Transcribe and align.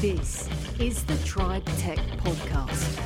This 0.00 0.48
is 0.80 1.04
the 1.04 1.16
Tribe 1.24 1.64
Tech 1.78 1.98
Podcast. 2.24 2.96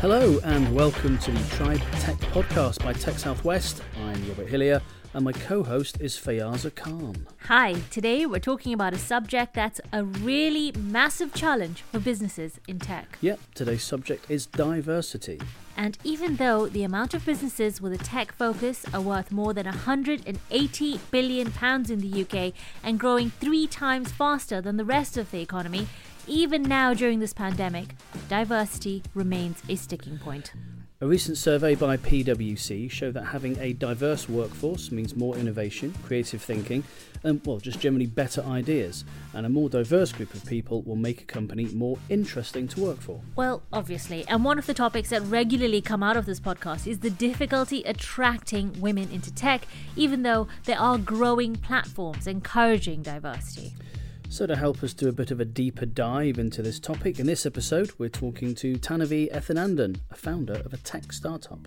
Hello 0.00 0.40
and 0.42 0.74
welcome 0.74 1.18
to 1.18 1.30
the 1.30 1.56
Tribe 1.56 1.80
Tech 2.00 2.16
Podcast 2.32 2.82
by 2.82 2.94
Tech 2.94 3.16
Southwest. 3.16 3.84
I'm 4.02 4.28
Robert 4.28 4.48
Hillier 4.48 4.82
and 5.12 5.24
my 5.24 5.32
co-host 5.32 6.00
is 6.00 6.16
Fayaza 6.16 6.74
Khan. 6.74 7.26
Hi, 7.44 7.74
today 7.90 8.26
we're 8.26 8.38
talking 8.38 8.72
about 8.72 8.94
a 8.94 8.98
subject 8.98 9.54
that's 9.54 9.80
a 9.92 10.04
really 10.04 10.72
massive 10.78 11.34
challenge 11.34 11.82
for 11.82 11.98
businesses 11.98 12.60
in 12.68 12.78
tech. 12.78 13.18
Yep, 13.20 13.40
today's 13.54 13.82
subject 13.82 14.30
is 14.30 14.46
diversity. 14.46 15.40
And 15.76 15.98
even 16.04 16.36
though 16.36 16.66
the 16.66 16.84
amount 16.84 17.14
of 17.14 17.24
businesses 17.24 17.80
with 17.80 17.92
a 17.92 18.04
tech 18.04 18.32
focus 18.32 18.84
are 18.92 19.00
worth 19.00 19.32
more 19.32 19.54
than 19.54 19.66
180 19.66 21.00
billion 21.10 21.50
pounds 21.52 21.90
in 21.90 22.00
the 22.00 22.22
UK 22.22 22.52
and 22.82 23.00
growing 23.00 23.30
3 23.30 23.66
times 23.66 24.12
faster 24.12 24.60
than 24.60 24.76
the 24.76 24.84
rest 24.84 25.16
of 25.16 25.30
the 25.30 25.40
economy, 25.40 25.88
even 26.26 26.62
now 26.62 26.94
during 26.94 27.18
this 27.18 27.32
pandemic, 27.32 27.96
diversity 28.28 29.02
remains 29.14 29.62
a 29.68 29.74
sticking 29.74 30.18
point. 30.18 30.52
A 31.02 31.06
recent 31.06 31.38
survey 31.38 31.74
by 31.74 31.96
PwC 31.96 32.90
showed 32.90 33.14
that 33.14 33.24
having 33.24 33.58
a 33.58 33.72
diverse 33.72 34.28
workforce 34.28 34.92
means 34.92 35.16
more 35.16 35.34
innovation, 35.34 35.94
creative 36.04 36.42
thinking, 36.42 36.84
and, 37.24 37.40
well, 37.46 37.56
just 37.56 37.80
generally 37.80 38.04
better 38.04 38.42
ideas. 38.42 39.06
And 39.32 39.46
a 39.46 39.48
more 39.48 39.70
diverse 39.70 40.12
group 40.12 40.34
of 40.34 40.44
people 40.44 40.82
will 40.82 40.96
make 40.96 41.22
a 41.22 41.24
company 41.24 41.64
more 41.72 41.96
interesting 42.10 42.68
to 42.68 42.80
work 42.82 43.00
for. 43.00 43.22
Well, 43.34 43.62
obviously. 43.72 44.28
And 44.28 44.44
one 44.44 44.58
of 44.58 44.66
the 44.66 44.74
topics 44.74 45.08
that 45.08 45.22
regularly 45.22 45.80
come 45.80 46.02
out 46.02 46.18
of 46.18 46.26
this 46.26 46.38
podcast 46.38 46.86
is 46.86 46.98
the 46.98 47.08
difficulty 47.08 47.82
attracting 47.84 48.78
women 48.78 49.10
into 49.10 49.32
tech, 49.32 49.66
even 49.96 50.22
though 50.22 50.48
there 50.66 50.78
are 50.78 50.98
growing 50.98 51.56
platforms 51.56 52.26
encouraging 52.26 53.00
diversity. 53.00 53.72
So, 54.32 54.46
to 54.46 54.54
help 54.54 54.84
us 54.84 54.94
do 54.94 55.08
a 55.08 55.12
bit 55.12 55.32
of 55.32 55.40
a 55.40 55.44
deeper 55.44 55.84
dive 55.84 56.38
into 56.38 56.62
this 56.62 56.78
topic, 56.78 57.18
in 57.18 57.26
this 57.26 57.44
episode, 57.44 57.90
we're 57.98 58.08
talking 58.08 58.54
to 58.54 58.74
Dhanavi 58.74 59.28
Ethanandan, 59.32 59.98
a 60.08 60.14
founder 60.14 60.62
of 60.64 60.72
a 60.72 60.76
tech 60.76 61.12
startup. 61.12 61.66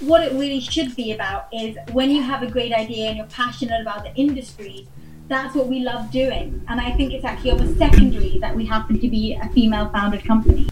What 0.00 0.22
it 0.22 0.32
really 0.34 0.60
should 0.60 0.94
be 0.96 1.12
about 1.12 1.48
is 1.50 1.78
when 1.92 2.10
you 2.10 2.20
have 2.20 2.42
a 2.42 2.46
great 2.46 2.74
idea 2.74 3.08
and 3.08 3.16
you're 3.16 3.26
passionate 3.28 3.80
about 3.80 4.04
the 4.04 4.14
industry, 4.16 4.86
that's 5.28 5.54
what 5.54 5.66
we 5.66 5.80
love 5.80 6.10
doing. 6.10 6.62
And 6.68 6.78
I 6.78 6.92
think 6.92 7.14
it's 7.14 7.24
actually 7.24 7.52
almost 7.52 7.78
secondary 7.78 8.36
that 8.38 8.54
we 8.54 8.66
happen 8.66 9.00
to 9.00 9.08
be 9.08 9.38
a 9.42 9.48
female 9.54 9.88
founded 9.88 10.26
company. 10.26 10.68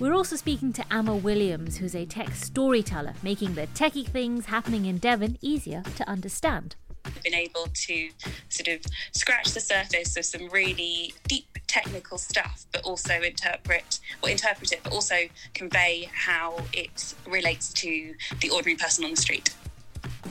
We're 0.00 0.14
also 0.14 0.34
speaking 0.34 0.72
to 0.72 0.84
Amma 0.92 1.14
Williams, 1.14 1.76
who's 1.76 1.94
a 1.94 2.04
tech 2.04 2.34
storyteller, 2.34 3.14
making 3.22 3.54
the 3.54 3.68
techie 3.68 4.08
things 4.08 4.46
happening 4.46 4.86
in 4.86 4.98
Devon 4.98 5.38
easier 5.40 5.84
to 5.94 6.08
understand 6.08 6.74
been 7.22 7.34
able 7.34 7.66
to 7.72 8.10
sort 8.48 8.68
of 8.68 8.80
scratch 9.12 9.52
the 9.52 9.60
surface 9.60 10.16
of 10.16 10.24
some 10.24 10.48
really 10.48 11.14
deep 11.28 11.58
technical 11.66 12.18
stuff, 12.18 12.66
but 12.72 12.82
also 12.82 13.20
interpret 13.22 14.00
or 14.22 14.28
interpret 14.28 14.72
it, 14.72 14.80
but 14.82 14.92
also 14.92 15.16
convey 15.54 16.08
how 16.12 16.58
it 16.72 17.14
relates 17.26 17.72
to 17.72 18.14
the 18.40 18.50
ordinary 18.50 18.76
person 18.76 19.04
on 19.04 19.10
the 19.12 19.16
street. 19.16 19.54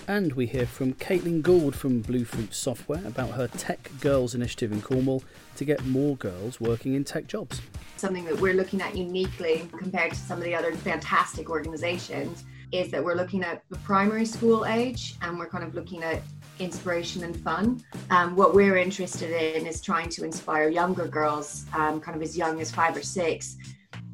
And 0.08 0.34
we 0.34 0.46
hear 0.46 0.66
from 0.66 0.94
Caitlin 0.94 1.42
Gould 1.42 1.76
from 1.76 2.02
Bluefruit 2.02 2.54
Software 2.54 3.06
about 3.06 3.32
her 3.32 3.48
Tech 3.48 3.90
Girls 4.00 4.36
initiative 4.36 4.72
in 4.72 4.82
Cornwall 4.82 5.24
to 5.56 5.66
get 5.66 5.86
more 5.86 6.16
girls 6.18 6.60
working 6.60 6.96
in 6.96 7.04
tech 7.04 7.28
jobs. 7.28 7.62
Something 7.98 8.26
that 8.26 8.40
we're 8.40 8.54
looking 8.54 8.82
at 8.82 8.96
uniquely 8.96 9.68
compared 9.78 10.12
to 10.12 10.18
some 10.18 10.38
of 10.38 10.44
the 10.44 10.56
other 10.56 10.74
fantastic 10.74 11.50
organizations 11.50 12.44
is 12.72 12.90
that 12.92 13.04
we're 13.04 13.16
looking 13.16 13.44
at 13.44 13.64
the 13.70 13.78
primary 13.80 14.26
school 14.26 14.66
age 14.66 15.16
and 15.22 15.38
we're 15.38 15.50
kind 15.50 15.64
of 15.64 15.76
looking 15.76 16.04
at 16.04 16.22
inspiration 16.60 17.24
and 17.24 17.36
fun. 17.36 17.84
Um, 18.10 18.36
what 18.36 18.54
we're 18.54 18.78
interested 18.78 19.32
in 19.32 19.66
is 19.66 19.82
trying 19.82 20.10
to 20.10 20.24
inspire 20.24 20.70
younger 20.70 21.08
girls, 21.08 21.66
um, 21.74 22.00
kind 22.00 22.16
of 22.16 22.22
as 22.22 22.38
young 22.38 22.62
as 22.62 22.72
five 22.72 22.96
or 22.96 23.04
six, 23.04 23.58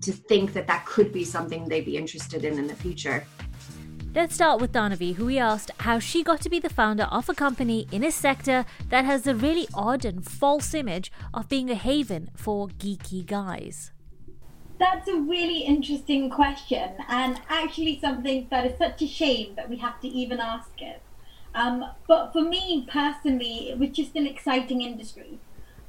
to 0.01 0.11
think 0.11 0.53
that 0.53 0.67
that 0.67 0.85
could 0.85 1.11
be 1.11 1.25
something 1.25 1.67
they'd 1.67 1.85
be 1.85 1.97
interested 1.97 2.45
in 2.45 2.57
in 2.57 2.67
the 2.67 2.75
future. 2.75 3.25
Let's 4.15 4.33
start 4.33 4.59
with 4.59 4.71
Dhanavi, 4.71 5.13
who 5.15 5.25
we 5.25 5.37
asked 5.37 5.69
how 5.79 5.99
she 5.99 6.23
got 6.23 6.41
to 6.41 6.49
be 6.49 6.59
the 6.59 6.69
founder 6.69 7.03
of 7.03 7.29
a 7.29 7.35
company 7.35 7.87
in 7.91 8.03
a 8.03 8.11
sector 8.11 8.65
that 8.89 9.05
has 9.05 9.27
a 9.27 9.35
really 9.35 9.67
odd 9.75 10.05
and 10.05 10.25
false 10.25 10.73
image 10.73 11.11
of 11.33 11.49
being 11.49 11.69
a 11.69 11.75
haven 11.75 12.31
for 12.35 12.67
geeky 12.67 13.23
guys. 13.23 13.91
That's 14.79 15.07
a 15.07 15.15
really 15.15 15.59
interesting 15.59 16.29
question, 16.29 16.93
and 17.09 17.41
actually 17.49 17.99
something 17.99 18.47
that 18.49 18.65
is 18.65 18.77
such 18.77 19.01
a 19.01 19.07
shame 19.07 19.53
that 19.55 19.69
we 19.69 19.77
have 19.77 19.99
to 20.01 20.07
even 20.07 20.39
ask 20.39 20.81
it. 20.81 21.01
Um, 21.57 21.83
but 22.07 22.33
for 22.33 22.41
me 22.41 22.87
personally, 22.87 23.71
it 23.71 23.79
was 23.79 23.89
just 23.89 24.15
an 24.15 24.27
exciting 24.27 24.83
industry. 24.83 25.39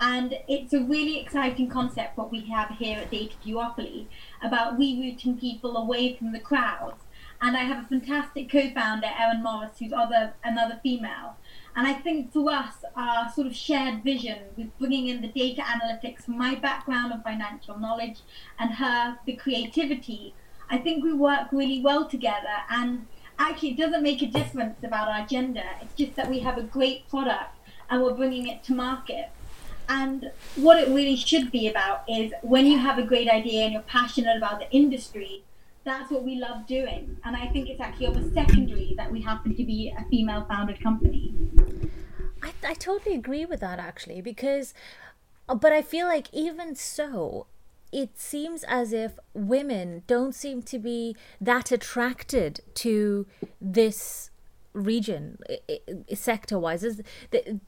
And 0.00 0.38
it's 0.48 0.72
a 0.72 0.80
really 0.80 1.20
exciting 1.20 1.68
concept 1.68 2.16
what 2.16 2.32
we 2.32 2.40
have 2.46 2.70
here 2.78 2.98
at 2.98 3.10
Data 3.10 3.34
Duopoly 3.44 4.06
about 4.42 4.78
rerouting 4.78 5.38
people 5.38 5.76
away 5.76 6.14
from 6.16 6.32
the 6.32 6.40
crowds. 6.40 7.02
And 7.42 7.54
I 7.54 7.64
have 7.64 7.84
a 7.84 7.88
fantastic 7.88 8.50
co-founder, 8.50 9.08
Erin 9.18 9.42
Morris, 9.42 9.78
who's 9.78 9.92
other 9.92 10.32
another 10.42 10.80
female. 10.82 11.36
And 11.76 11.86
I 11.86 11.92
think 11.92 12.32
for 12.32 12.50
us, 12.50 12.76
our 12.96 13.30
sort 13.30 13.46
of 13.46 13.54
shared 13.54 14.02
vision 14.02 14.38
with 14.56 14.76
bringing 14.78 15.08
in 15.08 15.20
the 15.20 15.28
data 15.28 15.62
analytics 15.62 16.24
from 16.24 16.38
my 16.38 16.54
background 16.54 17.12
of 17.12 17.22
financial 17.22 17.78
knowledge 17.78 18.20
and 18.58 18.72
her, 18.72 19.18
the 19.26 19.34
creativity, 19.34 20.34
I 20.70 20.78
think 20.78 21.04
we 21.04 21.12
work 21.12 21.48
really 21.52 21.82
well 21.82 22.08
together. 22.08 22.56
And 22.70 23.06
actually 23.38 23.70
it 23.70 23.76
doesn't 23.76 24.02
make 24.02 24.22
a 24.22 24.26
difference 24.26 24.82
about 24.82 25.08
our 25.08 25.26
gender. 25.26 25.64
It's 25.82 25.94
just 25.94 26.16
that 26.16 26.28
we 26.28 26.40
have 26.40 26.58
a 26.58 26.62
great 26.62 27.08
product 27.08 27.54
and 27.90 28.02
we're 28.02 28.14
bringing 28.14 28.48
it 28.48 28.62
to 28.64 28.74
market. 28.74 29.30
And 29.88 30.30
what 30.56 30.78
it 30.78 30.88
really 30.88 31.16
should 31.16 31.50
be 31.50 31.66
about 31.68 32.04
is 32.08 32.32
when 32.42 32.66
you 32.66 32.78
have 32.78 32.98
a 32.98 33.02
great 33.02 33.28
idea 33.28 33.64
and 33.64 33.72
you're 33.72 33.82
passionate 33.82 34.36
about 34.36 34.58
the 34.58 34.70
industry, 34.70 35.42
that's 35.84 36.10
what 36.10 36.24
we 36.24 36.36
love 36.36 36.66
doing. 36.66 37.16
And 37.24 37.34
I 37.34 37.46
think 37.46 37.70
it's 37.70 37.80
actually 37.80 38.08
almost 38.08 38.34
secondary 38.34 38.92
that 38.98 39.10
we 39.10 39.22
happen 39.22 39.56
to 39.56 39.64
be 39.64 39.94
a 39.96 40.04
female 40.10 40.44
founded 40.46 40.82
company. 40.82 41.34
I, 42.42 42.52
I 42.66 42.74
totally 42.74 43.14
agree 43.14 43.46
with 43.46 43.60
that 43.60 43.78
actually, 43.78 44.20
because, 44.20 44.74
but 45.46 45.72
I 45.72 45.80
feel 45.80 46.06
like 46.06 46.28
even 46.32 46.74
so, 46.74 47.46
it 47.92 48.18
seems 48.18 48.64
as 48.64 48.92
if 48.92 49.18
women 49.34 50.02
don't 50.06 50.34
seem 50.34 50.62
to 50.62 50.78
be 50.78 51.16
that 51.40 51.72
attracted 51.72 52.60
to 52.74 53.26
this 53.60 54.30
region 54.74 55.38
sector 56.14 56.58
wise 56.58 57.00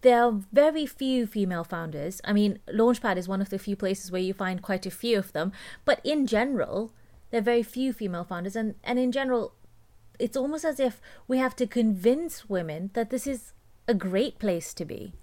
there 0.03 0.23
are 0.23 0.41
very 0.53 0.87
few 0.87 1.27
female 1.27 1.65
founders. 1.65 2.21
I 2.25 2.33
mean 2.33 2.59
launchpad 2.69 3.17
is 3.17 3.29
one 3.29 3.41
of 3.41 3.51
the 3.51 3.59
few 3.59 3.77
places 3.77 4.13
where 4.13 4.21
you 4.21 4.35
find 4.35 4.63
quite 4.63 4.87
a 4.87 4.91
few 4.91 5.19
of 5.19 5.33
them 5.33 5.53
but 5.85 6.01
in 6.05 6.27
general 6.27 6.93
there 7.31 7.41
are 7.41 7.45
very 7.45 7.63
few 7.63 7.93
female 7.93 8.25
founders. 8.25 8.55
And 8.55 8.75
and 8.85 8.99
in 8.99 9.13
general 9.13 9.55
it's 10.19 10.37
almost 10.37 10.65
as 10.65 10.79
if 10.79 11.01
we 11.27 11.39
have 11.39 11.57
to 11.57 11.67
convince 11.67 12.49
women 12.49 12.91
that 12.93 13.11
this 13.11 13.27
is 13.27 13.53
a 13.89 13.95
great 13.95 14.39
place 14.39 14.75
to 14.75 14.85
be 14.85 15.15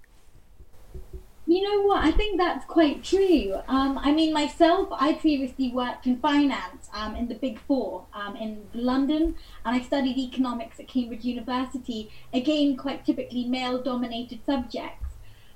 you 1.47 1.61
know 1.63 1.83
what? 1.83 2.03
I 2.03 2.11
think 2.11 2.37
that's 2.37 2.65
quite 2.65 3.05
true. 3.05 3.55
Um, 3.69 3.97
I 3.97 4.11
mean, 4.11 4.33
myself, 4.33 4.89
I 4.91 5.13
previously 5.13 5.71
worked 5.71 6.05
in 6.05 6.19
finance 6.19 6.89
um, 6.93 7.15
in 7.15 7.29
the 7.29 7.35
Big 7.35 7.57
Four 7.59 8.05
um, 8.13 8.35
in 8.35 8.67
London, 8.73 9.35
and 9.65 9.75
I 9.75 9.81
studied 9.81 10.17
economics 10.17 10.77
at 10.77 10.89
Cambridge 10.89 11.23
University. 11.23 12.11
Again, 12.33 12.75
quite 12.75 13.05
typically 13.05 13.45
male 13.45 13.81
dominated 13.81 14.41
subjects. 14.45 15.05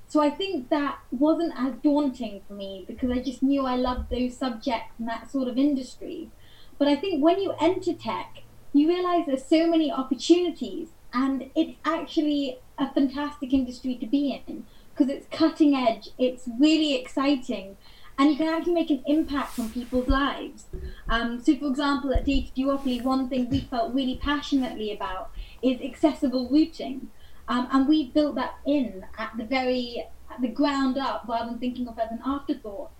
So 0.08 0.20
I 0.20 0.30
think 0.30 0.70
that 0.70 0.98
wasn't 1.10 1.52
as 1.58 1.74
daunting 1.82 2.40
for 2.48 2.54
me 2.54 2.84
because 2.86 3.10
I 3.10 3.18
just 3.18 3.42
knew 3.42 3.66
I 3.66 3.76
loved 3.76 4.10
those 4.10 4.36
subjects 4.36 4.94
and 4.98 5.06
that 5.08 5.30
sort 5.30 5.48
of 5.48 5.58
industry. 5.58 6.30
But 6.78 6.88
I 6.88 6.96
think 6.96 7.22
when 7.22 7.38
you 7.38 7.54
enter 7.60 7.92
tech, 7.92 8.38
you 8.72 8.88
realize 8.88 9.26
there's 9.26 9.44
so 9.44 9.66
many 9.66 9.92
opportunities, 9.92 10.88
and 11.12 11.50
it's 11.54 11.76
actually 11.84 12.60
a 12.78 12.90
fantastic 12.94 13.52
industry 13.52 13.94
to 13.96 14.06
be 14.06 14.42
in 14.46 14.64
because 14.94 15.12
it's 15.12 15.26
cutting 15.30 15.74
edge, 15.74 16.10
it's 16.18 16.48
really 16.58 16.94
exciting, 16.94 17.76
and 18.18 18.30
you 18.30 18.36
can 18.36 18.48
actually 18.48 18.74
make 18.74 18.90
an 18.90 19.02
impact 19.06 19.58
on 19.58 19.70
people's 19.70 20.08
lives. 20.08 20.66
Um, 21.08 21.42
so, 21.42 21.56
for 21.56 21.66
example, 21.66 22.12
at 22.12 22.24
Data 22.24 22.50
Duopoly, 22.56 23.02
one 23.02 23.28
thing 23.28 23.48
we 23.48 23.60
felt 23.60 23.94
really 23.94 24.18
passionately 24.22 24.92
about 24.92 25.30
is 25.62 25.80
accessible 25.80 26.48
routing, 26.50 27.08
um, 27.48 27.68
and 27.72 27.88
we 27.88 28.08
built 28.10 28.34
that 28.36 28.54
in 28.66 29.06
at 29.18 29.32
the 29.36 29.44
very 29.44 30.06
at 30.30 30.40
the 30.40 30.48
ground 30.48 30.96
up 30.96 31.24
rather 31.28 31.50
than 31.50 31.58
thinking 31.58 31.88
of 31.88 31.98
it 31.98 32.04
as 32.04 32.12
an 32.12 32.20
afterthought. 32.24 32.90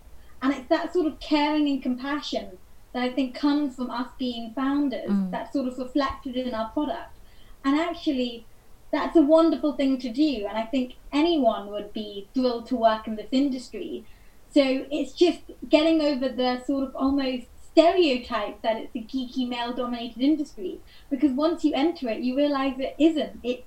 And 0.43 0.53
it's 0.53 0.69
that 0.69 0.93
sort 0.93 1.06
of 1.06 1.21
caring 1.21 1.69
and 1.69 1.83
compassion 1.83 2.59
that 2.93 3.03
I 3.03 3.11
think 3.11 3.35
comes 3.35 3.77
from 3.77 3.91
us 3.91 4.09
being 4.19 4.53
founders 4.55 5.09
mm. 5.09 5.31
that's 5.31 5.53
sort 5.53 5.69
of 5.69 5.79
reflected 5.79 6.37
in 6.37 6.53
our 6.53 6.69
product. 6.71 7.17
And 7.65 7.79
actually, 7.79 8.47
that's 8.93 9.17
a 9.17 9.23
wonderful 9.23 9.73
thing 9.73 9.99
to 9.99 10.11
do. 10.11 10.47
And 10.49 10.56
I 10.56 10.65
think 10.65 10.94
anyone 11.12 11.71
would 11.71 11.93
be 11.93 12.29
thrilled 12.35 12.67
to 12.67 12.77
work 12.77 13.06
in 13.06 13.17
this 13.17 13.29
industry. 13.33 14.05
So 14.50 14.87
it's 14.91 15.12
just 15.12 15.41
getting 15.69 16.03
over 16.03 16.29
the 16.29 16.62
sort 16.65 16.89
of 16.89 16.94
almost 16.94 17.47
stereotype 17.73 18.61
that 18.61 18.77
it's 18.77 18.94
a 18.94 18.99
geeky 18.99 19.49
male 19.49 19.73
dominated 19.73 20.21
industry 20.21 20.79
because 21.09 21.33
once 21.33 21.65
you 21.65 21.73
enter 21.75 22.06
it 22.06 22.21
you 22.21 22.37
realize 22.37 22.79
it 22.79 22.94
isn't 22.99 23.41
it 23.43 23.65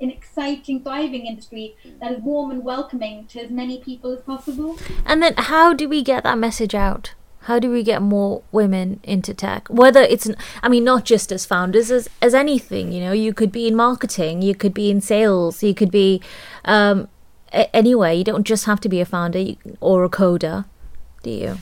an 0.00 0.10
exciting, 0.10 0.82
thriving 0.82 1.26
industry 1.26 1.76
that 2.00 2.12
is 2.12 2.20
warm 2.20 2.50
and 2.50 2.64
welcoming 2.64 3.26
to 3.26 3.40
as 3.40 3.50
many 3.50 3.80
people 3.80 4.12
as 4.12 4.20
possible. 4.20 4.78
And 5.04 5.22
then, 5.22 5.34
how 5.36 5.72
do 5.72 5.88
we 5.88 6.02
get 6.02 6.24
that 6.24 6.38
message 6.38 6.74
out? 6.74 7.14
How 7.46 7.60
do 7.60 7.70
we 7.70 7.84
get 7.84 8.02
more 8.02 8.42
women 8.50 8.98
into 9.04 9.32
tech? 9.32 9.68
Whether 9.68 10.00
it's, 10.00 10.28
I 10.64 10.68
mean, 10.68 10.82
not 10.82 11.04
just 11.04 11.30
as 11.30 11.46
founders, 11.46 11.92
as 11.92 12.08
as 12.20 12.34
anything. 12.34 12.90
You 12.90 13.00
know, 13.00 13.12
you 13.12 13.32
could 13.32 13.52
be 13.52 13.68
in 13.68 13.76
marketing, 13.76 14.42
you 14.42 14.54
could 14.54 14.74
be 14.74 14.90
in 14.90 15.00
sales, 15.00 15.62
you 15.62 15.72
could 15.72 15.92
be 15.92 16.20
um, 16.64 17.06
anyway. 17.52 18.16
You 18.16 18.24
don't 18.24 18.44
just 18.44 18.64
have 18.64 18.80
to 18.80 18.88
be 18.88 19.00
a 19.00 19.04
founder 19.04 19.44
or 19.80 20.02
a 20.02 20.08
coder, 20.08 20.64
do 21.22 21.30
you? 21.30 21.58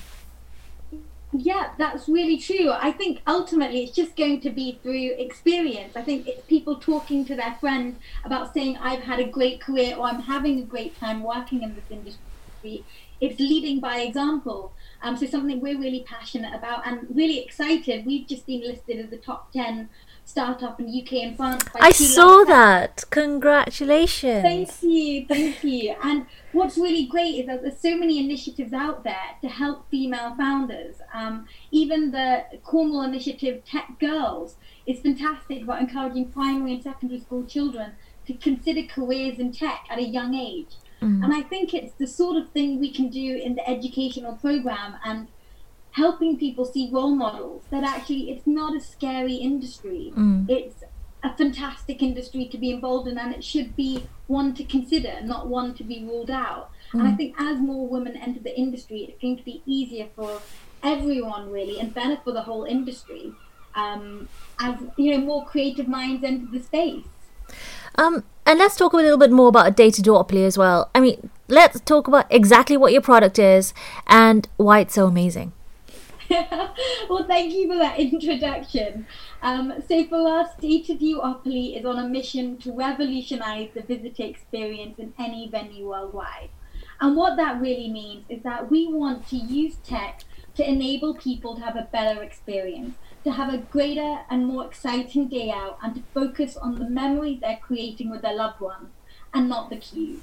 Yeah, 1.37 1.71
that's 1.77 2.09
really 2.09 2.39
true. 2.39 2.71
I 2.71 2.93
think 2.93 3.21
ultimately 3.27 3.83
it's 3.85 3.95
just 3.95 4.17
going 4.17 4.41
to 4.43 4.51
be 4.51 4.79
through 4.83 5.17
experience. 5.19 5.97
I 5.97 6.03
think 6.03 6.29
it's 6.29 6.47
people 6.47 6.77
talking 6.77 7.25
to 7.27 7.35
their 7.35 7.57
friends 7.61 7.99
about 8.25 8.55
saying, 8.55 8.79
I've 8.79 9.03
had 9.03 9.19
a 9.19 9.25
great 9.25 9.61
career 9.61 9.97
or 9.97 10.07
I'm 10.07 10.23
having 10.23 10.61
a 10.61 10.63
great 10.63 10.99
time 10.99 11.23
working 11.25 11.63
in 11.63 11.75
this 11.75 11.91
industry. 11.91 12.85
It's 13.25 13.41
leading 13.41 13.81
by 13.81 14.01
example. 14.01 14.75
Um, 15.03 15.17
so 15.17 15.25
something 15.25 15.59
we're 15.61 15.79
really 15.79 16.05
passionate 16.07 16.55
about 16.55 16.87
and 16.87 17.07
really 17.15 17.39
excited. 17.39 18.05
We've 18.05 18.27
just 18.27 18.45
been 18.47 18.61
listed 18.61 18.99
as 18.99 19.09
the 19.09 19.17
top 19.17 19.51
10 19.53 19.89
startup 20.27 20.79
in 20.79 20.87
UK 20.89 21.13
and 21.25 21.37
France. 21.37 21.65
I 21.81 21.91
saw 21.93 22.45
that. 22.45 23.05
Congratulations. 23.09 24.43
Thank 24.43 24.83
you, 24.83 25.27
thank 25.27 25.65
you. 25.65 25.95
And 26.03 26.27
what's 26.53 26.77
really 26.77 27.07
great 27.07 27.37
is 27.41 27.47
that 27.47 27.63
there's 27.63 27.81
so 27.81 27.97
many 27.97 28.19
initiatives 28.19 28.75
out 28.75 29.05
there 29.05 29.37
to 29.41 29.49
help 29.49 29.89
female 29.91 30.35
founders. 30.37 30.97
Um, 31.15 31.47
even 31.71 32.11
the 32.11 32.45
Cornwall 32.63 33.03
initiative 33.03 33.65
Tech 33.65 33.99
Girls 33.99 34.57
is 34.87 35.01
fantastic 35.01 35.63
about 35.63 35.81
encouraging 35.81 36.31
primary 36.31 36.75
and 36.75 36.83
secondary 36.83 37.21
school 37.21 37.45
children 37.45 37.93
to 38.27 38.35
consider 38.35 38.83
careers 38.83 39.39
in 39.39 39.53
tech 39.53 39.87
at 39.91 39.99
a 39.99 40.03
young 40.03 40.35
age. 40.35 40.77
Mm. 41.05 41.23
And 41.23 41.35
I 41.35 41.43
think 41.43 41.75
it's 41.75 41.93
the 41.95 42.07
sort 42.07 42.37
of 42.37 42.51
thing 42.51 42.81
we 42.81 42.91
can 42.91 43.09
do 43.09 43.37
in 43.37 43.55
the 43.55 43.69
educational 43.69 44.37
program 44.37 44.97
and 45.05 45.29
helping 45.93 46.39
people 46.39 46.65
see 46.65 46.91
role 46.91 47.15
models 47.15 47.63
that 47.71 47.85
actually 47.85 48.31
it's 48.31 48.47
not 48.47 48.75
a 48.75 48.81
scary 48.81 49.35
industry. 49.35 50.13
Mm. 50.17 50.49
It's 50.49 50.83
a 51.23 51.37
fantastic 51.37 52.03
industry 52.03 52.47
to 52.47 52.59
be 52.59 52.71
involved 52.71 53.07
in 53.07 53.19
and 53.19 53.35
it 53.35 53.45
should 53.45 53.77
be 53.77 54.07
one 54.27 54.55
to 54.55 54.65
consider, 54.65 55.21
not 55.23 55.47
one 55.49 55.75
to 55.75 55.85
be 55.85 56.05
ruled 56.05 56.31
out. 56.31 56.71
Mm. 56.93 57.01
And 57.01 57.09
I 57.09 57.13
mm. 57.13 57.17
think 57.17 57.35
as 57.39 57.59
more 57.59 57.87
women 57.87 58.17
enter 58.17 58.41
the 58.41 58.57
industry, 58.59 59.01
it's 59.09 59.21
going 59.21 59.37
to 59.37 59.45
be 59.45 59.63
easier 59.67 60.09
for 60.17 60.41
everyone 60.83 61.51
really 61.51 61.79
and 61.81 61.93
better 61.93 62.19
for 62.25 62.33
the 62.33 62.43
whole 62.43 62.65
industry. 62.65 63.33
Um, 63.75 64.29
as 64.61 64.79
you 64.97 65.13
know, 65.13 65.25
more 65.25 65.45
creative 65.45 65.89
minds 65.89 66.25
enter 66.25 66.47
the 66.51 66.63
space. 66.63 67.05
Um, 67.97 68.25
and 68.47 68.59
let's 68.59 68.77
talk 68.77 68.93
a 68.93 68.97
little 68.97 69.19
bit 69.19 69.31
more 69.31 69.49
about 69.49 69.69
a 69.69 69.71
data 69.71 70.03
Duopoly 70.03 70.47
as 70.47 70.59
well. 70.59 70.91
I 70.95 71.01
mean, 71.01 71.31
let's 71.49 71.81
talk 71.81 72.09
about 72.09 72.27
exactly 72.31 72.77
what 72.77 72.93
your 72.93 73.03
product 73.03 73.39
is 73.39 73.73
and 74.07 74.49
why 74.57 74.81
it's 74.81 74.95
so 74.95 75.07
amazing. 75.07 75.53
well, 76.31 77.25
thank 77.27 77.53
you 77.53 77.69
for 77.69 77.79
that 77.79 77.99
introduction. 77.99 79.07
Um, 79.43 79.75
so, 79.87 80.05
for 80.07 80.27
us, 80.27 80.51
Data 80.61 80.95
Duopoly 80.95 81.79
is 81.79 81.85
on 81.85 81.99
a 81.99 82.09
mission 82.09 82.57
to 82.59 82.73
revolutionize 82.73 83.71
the 83.75 83.83
visitor 83.83 84.25
experience 84.25 84.99
in 84.99 85.13
any 85.19 85.49
venue 85.49 85.89
worldwide. 85.89 86.49
And 87.01 87.17
what 87.17 87.37
that 87.37 87.61
really 87.61 87.91
means 87.91 88.25
is 88.29 88.43
that 88.43 88.71
we 88.71 88.87
want 88.87 89.29
to 89.29 89.37
use 89.37 89.77
tech 89.85 90.23
to 90.57 90.69
enable 90.69 91.15
people 91.15 91.57
to 91.57 91.63
have 91.63 91.77
a 91.77 91.89
better 91.93 92.23
experience 92.23 92.95
to 93.25 93.33
have 93.33 93.53
a 93.53 93.59
greater 93.59 94.21
and 94.31 94.47
more 94.47 94.67
exciting 94.67 95.29
day 95.29 95.51
out 95.51 95.79
and 95.83 95.95
to 95.95 96.03
focus 96.13 96.57
on 96.57 96.79
the 96.79 96.89
memories 96.89 97.41
they're 97.41 97.59
creating 97.61 98.11
with 98.11 98.23
their 98.23 98.37
loved 98.37 98.61
ones 98.61 98.91
and 99.33 99.49
not 99.49 99.71
the 99.71 99.77
queues. 99.77 100.23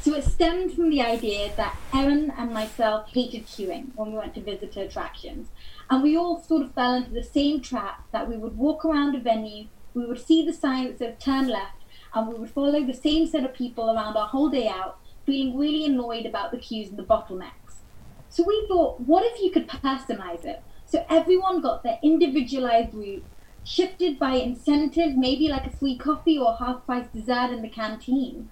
So 0.00 0.14
it 0.14 0.24
stemmed 0.24 0.72
from 0.72 0.90
the 0.90 1.02
idea 1.02 1.52
that 1.56 1.76
Erin 1.92 2.32
and 2.36 2.52
myself 2.52 3.10
hated 3.10 3.46
queuing 3.46 3.94
when 3.94 4.12
we 4.12 4.18
went 4.18 4.34
to 4.34 4.40
visitor 4.40 4.82
attractions. 4.82 5.48
And 5.90 6.02
we 6.02 6.16
all 6.16 6.42
sort 6.42 6.62
of 6.62 6.72
fell 6.72 6.94
into 6.94 7.10
the 7.10 7.22
same 7.22 7.60
trap 7.60 8.04
that 8.12 8.28
we 8.28 8.36
would 8.36 8.56
walk 8.56 8.84
around 8.84 9.14
a 9.14 9.20
venue, 9.20 9.66
we 9.94 10.06
would 10.06 10.24
see 10.24 10.44
the 10.44 10.52
signs 10.52 10.98
that 11.00 11.20
turn 11.20 11.48
left, 11.48 11.82
and 12.14 12.28
we 12.28 12.34
would 12.34 12.50
follow 12.50 12.82
the 12.84 12.94
same 12.94 13.26
set 13.26 13.44
of 13.44 13.54
people 13.54 13.90
around 13.90 14.16
our 14.16 14.28
whole 14.28 14.48
day 14.48 14.68
out, 14.68 14.98
feeling 15.26 15.58
really 15.58 15.84
annoyed 15.84 16.24
about 16.24 16.52
the 16.52 16.58
queues 16.58 16.88
and 16.88 16.98
the 16.98 17.02
bottlenecks. 17.02 17.82
So 18.30 18.44
we 18.44 18.66
thought, 18.68 19.00
what 19.00 19.24
if 19.24 19.42
you 19.42 19.50
could 19.50 19.68
personalize 19.68 20.44
it? 20.44 20.62
So 20.90 21.04
everyone 21.10 21.60
got 21.60 21.82
their 21.82 21.98
individualized 22.02 22.94
route, 22.94 23.24
shifted 23.62 24.18
by 24.18 24.36
incentive, 24.36 25.16
maybe 25.16 25.48
like 25.48 25.66
a 25.66 25.76
free 25.76 25.98
coffee 25.98 26.38
or 26.38 26.56
half 26.56 26.86
price 26.86 27.06
dessert 27.14 27.50
in 27.50 27.60
the 27.60 27.68
canteen, 27.68 28.48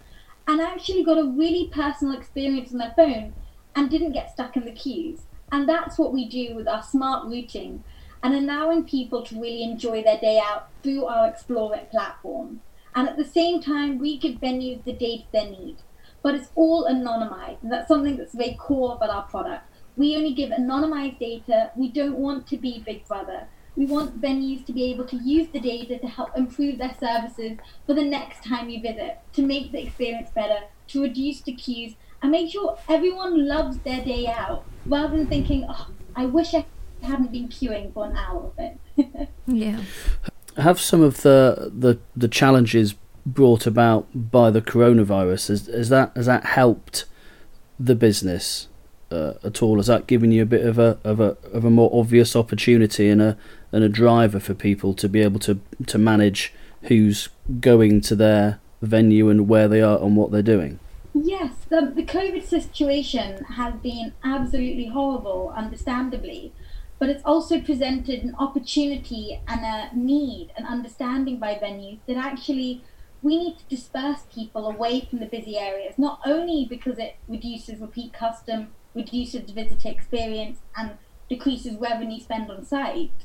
and 0.47 0.61
actually 0.61 1.03
got 1.03 1.19
a 1.19 1.25
really 1.25 1.71
personal 1.73 2.15
experience 2.15 2.73
on 2.73 2.79
their 2.79 2.93
phone 2.95 3.33
and 3.75 3.89
didn't 3.89 4.13
get 4.13 4.31
stuck 4.31 4.55
in 4.55 4.67
the 4.67 4.73
queues. 4.73 5.23
And 5.51 5.67
that's 5.67 5.99
what 5.99 6.13
we 6.13 6.29
do 6.29 6.55
with 6.55 6.69
our 6.69 6.83
smart 6.83 7.27
routing 7.27 7.83
and 8.23 8.35
allowing 8.35 8.85
people 8.85 9.25
to 9.25 9.41
really 9.41 9.63
enjoy 9.63 10.03
their 10.03 10.19
day 10.19 10.39
out 10.45 10.69
through 10.83 11.07
our 11.07 11.29
Explore 11.29 11.75
It 11.75 11.91
platform. 11.91 12.61
And 12.95 13.09
at 13.09 13.17
the 13.17 13.25
same 13.25 13.63
time, 13.63 13.99
we 13.99 14.19
give 14.19 14.41
venues 14.41 14.85
the 14.85 14.93
data 14.93 15.25
they 15.33 15.49
need. 15.49 15.77
But 16.23 16.35
it's 16.35 16.51
all 16.55 16.87
anonymized, 16.87 17.63
and 17.63 17.73
that's 17.73 17.89
something 17.89 18.17
that's 18.17 18.35
very 18.35 18.57
core 18.59 18.97
about 18.97 19.11
our 19.11 19.23
product. 19.23 19.65
We 19.97 20.17
only 20.17 20.35
give 20.35 20.51
anonymized 20.51 21.19
data. 21.19 21.71
We 21.77 21.91
don't 21.91 22.19
want 22.19 22.47
to 22.49 22.57
be 22.57 22.83
Big 22.85 23.07
Brother. 23.07 23.49
We 23.77 23.87
want 23.87 24.21
venues 24.21 24.65
to 24.67 24.73
be 24.73 24.85
able 24.91 25.07
to 25.07 25.17
use 25.17 25.49
the 25.49 25.61
data 25.61 25.99
to 25.99 26.07
help 26.07 26.37
improve 26.37 26.79
their 26.79 26.95
services 26.99 27.59
for 27.87 27.95
the 27.95 28.05
next 28.05 28.43
time 28.43 28.71
you 28.71 28.81
visit, 28.81 29.19
to 29.35 29.43
make 29.43 29.73
the 29.73 29.83
experience 29.83 30.31
better, 30.35 30.61
to 30.89 31.03
reduce 31.03 31.43
the 31.43 31.53
queues, 31.53 31.95
and 32.23 32.33
make 32.33 32.51
sure 32.51 32.79
everyone 32.89 33.47
loves 33.47 33.79
their 33.79 34.03
day 34.03 34.27
out 34.27 34.65
rather 34.87 35.17
than 35.17 35.27
thinking, 35.27 35.67
oh, 35.69 35.89
I 36.15 36.25
wish 36.25 36.55
I 36.55 36.65
hadn't 37.03 37.33
been 37.33 37.49
queuing 37.49 37.93
for 37.93 38.07
an 38.07 38.17
hour 38.17 38.51
of 38.51 38.59
it. 38.59 39.29
yeah. 39.47 39.83
Have 40.57 40.81
some 40.81 41.03
of 41.03 41.21
the, 41.21 41.71
the, 41.75 41.99
the 42.17 42.29
challenges 42.29 42.95
brought 43.27 43.67
about 43.67 44.07
by 44.15 44.51
the 44.51 44.63
coronavirus, 44.63 45.49
has, 45.49 45.67
has, 45.67 45.89
that, 45.91 46.13
has 46.17 46.27
that 46.27 46.47
helped 46.47 47.05
the 47.79 47.95
business? 47.95 48.69
Uh, 49.11 49.35
at 49.45 49.63
all? 49.63 49.77
Has 49.77 49.87
that 49.87 50.07
given 50.07 50.33
you 50.33 50.43
a 50.43 50.47
bit 50.47 50.65
of 50.65 50.79
a 50.79 50.99
of 51.05 51.21
a 51.21 51.37
of 51.53 51.65
a 51.65 51.71
more 51.71 51.91
obvious 51.93 52.35
opportunity 52.35 53.09
and 53.09 53.23
a 53.23 53.37
and 53.73 53.85
a 53.85 53.89
driver 53.89 54.41
for 54.41 54.55
people 54.55 54.95
to 54.95 55.09
be 55.09 55.21
able 55.23 55.41
to 55.41 55.61
to 55.87 55.99
manage 55.99 56.53
who's 56.83 57.29
going 57.61 58.01
to 58.01 58.15
their 58.15 58.61
venue 58.83 59.29
and 59.29 59.49
where 59.49 59.69
they 59.69 59.81
are 59.81 59.99
and 60.03 60.17
what 60.17 60.31
they're 60.31 60.43
doing? 60.43 60.79
Yes, 61.15 61.55
the, 61.71 61.93
the 61.95 62.05
COVID 62.05 62.45
situation 62.45 63.45
has 63.45 63.75
been 63.77 64.13
absolutely 64.23 64.89
horrible, 64.89 65.53
understandably, 65.57 66.53
but 66.99 67.09
it's 67.09 67.25
also 67.25 67.59
presented 67.61 68.23
an 68.23 68.35
opportunity 68.39 69.41
and 69.49 69.63
a 69.65 69.97
need, 69.97 70.51
an 70.59 70.67
understanding 70.67 71.39
by 71.39 71.55
venues 71.55 72.01
that 72.07 72.17
actually 72.17 72.83
we 73.23 73.39
need 73.39 73.59
to 73.59 73.65
disperse 73.69 74.25
people 74.33 74.69
away 74.69 75.07
from 75.09 75.21
the 75.21 75.27
busy 75.27 75.59
areas, 75.59 75.95
not 75.97 76.21
only 76.27 76.67
because 76.69 76.99
it 76.99 77.17
reduces 77.29 77.81
repeat 77.81 78.13
custom 78.13 78.69
reduces 78.97 79.45
the 79.45 79.53
visitor 79.53 79.89
experience 79.89 80.59
and 80.77 80.93
decreases 81.29 81.77
revenue 81.77 82.21
spent 82.21 82.51
on 82.51 82.65
site, 82.65 83.25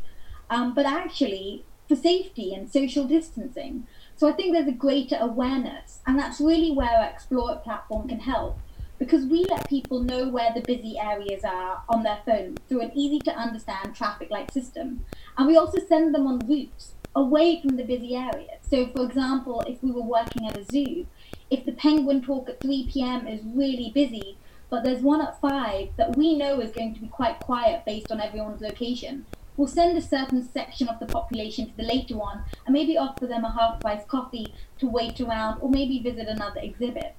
um, 0.49 0.73
but 0.75 0.85
actually 0.85 1.63
for 1.87 1.95
safety 1.95 2.53
and 2.53 2.71
social 2.71 3.05
distancing. 3.05 3.87
So 4.15 4.29
I 4.29 4.33
think 4.33 4.53
there's 4.53 4.67
a 4.67 4.71
greater 4.71 5.17
awareness, 5.19 5.99
and 6.05 6.19
that's 6.19 6.39
really 6.39 6.71
where 6.71 6.89
our 6.89 7.09
Explore 7.09 7.57
platform 7.57 8.07
can 8.07 8.19
help 8.19 8.59
because 8.99 9.25
we 9.25 9.43
let 9.49 9.67
people 9.67 9.99
know 9.99 10.29
where 10.29 10.53
the 10.53 10.61
busy 10.61 10.95
areas 10.99 11.43
are 11.43 11.81
on 11.89 12.03
their 12.03 12.19
phone 12.23 12.55
through 12.69 12.81
an 12.81 12.91
easy 12.93 13.17
to 13.17 13.35
understand 13.35 13.95
traffic 13.95 14.29
light 14.29 14.53
system. 14.53 15.03
And 15.37 15.47
we 15.47 15.57
also 15.57 15.79
send 15.89 16.13
them 16.13 16.27
on 16.27 16.37
routes 16.47 16.93
away 17.15 17.59
from 17.61 17.77
the 17.77 17.83
busy 17.83 18.15
areas. 18.15 18.59
So, 18.69 18.87
for 18.95 19.03
example, 19.03 19.61
if 19.61 19.81
we 19.81 19.91
were 19.91 20.03
working 20.03 20.47
at 20.47 20.55
a 20.55 20.63
zoo, 20.71 21.07
if 21.49 21.65
the 21.65 21.71
penguin 21.71 22.21
talk 22.21 22.47
at 22.47 22.61
3 22.61 22.89
p.m. 22.91 23.27
is 23.27 23.41
really 23.43 23.91
busy, 23.93 24.37
but 24.71 24.85
there's 24.85 25.01
one 25.01 25.21
at 25.21 25.39
five 25.41 25.89
that 25.97 26.15
we 26.15 26.33
know 26.35 26.61
is 26.61 26.71
going 26.71 26.95
to 26.95 27.01
be 27.01 27.07
quite 27.07 27.39
quiet 27.41 27.83
based 27.85 28.09
on 28.09 28.21
everyone's 28.21 28.61
location. 28.61 29.25
We'll 29.57 29.67
send 29.67 29.97
a 29.97 30.01
certain 30.01 30.47
section 30.47 30.87
of 30.87 30.97
the 30.97 31.05
population 31.05 31.67
to 31.69 31.75
the 31.75 31.83
later 31.83 32.15
one 32.15 32.45
and 32.65 32.73
maybe 32.73 32.97
offer 32.97 33.27
them 33.27 33.43
a 33.43 33.51
half 33.51 33.81
price 33.81 34.05
coffee 34.07 34.55
to 34.79 34.87
wait 34.87 35.19
around 35.19 35.59
or 35.59 35.69
maybe 35.69 35.99
visit 35.99 36.29
another 36.29 36.61
exhibit. 36.61 37.15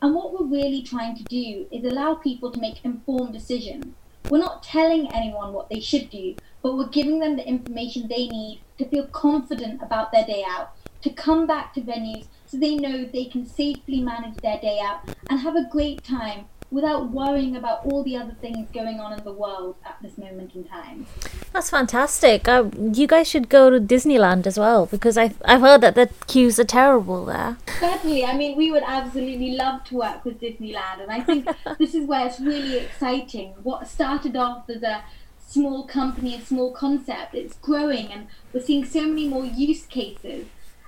And 0.00 0.14
what 0.14 0.32
we're 0.32 0.46
really 0.46 0.82
trying 0.82 1.14
to 1.16 1.24
do 1.24 1.66
is 1.70 1.84
allow 1.84 2.14
people 2.14 2.50
to 2.50 2.60
make 2.60 2.82
informed 2.84 3.34
decisions. 3.34 3.84
We're 4.30 4.38
not 4.38 4.62
telling 4.62 5.12
anyone 5.12 5.52
what 5.52 5.68
they 5.68 5.80
should 5.80 6.08
do, 6.08 6.34
but 6.62 6.74
we're 6.74 6.88
giving 6.88 7.18
them 7.18 7.36
the 7.36 7.46
information 7.46 8.08
they 8.08 8.28
need 8.28 8.62
to 8.78 8.88
feel 8.88 9.06
confident 9.08 9.82
about 9.82 10.10
their 10.10 10.24
day 10.24 10.42
out, 10.48 10.72
to 11.02 11.10
come 11.10 11.46
back 11.46 11.74
to 11.74 11.82
venues 11.82 12.28
so 12.46 12.56
they 12.56 12.76
know 12.76 13.04
they 13.04 13.26
can 13.26 13.46
safely 13.46 14.00
manage 14.00 14.36
their 14.38 14.58
day 14.58 14.80
out 14.82 15.00
and 15.28 15.40
have 15.40 15.54
a 15.54 15.68
great 15.70 16.02
time 16.02 16.46
without 16.74 17.10
worrying 17.10 17.54
about 17.56 17.86
all 17.86 18.02
the 18.02 18.16
other 18.16 18.36
things 18.40 18.68
going 18.74 18.98
on 18.98 19.16
in 19.16 19.22
the 19.22 19.32
world 19.32 19.76
at 19.86 19.96
this 20.02 20.18
moment 20.18 20.54
in 20.54 20.64
time. 20.64 21.06
That's 21.52 21.70
fantastic. 21.70 22.48
Uh, 22.48 22.64
you 22.76 23.06
guys 23.06 23.28
should 23.28 23.48
go 23.48 23.70
to 23.70 23.78
Disneyland 23.78 24.44
as 24.46 24.58
well 24.58 24.86
because 24.86 25.16
I've, 25.16 25.40
I've 25.44 25.60
heard 25.60 25.80
that 25.82 25.94
the 25.94 26.10
queues 26.26 26.58
are 26.58 26.64
terrible 26.64 27.24
there. 27.24 27.56
Certainly, 27.78 28.24
I 28.24 28.36
mean, 28.36 28.56
we 28.56 28.72
would 28.72 28.82
absolutely 28.84 29.52
love 29.52 29.84
to 29.84 29.94
work 29.94 30.24
with 30.24 30.40
Disneyland, 30.40 31.00
and 31.02 31.10
I 31.12 31.20
think 31.20 31.48
this 31.78 31.94
is 31.94 32.08
where 32.08 32.26
it's 32.26 32.40
really 32.40 32.76
exciting. 32.78 33.54
What 33.62 33.86
started 33.86 34.36
off 34.36 34.68
as 34.68 34.82
a 34.82 35.04
small 35.46 35.86
company, 35.86 36.34
a 36.34 36.40
small 36.40 36.72
concept, 36.72 37.36
it's 37.36 37.56
growing, 37.58 38.10
and 38.10 38.26
we're 38.52 38.60
seeing 38.60 38.84
so 38.84 39.02
many 39.02 39.28
more 39.28 39.44
use 39.44 39.86
cases. 39.86 40.46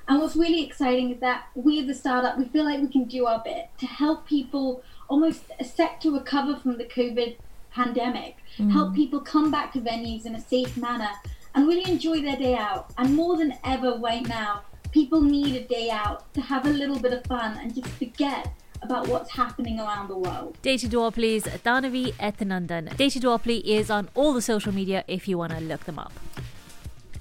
And 0.09 0.21
what's 0.21 0.37
really 0.37 0.65
exciting 0.65 1.11
is 1.11 1.21
that 1.21 1.47
we 1.55 1.81
as 1.83 1.89
a 1.89 1.95
startup, 1.95 2.39
we 2.39 2.45
feel 2.45 2.65
like 2.65 2.81
we 2.81 2.89
can 2.89 3.05
do 3.05 3.27
our 3.27 3.43
bit 3.43 3.71
to 3.79 3.87
help 3.87 4.27
people 4.27 4.83
almost 5.09 5.45
a 5.59 5.65
set 5.65 6.01
to 6.03 6.13
recover 6.13 6.57
from 6.57 6.79
the 6.79 6.85
COVID 6.85 7.37
pandemic, 7.71 8.37
mm. 8.59 8.71
help 8.73 8.95
people 8.95 9.21
come 9.21 9.51
back 9.51 9.73
to 9.73 9.81
venues 9.81 10.25
in 10.25 10.35
a 10.35 10.41
safe 10.41 10.77
manner 10.77 11.11
and 11.55 11.67
really 11.69 11.91
enjoy 11.91 12.21
their 12.23 12.37
day 12.37 12.55
out. 12.55 12.91
And 12.99 13.15
more 13.15 13.37
than 13.37 13.55
ever 13.65 13.99
right 13.99 14.27
now, 14.27 14.63
people 14.93 15.21
need 15.21 15.55
a 15.57 15.65
day 15.65 15.91
out 15.91 16.33
to 16.35 16.41
have 16.41 16.67
a 16.67 16.71
little 16.71 16.99
bit 16.99 17.13
of 17.13 17.25
fun 17.27 17.59
and 17.59 17.75
just 17.75 17.89
forget 17.89 18.53
about 18.83 19.09
what's 19.09 19.31
happening 19.31 19.81
around 19.81 20.09
the 20.09 20.17
world. 20.17 20.57
Data 20.63 20.87
Duopoly's 20.87 21.45
Dhanavi 21.45 22.15
Ethanandan. 22.15 22.97
Data 22.97 23.19
Duopoly 23.19 23.63
is 23.63 23.91
on 23.91 24.09
all 24.15 24.33
the 24.33 24.43
social 24.43 24.73
media 24.73 25.05
if 25.09 25.27
you 25.29 25.39
want 25.39 25.53
to 25.53 25.61
look 25.61 25.85
them 25.85 25.99
up. 25.99 26.13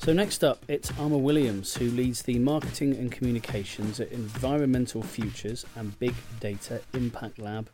So 0.05 0.13
next 0.13 0.43
up, 0.43 0.63
it's 0.67 0.91
Amma 1.00 1.17
Williams, 1.17 1.75
who 1.75 1.89
leads 1.89 2.21
the 2.21 2.38
marketing 2.38 2.95
and 2.95 3.12
communications 3.12 4.00
at 4.00 4.12
Environmental 4.12 5.01
Futures 5.01 5.65
and 5.75 5.97
Big 5.97 6.13
Data 6.39 6.79
Impact 6.93 7.39
Lab 7.39 7.71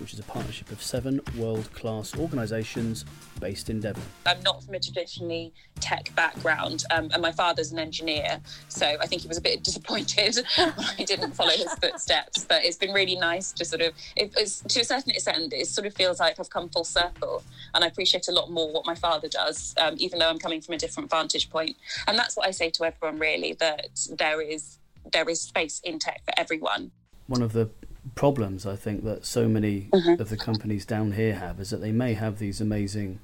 which 0.00 0.12
is 0.12 0.18
a 0.18 0.24
partnership 0.24 0.70
of 0.70 0.82
seven 0.82 1.20
world 1.36 1.72
class 1.72 2.16
organisations 2.16 3.04
based 3.40 3.70
in 3.70 3.80
Devon. 3.80 4.02
I'm 4.26 4.42
not 4.42 4.64
from 4.64 4.74
a 4.74 4.80
traditionally 4.80 5.52
tech 5.80 6.14
background, 6.14 6.84
um, 6.90 7.10
and 7.12 7.22
my 7.22 7.32
father's 7.32 7.72
an 7.72 7.78
engineer, 7.78 8.40
so 8.68 8.86
I 9.00 9.06
think 9.06 9.22
he 9.22 9.28
was 9.28 9.38
a 9.38 9.40
bit 9.40 9.62
disappointed 9.68 10.36
when 10.56 10.72
I 10.98 11.04
didn't 11.04 11.32
follow 11.32 11.50
his 11.50 11.72
footsteps. 11.74 12.44
But 12.44 12.64
it's 12.64 12.76
been 12.76 12.92
really 12.92 13.16
nice 13.16 13.52
to 13.52 13.64
sort 13.64 13.82
of, 13.82 13.92
it, 14.16 14.32
to 14.34 14.80
a 14.80 14.84
certain 14.84 15.12
extent, 15.12 15.52
it 15.52 15.66
sort 15.66 15.86
of 15.86 15.94
feels 15.94 16.20
like 16.20 16.38
I've 16.38 16.50
come 16.50 16.68
full 16.68 16.84
circle, 16.84 17.42
and 17.74 17.84
I 17.84 17.86
appreciate 17.86 18.28
a 18.28 18.32
lot 18.32 18.50
more 18.50 18.72
what 18.72 18.86
my 18.86 18.94
father 18.94 19.28
does, 19.28 19.74
um, 19.78 19.94
even 19.98 20.18
though 20.18 20.28
I'm 20.28 20.38
coming 20.38 20.60
from 20.60 20.74
a 20.74 20.78
different 20.78 21.10
vantage 21.10 21.50
point. 21.50 21.76
And 22.06 22.18
that's 22.18 22.36
what 22.36 22.46
I 22.46 22.50
say 22.50 22.70
to 22.70 22.84
everyone, 22.84 23.18
really, 23.18 23.54
that 23.54 24.06
there 24.18 24.40
is 24.40 24.78
there 25.12 25.28
is 25.28 25.40
space 25.40 25.80
in 25.84 25.98
tech 25.98 26.22
for 26.24 26.32
everyone. 26.36 26.90
One 27.28 27.42
of 27.42 27.52
the 27.52 27.70
problems 28.18 28.66
I 28.66 28.74
think 28.74 29.04
that 29.04 29.24
so 29.24 29.46
many 29.46 29.82
mm-hmm. 29.92 30.20
of 30.20 30.28
the 30.28 30.36
companies 30.36 30.84
down 30.84 31.12
here 31.12 31.36
have 31.36 31.60
is 31.60 31.70
that 31.70 31.80
they 31.80 31.92
may 31.92 32.14
have 32.14 32.40
these 32.40 32.60
amazing 32.60 33.20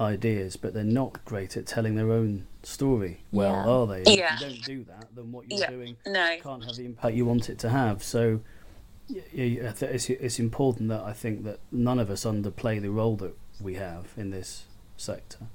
ideas, 0.00 0.56
but 0.56 0.72
they're 0.72 0.82
not 0.82 1.22
great 1.26 1.58
at 1.58 1.66
telling 1.66 1.94
their 1.94 2.10
own 2.10 2.46
story. 2.62 3.22
Well, 3.32 3.52
yeah. 3.52 3.70
are 3.70 3.86
they? 3.86 4.16
Yeah. 4.16 4.34
If 4.36 4.40
you 4.40 4.46
don't 4.48 4.64
do 4.64 4.84
that, 4.84 5.08
then 5.14 5.30
what 5.30 5.44
you're 5.50 5.60
yeah. 5.60 5.68
doing 5.68 5.96
no. 6.06 6.36
can't 6.42 6.64
have 6.64 6.74
the 6.74 6.86
impact 6.86 7.14
you 7.14 7.26
want 7.26 7.50
it 7.50 7.58
to 7.58 7.68
have. 7.68 8.02
So, 8.02 8.40
yeah, 9.08 9.72
it's 9.78 10.08
it's 10.08 10.38
important 10.38 10.88
that 10.88 11.02
I 11.02 11.12
think 11.12 11.44
that 11.44 11.60
none 11.70 11.98
of 11.98 12.08
us 12.08 12.24
underplay 12.24 12.80
the 12.80 12.90
role 12.90 13.16
that 13.16 13.36
we 13.60 13.74
have 13.74 14.06
in 14.16 14.30
this 14.30 14.64
sector. 14.96 15.48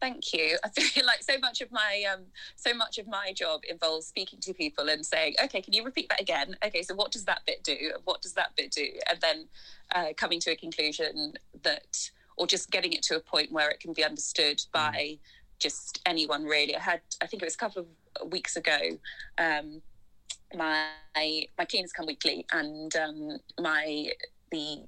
Thank 0.00 0.32
you. 0.32 0.56
I 0.64 0.68
feel 0.68 1.06
like 1.06 1.22
so 1.22 1.38
much 1.38 1.60
of 1.60 1.70
my 1.72 2.04
um, 2.12 2.22
so 2.56 2.74
much 2.74 2.98
of 2.98 3.06
my 3.06 3.32
job 3.32 3.62
involves 3.68 4.06
speaking 4.06 4.40
to 4.40 4.54
people 4.54 4.88
and 4.88 5.04
saying, 5.04 5.34
"Okay, 5.44 5.60
can 5.60 5.72
you 5.72 5.84
repeat 5.84 6.08
that 6.10 6.20
again? 6.20 6.56
Okay, 6.64 6.82
so 6.82 6.94
what 6.94 7.12
does 7.12 7.24
that 7.24 7.40
bit 7.46 7.62
do? 7.64 7.92
What 8.04 8.22
does 8.22 8.34
that 8.34 8.54
bit 8.56 8.70
do?" 8.70 8.86
And 9.10 9.20
then 9.20 9.48
uh, 9.94 10.12
coming 10.16 10.40
to 10.40 10.50
a 10.50 10.56
conclusion 10.56 11.34
that, 11.62 12.10
or 12.36 12.46
just 12.46 12.70
getting 12.70 12.92
it 12.92 13.02
to 13.04 13.16
a 13.16 13.20
point 13.20 13.52
where 13.52 13.70
it 13.70 13.80
can 13.80 13.92
be 13.92 14.04
understood 14.04 14.58
mm. 14.58 14.72
by 14.72 15.18
just 15.58 16.00
anyone. 16.06 16.44
Really, 16.44 16.76
I 16.76 16.80
had 16.80 17.00
I 17.20 17.26
think 17.26 17.42
it 17.42 17.46
was 17.46 17.54
a 17.54 17.58
couple 17.58 17.86
of 18.20 18.30
weeks 18.30 18.56
ago. 18.56 18.78
Um, 19.38 19.82
my 20.54 20.88
my 21.58 21.64
cleaners 21.64 21.92
come 21.92 22.06
weekly, 22.06 22.46
and 22.52 22.94
um, 22.96 23.38
my 23.60 24.12
the 24.50 24.84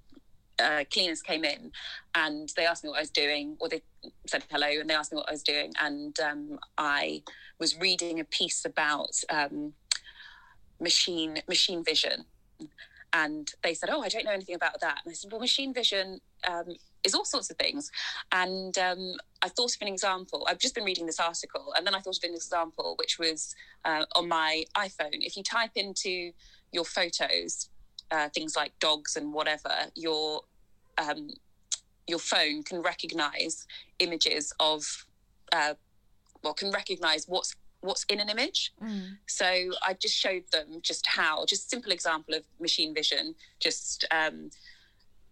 uh, 0.61 0.85
cleaners 0.91 1.23
came 1.23 1.45
in 1.45 1.73
and 2.15 2.53
they 2.57 2.67
asked 2.67 2.85
me 2.85 2.91
what 2.91 2.99
I 2.99 3.03
was 3.03 3.11
doing, 3.11 3.57
or 3.61 3.69
they 3.69 3.83
said 4.27 4.45
hello 4.51 4.69
and 4.69 4.89
they 4.89 4.95
asked 4.95 5.13
me 5.13 5.17
what 5.17 5.29
I 5.29 5.33
was 5.33 5.43
doing. 5.43 5.73
And 5.81 6.19
um, 6.21 6.59
I 6.79 7.23
was 7.59 7.79
reading 7.79 8.21
a 8.21 8.25
piece 8.25 8.65
about 8.65 9.15
um, 9.29 9.73
machine 10.81 11.43
machine 11.49 11.85
vision. 11.85 12.25
And 13.13 13.51
they 13.65 13.75
said, 13.75 13.91
"Oh, 13.91 14.03
I 14.03 14.09
don't 14.09 14.25
know 14.25 14.31
anything 14.31 14.55
about 14.55 14.81
that." 14.81 15.01
And 15.05 15.11
I 15.11 15.15
said, 15.15 15.33
"Well, 15.33 15.41
machine 15.41 15.75
vision 15.75 16.21
um, 16.49 16.77
is 17.03 17.13
all 17.13 17.25
sorts 17.25 17.51
of 17.51 17.57
things." 17.57 17.91
And 18.31 18.77
um, 18.79 19.15
I 19.43 19.49
thought 19.49 19.75
of 19.75 19.83
an 19.83 19.89
example. 19.89 20.47
I've 20.49 20.61
just 20.61 20.77
been 20.77 20.85
reading 20.85 21.07
this 21.07 21.19
article, 21.19 21.73
and 21.77 21.85
then 21.85 21.95
I 21.95 21.99
thought 21.99 22.19
of 22.19 22.29
an 22.29 22.35
example, 22.37 22.95
which 23.01 23.19
was 23.19 23.53
uh, 23.85 24.05
on 24.15 24.29
my 24.29 24.65
iPhone. 24.77 25.19
If 25.27 25.37
you 25.37 25.43
type 25.43 25.73
into 25.75 26.31
your 26.73 26.85
photos 26.85 27.69
uh, 28.11 28.29
things 28.31 28.57
like 28.57 28.73
dogs 28.79 29.17
and 29.17 29.33
whatever, 29.33 29.73
your 29.95 30.43
um, 31.01 31.31
your 32.07 32.19
phone 32.19 32.63
can 32.63 32.83
recognize 32.83 33.67
images 33.99 34.53
of, 34.61 35.07
uh, 35.53 35.75
well, 36.43 36.55
can 36.55 36.71
recognize 36.71 37.27
what's 37.27 37.55
what's 37.83 38.05
in 38.05 38.21
an 38.21 38.29
image. 38.29 38.75
Mm. 38.83 39.17
So 39.27 39.47
I 39.47 39.95
just 39.95 40.15
showed 40.15 40.45
them 40.53 40.81
just 40.83 41.07
how, 41.07 41.47
just 41.47 41.71
simple 41.71 41.93
example 41.93 42.35
of 42.35 42.45
machine 42.61 42.95
vision, 42.95 43.35
just 43.59 44.05
um, 44.11 44.51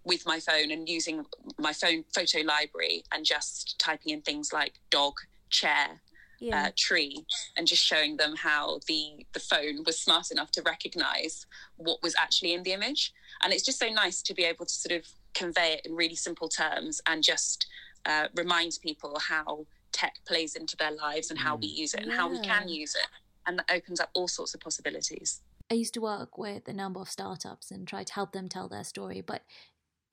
with 0.05 0.25
my 0.25 0.41
phone 0.41 0.71
and 0.71 0.89
using 0.89 1.27
my 1.59 1.75
phone 1.75 2.05
photo 2.15 2.39
library 2.41 3.05
and 3.13 3.27
just 3.27 3.79
typing 3.79 4.15
in 4.15 4.23
things 4.23 4.51
like 4.51 4.81
dog, 4.89 5.13
chair, 5.51 6.01
yeah. 6.41 6.67
uh, 6.67 6.71
tree 6.77 7.25
and 7.57 7.67
just 7.67 7.85
showing 7.85 8.17
them 8.17 8.35
how 8.37 8.79
the 8.87 9.27
the 9.33 9.41
phone 9.41 9.83
was 9.85 9.99
smart 9.99 10.31
enough 10.31 10.51
to 10.53 10.63
recognize 10.63 11.47
what 11.77 12.03
was 12.03 12.15
actually 12.17 12.55
in 12.55 12.63
the 12.63 12.73
image 12.73 13.13
and 13.43 13.53
it's 13.53 13.65
just 13.65 13.79
so 13.79 13.89
nice 13.89 14.23
to 14.23 14.35
be 14.35 14.45
able 14.45 14.65
to 14.65 14.73
sort 14.73 14.97
of 14.97 15.05
convey 15.38 15.75
it 15.75 15.87
in 15.87 15.95
really 15.95 16.14
simple 16.14 16.49
terms 16.49 17.00
and 17.07 17.23
just 17.23 17.66
uh, 18.07 18.26
remind 18.35 18.78
people 18.83 19.18
how 19.28 19.66
tech 19.92 20.14
plays 20.26 20.54
into 20.54 20.76
their 20.76 20.92
lives 20.92 21.30
and 21.30 21.38
how 21.38 21.57
we 21.57 21.73
mm. 21.73 21.76
use 21.76 21.95
it 21.95 22.00
and 22.00 22.11
yeah. 22.11 22.16
how 22.16 22.28
we 22.28 22.40
can 22.40 22.68
use 22.68 22.95
it 22.95 23.09
and 23.47 23.59
that 23.59 23.71
opens 23.73 24.00
up 24.00 24.11
all 24.14 24.28
sorts 24.28 24.54
of 24.54 24.61
possibilities 24.61 25.40
i 25.71 25.75
used 25.75 25.95
to 25.95 26.00
work 26.00 26.37
with 26.37 26.68
a 26.68 26.73
number 26.73 27.00
of 27.00 27.09
startups 27.09 27.71
and 27.71 27.88
try 27.88 28.04
to 28.04 28.12
help 28.12 28.33
them 28.33 28.49
tell 28.49 28.68
their 28.68 28.85
story 28.85 29.21
but 29.21 29.42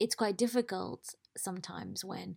it's 0.00 0.14
quite 0.14 0.36
difficult 0.36 1.14
sometimes 1.36 2.04
when 2.04 2.36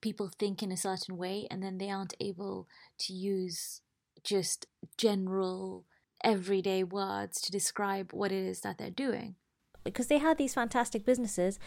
people 0.00 0.30
think 0.38 0.62
in 0.62 0.72
a 0.72 0.76
certain 0.76 1.16
way 1.16 1.46
and 1.50 1.62
then 1.62 1.78
they 1.78 1.90
aren't 1.90 2.14
able 2.20 2.66
to 2.98 3.12
use 3.12 3.80
just 4.24 4.66
general 4.96 5.84
everyday 6.24 6.82
words 6.82 7.40
to 7.40 7.52
describe 7.52 8.12
what 8.12 8.32
it 8.32 8.44
is 8.44 8.60
that 8.60 8.78
they're 8.78 8.90
doing 8.90 9.36
because 9.84 10.06
they 10.06 10.18
had 10.18 10.38
these 10.38 10.54
fantastic 10.54 11.04
businesses, 11.04 11.58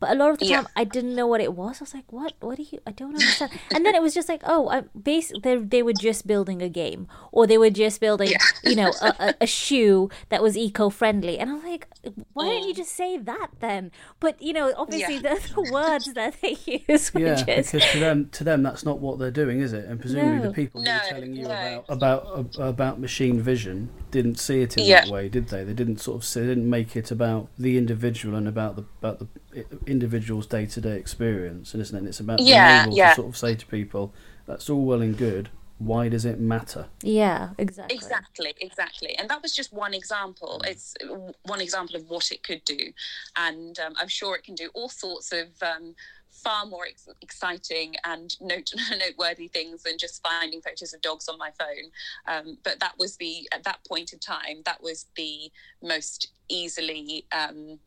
but 0.00 0.10
a 0.10 0.14
lot 0.14 0.30
of 0.30 0.38
the 0.38 0.48
time 0.48 0.66
I 0.76 0.84
didn't 0.84 1.14
know 1.14 1.26
what 1.26 1.40
it 1.40 1.54
was. 1.54 1.80
I 1.80 1.84
was 1.84 1.94
like, 1.94 2.12
"What? 2.12 2.34
What 2.40 2.56
do 2.56 2.64
you? 2.70 2.80
I 2.86 2.92
don't 2.92 3.10
understand." 3.10 3.52
and 3.74 3.84
then 3.84 3.94
it 3.94 4.02
was 4.02 4.14
just 4.14 4.28
like, 4.28 4.42
"Oh, 4.44 4.68
I, 4.68 4.82
basically, 5.00 5.40
they, 5.40 5.56
they 5.56 5.82
were 5.82 5.92
just 5.92 6.26
building 6.26 6.62
a 6.62 6.68
game, 6.68 7.08
or 7.32 7.46
they 7.46 7.58
were 7.58 7.70
just 7.70 8.00
building, 8.00 8.28
yeah. 8.28 8.38
you 8.62 8.76
know, 8.76 8.92
a, 9.00 9.14
a, 9.18 9.34
a, 9.42 9.46
shoe 9.46 10.10
that 10.28 10.42
was 10.42 10.56
eco-friendly." 10.56 11.38
And 11.38 11.50
I'm 11.50 11.64
like, 11.64 11.88
"Why 12.32 12.46
don't 12.46 12.66
you 12.66 12.74
mm. 12.74 12.76
just 12.76 12.92
say 12.92 13.18
that 13.18 13.48
then?" 13.60 13.90
But 14.20 14.40
you 14.40 14.52
know, 14.52 14.72
obviously, 14.76 15.16
yeah. 15.16 15.34
the, 15.34 15.54
the, 15.54 15.72
words 15.72 16.12
that 16.14 16.40
they 16.40 16.56
use 16.88 17.12
were 17.12 17.20
yeah, 17.20 17.34
just 17.34 17.72
because 17.72 17.92
to 17.92 17.98
them, 17.98 18.28
to 18.30 18.44
them, 18.44 18.62
that's 18.62 18.84
not 18.84 19.00
what 19.00 19.18
they're 19.18 19.30
doing, 19.30 19.60
is 19.60 19.72
it? 19.72 19.84
And 19.86 20.00
presumably, 20.00 20.38
no. 20.38 20.42
the 20.48 20.52
people 20.52 20.82
no, 20.82 20.92
who 20.92 20.98
are 20.98 21.10
telling 21.10 21.34
you 21.34 21.44
no. 21.44 21.50
about 21.50 21.84
about 21.88 22.56
about 22.58 23.00
machine 23.00 23.40
vision 23.40 23.90
didn't 24.14 24.38
see 24.38 24.62
it 24.62 24.78
in 24.78 24.88
that 24.88 25.08
way, 25.08 25.28
did 25.28 25.48
they? 25.48 25.64
They 25.64 25.72
didn't 25.72 25.98
sort 25.98 26.22
of 26.22 26.34
they 26.34 26.46
didn't 26.46 26.70
make 26.70 26.94
it 26.94 27.10
about 27.10 27.48
the 27.58 27.76
individual 27.76 28.36
and 28.36 28.46
about 28.46 28.76
the 28.76 28.84
about 29.00 29.18
the 29.18 29.66
individual's 29.86 30.46
day 30.46 30.66
to 30.66 30.80
day 30.80 30.96
experience, 30.96 31.74
and 31.74 31.82
isn't 31.82 31.96
it? 31.96 31.98
And 31.98 32.08
it's 32.08 32.20
about 32.20 32.38
yeah, 32.38 32.84
being 32.84 32.86
able 32.86 32.96
yeah. 32.96 33.08
to 33.10 33.14
sort 33.16 33.28
of 33.28 33.36
say 33.36 33.56
to 33.56 33.66
people, 33.66 34.14
"That's 34.46 34.70
all 34.70 34.84
well 34.84 35.02
and 35.02 35.18
good. 35.18 35.48
Why 35.78 36.08
does 36.08 36.24
it 36.24 36.38
matter?" 36.38 36.86
Yeah, 37.02 37.50
exactly. 37.58 37.96
Exactly, 37.96 38.54
exactly. 38.60 39.16
And 39.18 39.28
that 39.30 39.42
was 39.42 39.52
just 39.52 39.72
one 39.72 39.94
example. 39.94 40.62
It's 40.64 40.94
one 41.42 41.60
example 41.60 41.96
of 41.96 42.08
what 42.08 42.30
it 42.30 42.44
could 42.44 42.64
do, 42.64 42.92
and 43.34 43.76
um, 43.80 43.94
I'm 43.96 44.08
sure 44.08 44.36
it 44.36 44.44
can 44.44 44.54
do 44.54 44.70
all 44.74 44.88
sorts 44.88 45.32
of. 45.32 45.48
Um, 45.60 45.96
far 46.34 46.66
more 46.66 46.86
ex- 46.86 47.08
exciting 47.22 47.94
and 48.04 48.36
note- 48.40 48.72
noteworthy 48.90 49.48
things 49.48 49.84
than 49.84 49.98
just 49.98 50.22
finding 50.22 50.60
photos 50.60 50.92
of 50.92 51.00
dogs 51.00 51.28
on 51.28 51.38
my 51.38 51.50
phone. 51.58 51.90
Um, 52.26 52.58
but 52.62 52.80
that 52.80 52.94
was 52.98 53.16
the 53.16 53.48
at 53.52 53.64
that 53.64 53.78
point 53.88 54.12
in 54.12 54.18
time 54.18 54.62
that 54.64 54.82
was 54.82 55.06
the 55.16 55.50
most 55.82 56.28
easily. 56.48 57.26
Um, 57.32 57.78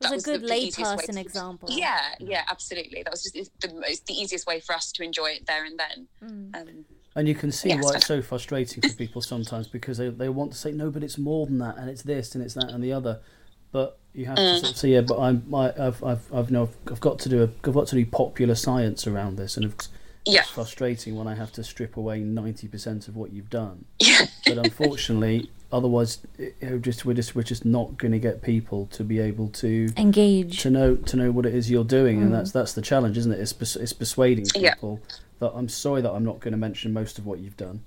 it 0.00 0.10
was 0.10 0.26
a 0.26 0.38
good 0.38 0.50
layperson 0.50 1.16
example. 1.18 1.68
Yeah, 1.70 2.00
yeah, 2.18 2.42
absolutely. 2.50 3.02
That 3.04 3.12
was 3.12 3.22
just 3.22 3.50
the 3.60 3.72
most 3.72 4.06
the 4.06 4.14
easiest 4.14 4.46
way 4.46 4.60
for 4.60 4.74
us 4.74 4.92
to 4.92 5.02
enjoy 5.02 5.28
it 5.28 5.46
there 5.46 5.64
and 5.64 5.78
then. 5.78 6.08
Mm. 6.22 6.60
Um, 6.60 6.84
and 7.16 7.28
you 7.28 7.34
can 7.34 7.52
see 7.52 7.68
yes. 7.68 7.84
why 7.84 7.94
it's 7.94 8.06
so 8.06 8.20
frustrating 8.20 8.82
for 8.82 8.96
people 8.96 9.22
sometimes 9.22 9.68
because 9.68 9.98
they, 9.98 10.08
they 10.08 10.28
want 10.28 10.52
to 10.52 10.58
say 10.58 10.72
no, 10.72 10.90
but 10.90 11.04
it's 11.04 11.16
more 11.16 11.46
than 11.46 11.58
that, 11.58 11.76
and 11.78 11.88
it's 11.88 12.02
this 12.02 12.34
and 12.34 12.42
it's 12.42 12.54
that 12.54 12.70
and 12.70 12.82
the 12.82 12.92
other 12.92 13.20
but 13.74 13.98
you 14.14 14.26
have 14.26 14.36
to 14.36 14.58
sort 14.60 14.70
of 14.70 14.76
say, 14.78 14.90
yeah, 14.90 15.00
but 15.00 15.18
I'm, 15.18 15.52
I, 15.52 15.72
I've, 15.76 16.02
I've, 16.04 16.32
I've, 16.32 16.50
no, 16.52 16.70
I've 16.90 17.00
got 17.00 17.18
to 17.18 17.28
do 17.28 17.40
a, 17.42 17.48
I've 17.68 17.74
got 17.74 17.88
to 17.88 17.96
do 17.96 18.06
popular 18.06 18.54
science 18.54 19.06
around 19.08 19.36
this, 19.36 19.56
and 19.56 19.66
it's, 19.66 19.88
Yeah. 20.24 20.40
it's 20.42 20.50
frustrating 20.50 21.16
when 21.16 21.26
I 21.26 21.34
have 21.34 21.50
to 21.52 21.64
strip 21.64 21.96
away 21.96 22.20
ninety 22.20 22.68
percent 22.68 23.08
of 23.08 23.16
what 23.16 23.32
you've 23.32 23.50
done. 23.50 23.84
Yeah. 24.00 24.26
But 24.46 24.58
unfortunately, 24.58 25.50
otherwise, 25.72 26.18
it, 26.38 26.54
it 26.60 26.82
just 26.82 27.04
we're 27.04 27.14
just 27.14 27.34
we're 27.34 27.42
just 27.42 27.64
not 27.64 27.96
going 27.98 28.12
to 28.12 28.18
get 28.20 28.42
people 28.42 28.86
to 28.92 29.02
be 29.02 29.18
able 29.18 29.48
to 29.64 29.88
Engage. 29.96 30.60
to 30.62 30.70
know 30.70 30.94
to 30.94 31.16
know 31.16 31.30
what 31.32 31.44
it 31.46 31.54
is 31.54 31.68
you're 31.70 31.82
doing, 31.98 32.22
and 32.22 32.32
that's 32.32 32.52
that's 32.52 32.74
the 32.74 32.82
challenge, 32.82 33.16
isn't 33.18 33.32
it? 33.32 33.40
It's 33.40 33.52
pers- 33.52 33.76
it's 33.76 33.92
persuading 33.94 34.46
Yeah. 34.54 34.74
people 34.74 35.00
that 35.40 35.50
I'm 35.56 35.68
sorry 35.68 36.00
that 36.02 36.12
I'm 36.12 36.24
not 36.24 36.38
going 36.40 36.52
to 36.52 36.58
mention 36.58 36.92
most 36.92 37.18
of 37.18 37.26
what 37.26 37.38
you've 37.40 37.56
done, 37.56 37.82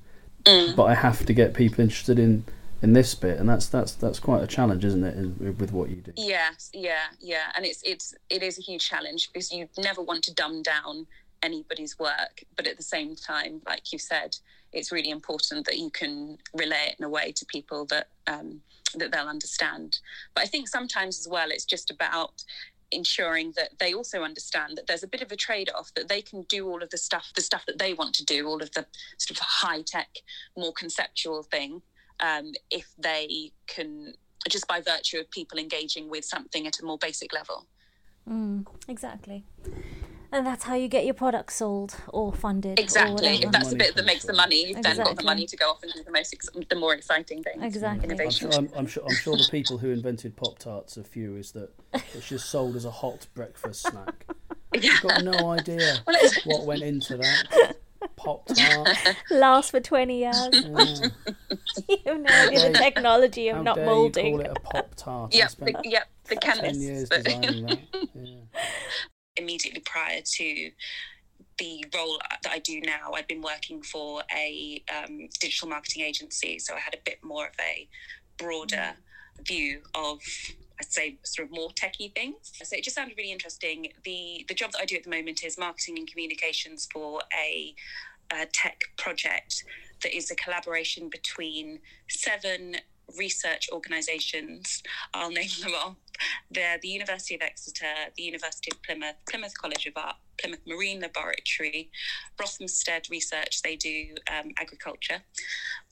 Mm. 0.46 0.76
but 0.76 0.84
I 0.86 0.96
have 0.96 1.26
to 1.28 1.34
get 1.34 1.54
people 1.54 1.82
interested 1.84 2.20
in 2.20 2.44
in 2.82 2.94
this 2.94 3.16
bit, 3.16 3.40
and 3.40 3.50
that's 3.50 3.68
that's 3.68 3.94
that's 3.94 4.20
quite 4.20 4.44
a 4.44 4.48
challenge, 4.48 4.86
isn't 4.86 5.04
it, 5.04 5.58
with 5.58 5.72
what 5.72 5.90
you 5.90 5.98
do? 5.98 6.14
Yes, 6.16 6.70
yeah, 6.74 7.06
yeah, 7.20 7.52
and 7.56 7.66
it's 7.66 7.82
it's 7.84 8.14
it 8.30 8.44
is 8.44 8.60
a 8.60 8.62
huge 8.62 8.88
challenge 8.88 9.30
because 9.32 9.52
you 9.52 9.68
never 9.78 10.02
want 10.02 10.24
to 10.26 10.34
dumb 10.34 10.62
down 10.62 11.08
anybody's 11.44 11.98
work, 12.00 12.44
but 12.56 12.68
at 12.68 12.78
the 12.78 12.84
same 12.84 13.16
time, 13.16 13.62
like 13.66 13.92
you 13.92 14.00
said, 14.00 14.38
it's 14.74 14.92
really 14.92 15.10
important 15.10 15.66
that 15.66 15.78
you 15.78 15.90
can 15.90 16.38
relay 16.54 16.90
it 16.90 16.96
in 17.00 17.06
a 17.06 17.10
way 17.10 17.32
to 17.32 17.46
people 17.46 17.86
that 17.86 18.08
um, 18.28 18.62
that 18.96 19.12
they'll 19.12 19.28
understand. 19.28 20.00
But 20.36 20.44
I 20.44 20.48
think 20.48 20.68
sometimes 20.68 21.20
as 21.20 21.28
well, 21.28 21.50
it's 21.50 21.66
just 21.66 21.90
about 21.90 22.44
ensuring 22.92 23.54
that 23.58 23.72
they 23.80 23.94
also 23.94 24.24
understand 24.24 24.78
that 24.78 24.88
there's 24.88 25.04
a 25.04 25.08
bit 25.08 25.22
of 25.22 25.32
a 25.32 25.36
trade-off 25.36 25.94
that 25.94 26.08
they 26.08 26.22
can 26.22 26.44
do 26.44 26.70
all 26.70 26.82
of 26.82 26.90
the 26.90 26.98
stuff 26.98 27.32
the 27.36 27.42
stuff 27.42 27.66
that 27.66 27.80
they 27.80 27.94
want 27.94 28.16
to 28.16 28.24
do 28.24 28.48
all 28.48 28.62
of 28.62 28.72
the 28.72 28.86
sort 29.18 29.38
of 29.38 29.46
high 29.46 29.82
tech 29.82 30.08
more 30.56 30.72
conceptual 30.72 31.44
thing 31.44 31.82
um, 32.20 32.52
if 32.72 32.88
they 32.98 33.52
can 33.68 34.14
just 34.50 34.68
by 34.68 34.82
virtue 34.82 35.20
of 35.20 35.30
people 35.32 35.60
engaging 35.60 36.10
with 36.10 36.24
something 36.24 36.68
at 36.68 36.80
a 36.80 36.86
more 36.86 36.98
basic 36.98 37.34
level. 37.34 37.66
Mm, 38.30 38.66
exactly. 38.88 39.46
And 40.32 40.46
that's 40.46 40.66
how 40.66 40.76
you 40.76 40.90
get 40.90 41.06
your 41.06 41.14
product 41.14 41.54
sold 41.54 41.96
or 42.10 42.34
funded. 42.34 42.80
Exactly. 42.80 43.14
whatever. 43.14 43.46
If 43.46 43.52
that's 43.52 43.70
the 43.70 43.78
bit 43.78 43.96
that 43.96 44.06
makes 44.06 44.26
the 44.26 44.34
money, 44.34 44.68
you've 44.68 44.82
then 44.82 44.98
got 44.98 45.16
the 45.16 45.24
money 45.24 45.46
to 45.46 45.56
go 45.56 45.70
off 45.70 45.82
and 45.84 45.94
do 45.94 46.04
the 46.04 46.12
most, 46.12 46.34
ex- 46.34 46.50
the 46.70 46.76
more 46.76 46.94
exciting 46.94 47.44
things. 47.44 47.64
Exactly. 47.64 48.04
I'm 48.04 48.12
Innovation. 48.12 48.52
sure, 48.52 48.60
I'm, 48.60 48.70
I'm 48.76 48.88
sure 48.88 49.04
I'm 49.10 49.16
sure 49.16 49.38
the 49.38 49.48
people 49.50 49.78
who 49.78 49.90
invented 49.90 50.36
Pop 50.36 50.60
Tarts 50.60 50.98
are 50.98 51.04
furious 51.04 51.52
that 51.52 51.70
it's 52.14 52.28
just 52.28 52.50
sold 52.50 52.76
as 52.76 52.84
a 52.84 52.92
hot 52.92 53.26
breakfast 53.36 53.84
snack. 53.88 54.26
You've 54.74 55.02
got 55.02 55.24
no 55.24 55.52
idea 55.52 56.00
Well, 56.06 56.18
what 56.46 56.66
went 56.66 56.82
into 56.84 57.18
that. 57.18 57.76
Pop 58.18 58.46
Tart. 58.48 58.90
Last 59.32 59.72
for 59.72 59.80
20 59.80 60.18
years. 60.20 60.50
Yeah. 60.52 60.60
you 61.90 61.98
have 62.06 62.20
no 62.20 62.34
idea 62.48 62.72
the 62.72 62.78
technology 62.78 63.48
of 63.50 63.58
How 63.58 63.62
not 63.64 63.76
dare 63.78 63.86
molding. 63.86 64.26
you 64.26 64.32
call 64.34 64.42
it 64.42 64.58
a 64.58 64.60
Pop 64.60 64.96
Tart? 64.96 65.34
Yep, 65.34 65.52
the, 65.60 65.76
yep, 65.86 66.08
the 66.26 66.36
ten 66.36 66.56
chemists. 66.58 66.84
years 66.84 67.10
but- 67.10 67.24
designing 67.24 67.66
that. 67.68 67.80
Yeah. 68.16 68.34
immediately 69.38 69.82
prior 69.82 70.22
to 70.26 70.72
the 71.60 71.86
role 71.96 72.20
that 72.44 72.52
I 72.52 72.60
do 72.60 72.82
now, 72.82 73.12
I'd 73.14 73.28
been 73.28 73.42
working 73.42 73.82
for 73.82 74.22
a 74.36 74.84
um, 74.96 75.28
digital 75.40 75.68
marketing 75.70 76.04
agency, 76.04 76.60
so 76.60 76.74
I 76.76 76.80
had 76.80 76.94
a 76.94 77.00
bit 77.06 77.20
more 77.24 77.46
of 77.48 77.54
a 77.60 77.88
broader 78.38 78.94
view 79.46 79.82
of, 79.96 80.20
I'd 80.80 80.92
say, 80.92 81.18
sort 81.24 81.48
of 81.48 81.56
more 81.56 81.70
techie 81.70 82.14
things. 82.14 82.52
So 82.64 82.76
it 82.76 82.84
just 82.84 82.96
sounded 82.96 83.18
really 83.18 83.32
interesting. 83.32 83.88
the 84.04 84.46
The 84.48 84.54
job 84.54 84.72
that 84.74 84.82
I 84.82 84.86
do 84.86 84.96
at 84.96 85.04
the 85.04 85.10
moment 85.10 85.44
is 85.44 85.58
marketing 85.58 85.98
and 85.98 86.08
communications 86.08 86.88
for 86.92 87.22
a, 87.36 87.74
a 88.32 88.46
tech 88.46 88.82
project 88.98 89.64
that 90.04 90.16
is 90.16 90.32
a 90.32 90.36
collaboration 90.36 91.10
between 91.10 91.80
seven 92.10 92.78
research 93.18 93.70
organisations. 93.72 94.84
I'll 95.14 95.32
name 95.32 95.50
them 95.62 95.74
off. 95.74 95.96
They're 96.52 96.80
the 96.82 96.90
University 96.90 97.36
of 97.36 97.42
Exeter, 97.42 98.12
the 98.16 98.24
University 98.24 98.72
of 98.72 98.82
Plymouth, 98.84 99.16
Plymouth 99.30 99.58
College 99.58 99.86
of 99.86 99.94
Art, 99.96 100.16
Plymouth 100.40 100.62
Marine 100.68 101.00
Laboratory, 101.00 101.90
Rothamsted 102.40 103.10
Research, 103.10 103.62
they 103.62 103.76
do 103.76 104.16
um, 104.32 104.52
agriculture, 104.60 105.22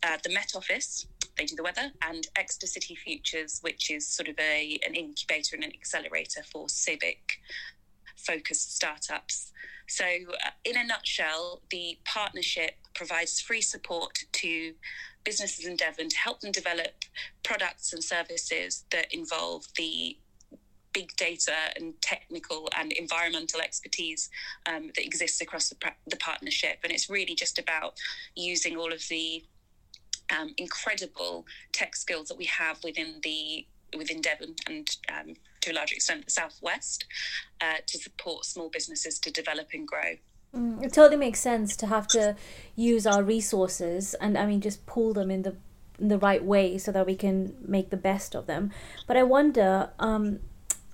uh, 0.04 0.18
the 0.24 0.34
Met 0.34 0.51
Office, 0.56 1.08
they 1.38 1.46
do 1.46 1.56
the 1.56 1.63
weather, 1.63 1.92
and 2.08 2.27
Exeter 2.36 2.68
City 2.68 2.96
Futures, 2.96 3.60
which 3.62 3.92
is 3.92 4.08
sort 4.08 4.30
of 4.30 4.39
a 4.39 4.80
an 4.88 4.96
incubator 4.96 5.56
and 5.56 5.63
an 5.63 5.72
accelerator 5.74 6.42
for 6.51 6.70
civic 6.70 7.20
focused 8.25 8.75
startups. 8.75 9.52
So, 9.88 10.06
uh, 10.06 10.50
in 10.63 10.78
a 10.78 10.84
nutshell, 10.84 11.62
the 11.69 11.97
partnership 12.06 12.76
provides 12.95 13.39
free 13.39 13.62
support 13.62 14.17
to 14.34 14.73
businesses 15.23 15.65
in 15.65 15.76
Devon 15.76 16.10
to 16.10 16.17
help 16.17 16.39
them 16.39 16.52
develop 16.52 17.04
products 17.43 17.93
and 17.93 18.04
services 18.04 18.86
that 18.91 19.13
involve 19.13 19.67
the 19.78 20.17
big 20.93 21.13
data 21.17 21.52
and 21.76 21.93
technical 22.02 22.69
and 22.78 22.93
environmental 22.93 23.60
expertise 23.60 24.30
um, 24.65 24.91
that 24.95 25.04
exists 25.06 25.41
across 25.41 25.67
the, 25.67 25.76
the 26.08 26.15
partnership. 26.17 26.78
And 26.84 26.93
it's 26.93 27.10
really 27.10 27.36
just 27.36 27.60
about 27.60 27.95
using 28.36 28.78
all 28.78 28.93
of 28.93 29.06
the 29.10 29.43
um, 30.36 30.54
incredible 30.58 31.45
tech 31.73 31.95
skills 31.95 32.30
that 32.30 32.38
we 32.38 32.45
have 32.45 32.82
within 32.84 33.19
the 33.23 33.67
within 33.95 34.19
Devon 34.19 34.56
and 34.67 34.89
um, 35.13 35.36
to 35.65 35.71
a 35.71 35.75
large 35.75 35.91
extent 35.91 36.25
the 36.25 36.32
southwest 36.32 37.06
uh, 37.62 37.75
to 37.86 37.97
support 37.97 38.45
small 38.45 38.69
businesses 38.69 39.19
to 39.19 39.32
develop 39.32 39.69
and 39.73 39.88
grow. 39.88 40.17
Mm, 40.56 40.84
it 40.84 40.93
totally 40.93 41.17
makes 41.17 41.39
sense 41.39 41.75
to 41.78 41.88
have 41.88 42.08
to 42.08 42.36
use 42.75 43.06
our 43.06 43.23
resources 43.23 44.13
and 44.15 44.38
I 44.38 44.45
mean 44.45 44.62
just 44.62 44.86
pull 44.86 45.13
them 45.13 45.30
in 45.30 45.41
the 45.41 45.56
in 45.99 46.08
the 46.10 46.17
right 46.17 46.43
way 46.43 46.78
so 46.78 46.91
that 46.91 47.06
we 47.06 47.15
can 47.15 47.56
make 47.65 47.89
the 47.89 47.97
best 47.97 48.36
of 48.36 48.47
them. 48.47 48.71
But 49.08 49.15
I 49.15 49.23
wonder, 49.23 49.91
um, 49.97 50.39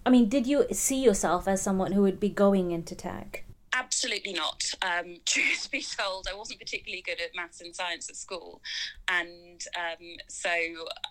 I 0.05 0.12
mean, 0.12 0.29
did 0.29 0.45
you 0.45 0.67
see 0.71 1.03
yourself 1.03 1.47
as 1.47 1.62
someone 1.62 1.93
who 1.93 2.03
would 2.03 2.19
be 2.19 2.29
going 2.29 2.71
into 2.71 2.95
tech? 2.95 3.43
Absolutely 3.73 4.34
not. 4.34 4.63
Um, 4.81 5.17
truth 5.25 5.69
be 5.71 5.81
told, 5.81 6.27
I 6.29 6.36
wasn't 6.36 6.60
particularly 6.60 7.01
good 7.05 7.21
at 7.21 7.36
maths 7.36 7.62
and 7.62 7.75
science 7.75 8.10
at 8.10 8.15
school, 8.15 8.62
and 9.07 9.62
um, 9.77 10.07
so 10.27 10.49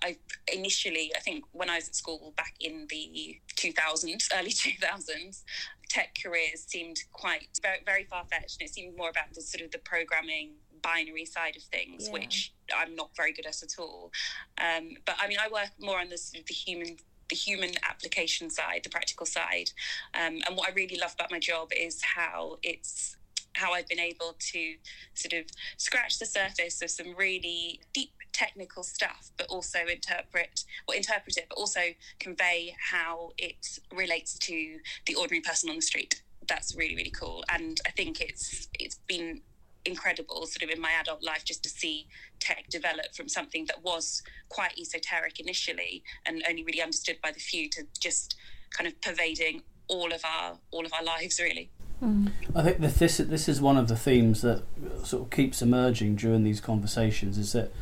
I 0.03 0.17
initially, 0.53 1.13
I 1.17 1.21
think 1.21 1.45
when 1.53 1.71
I 1.71 1.77
was 1.77 1.89
at 1.89 1.95
school 1.97 2.35
back 2.37 2.55
in 2.61 2.87
the 2.91 3.41
2000s, 3.57 4.29
early 4.39 4.51
2000s, 4.51 5.43
tech 5.89 6.15
careers 6.23 6.65
seemed 6.67 6.99
quite 7.13 7.49
very, 7.63 7.81
very 7.85 8.05
far 8.05 8.25
fetched, 8.27 8.61
and 8.61 8.69
it 8.69 8.73
seemed 8.75 8.97
more 8.97 9.11
about 9.11 9.33
the 9.35 9.43
sort 9.43 9.65
of 9.65 9.71
the 9.71 9.79
programming 9.79 10.53
binary 10.83 11.25
side 11.25 11.57
of 11.57 11.63
things, 11.65 12.07
Yeah. 12.07 12.13
which 12.13 12.55
I'm 12.75 12.95
not 12.95 13.11
very 13.17 13.33
good 13.33 13.47
at 13.47 13.63
at 13.63 13.79
all. 13.79 14.13
Um, 14.59 14.97
but 15.05 15.17
I 15.19 15.27
mean, 15.29 15.39
I 15.41 15.49
work 15.49 15.71
more 15.81 15.99
on 15.99 16.09
the 16.09 16.19
sort 16.19 16.41
of 16.41 16.47
the 16.47 16.55
human 16.55 16.97
the 17.31 17.37
human 17.37 17.71
application 17.89 18.51
side, 18.51 18.81
the 18.85 18.91
practical 18.91 19.25
side. 19.25 19.71
Um, 20.15 20.41
and 20.47 20.57
what 20.57 20.69
I 20.69 20.73
really 20.73 20.99
love 20.99 21.15
about 21.15 21.31
my 21.31 21.39
job 21.39 21.71
is 21.77 22.03
how 22.03 22.59
it's 22.63 23.17
how 23.55 23.73
I've 23.73 23.89
been 23.89 24.01
able 24.01 24.37
to 24.39 24.75
sort 25.15 25.33
of 25.33 25.47
scratch 25.77 26.19
the 26.19 26.27
surface 26.27 26.83
of 26.83 26.91
some 26.91 27.15
really 27.17 27.81
deep 27.93 28.13
technical 28.33 28.83
stuff, 28.83 29.33
but 29.37 29.47
also 29.49 29.81
interpret 29.91 30.65
or 30.87 30.95
interpret 30.95 31.37
it, 31.37 31.47
but 31.49 31.59
also 31.59 31.81
convey 32.21 32.75
how 32.91 33.33
it 33.39 33.81
relates 33.93 34.39
to 34.39 34.79
the 35.07 35.15
ordinary 35.15 35.41
person 35.41 35.69
on 35.69 35.77
the 35.77 35.83
street. 35.83 36.23
That's 36.49 36.77
really 36.77 36.97
really 36.97 37.11
cool, 37.11 37.45
and 37.53 37.79
I 37.87 37.91
think 37.91 38.21
it's 38.21 38.69
it's 38.79 38.99
been 39.07 39.43
incredible 39.85 40.47
sort 40.47 40.63
of 40.63 40.71
in 40.71 40.81
my 40.81 40.93
adult 40.93 41.23
life 41.23 41.45
just 41.45 41.63
to 41.63 41.69
see 41.69 42.07
tech 42.39 42.69
develop 42.69 43.15
from 43.15 43.29
something 43.29 43.65
that 43.67 43.83
was 43.83 44.23
quite 44.49 44.79
esoteric 44.79 45.41
initially 45.41 46.03
and 46.27 46.43
only 46.49 46.63
really 46.65 46.83
understood 46.83 47.19
by 47.23 47.31
the 47.31 47.41
few 47.41 47.69
to 47.69 47.85
just 47.99 48.37
kind 48.71 48.87
of 48.87 49.01
pervading 49.01 49.63
all 49.89 50.13
of 50.13 50.25
our 50.25 50.59
all 50.71 50.85
of 50.85 50.93
our 50.93 51.03
lives 51.03 51.41
really 51.41 51.71
mm. 52.03 52.31
I 52.55 52.63
think 52.63 52.81
that 52.81 52.95
this 52.95 53.17
this 53.19 53.49
is 53.49 53.61
one 53.61 53.77
of 53.77 53.89
the 53.89 53.97
themes 53.97 54.43
that 54.43 54.63
sort 55.05 55.25
of 55.25 55.31
keeps 55.31 55.63
emerging 55.63 56.17
during 56.17 56.45
these 56.45 56.61
conversations. 56.61 57.39
Is 57.39 57.53
that 57.53 57.73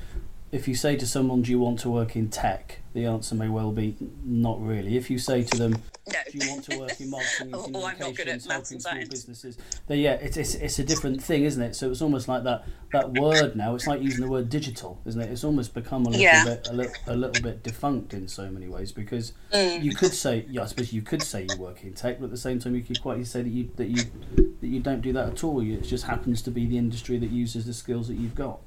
if 0.50 0.66
you 0.66 0.74
say 0.74 0.96
to 0.96 1.06
someone, 1.06 1.42
"Do 1.42 1.50
you 1.50 1.60
want 1.60 1.78
to 1.80 1.90
work 1.90 2.16
in 2.16 2.28
tech?" 2.30 2.80
The 2.98 3.06
answer 3.06 3.34
may 3.34 3.48
well 3.48 3.72
be, 3.72 3.96
"Not 4.24 4.60
really." 4.60 4.96
If 4.96 5.10
you 5.10 5.18
say 5.18 5.42
to 5.44 5.56
them, 5.56 5.72
no 5.72 6.18
"Do 6.30 6.38
you 6.38 6.48
want 6.50 6.64
to 6.64 6.78
work 6.78 7.00
in 7.00 7.10
marketing 7.10 7.52
and 7.52 7.54
Oh, 7.54 7.70
oh, 7.74 7.84
I'm 7.86 7.98
not 7.98 8.14
good 8.16 8.28
at 8.28 8.34
maths 8.34 8.46
helping 8.46 8.74
and 8.74 8.82
small 8.82 9.04
businesses?" 9.10 9.56
then 9.86 9.98
yeah, 9.98 10.14
it's, 10.14 10.36
it's 10.36 10.54
it's 10.54 10.78
a 10.78 10.84
different 10.84 11.22
thing, 11.22 11.44
isn't 11.44 11.62
it? 11.62 11.74
So 11.76 11.90
it's 11.90 12.02
almost 12.02 12.28
like 12.28 12.44
that 12.44 12.64
that 12.90 13.10
word 13.12 13.54
now. 13.54 13.74
It's 13.74 13.86
like 13.86 14.02
using 14.02 14.22
the 14.22 14.28
word 14.28 14.48
digital, 14.48 15.00
isn't 15.06 15.20
it? 15.20 15.30
It's 15.30 15.44
almost 15.44 15.74
become 15.74 16.06
a 16.06 16.10
little 16.10 16.22
Yeah. 16.24 16.44
bit 16.44 16.62
a 16.66 16.72
little, 16.72 16.94
a 17.06 17.16
little 17.16 17.38
bit 17.40 17.62
defunct 17.62 18.14
in 18.14 18.26
so 18.28 18.50
many 18.50 18.68
ways 18.68 18.92
because 18.92 19.32
Mm. 19.52 19.82
you 19.82 19.92
could 19.92 20.14
say, 20.14 20.44
yeah, 20.50 20.62
I 20.62 20.66
suppose 20.66 20.92
you 20.92 21.02
could 21.02 21.24
say 21.24 21.44
you 21.46 21.54
work 21.54 21.84
in 21.84 21.92
tech, 21.94 22.18
but 22.18 22.26
at 22.26 22.30
the 22.30 22.36
same 22.36 22.58
time, 22.58 22.74
you 22.74 22.82
could 22.82 23.00
quite 23.00 23.24
say 23.26 23.42
that 23.42 23.48
you 23.50 23.70
that 23.76 23.88
you 23.88 24.10
that 24.60 24.66
you 24.68 24.80
don't 24.80 25.02
do 25.02 25.12
that 25.12 25.28
at 25.32 25.44
all. 25.44 25.60
It 25.60 25.82
just 25.82 26.04
happens 26.04 26.42
to 26.42 26.50
be 26.50 26.66
the 26.66 26.78
industry 26.78 27.18
that 27.18 27.30
uses 27.30 27.64
the 27.66 27.74
skills 27.74 28.08
that 28.08 28.14
you've 28.16 28.34
got. 28.34 28.58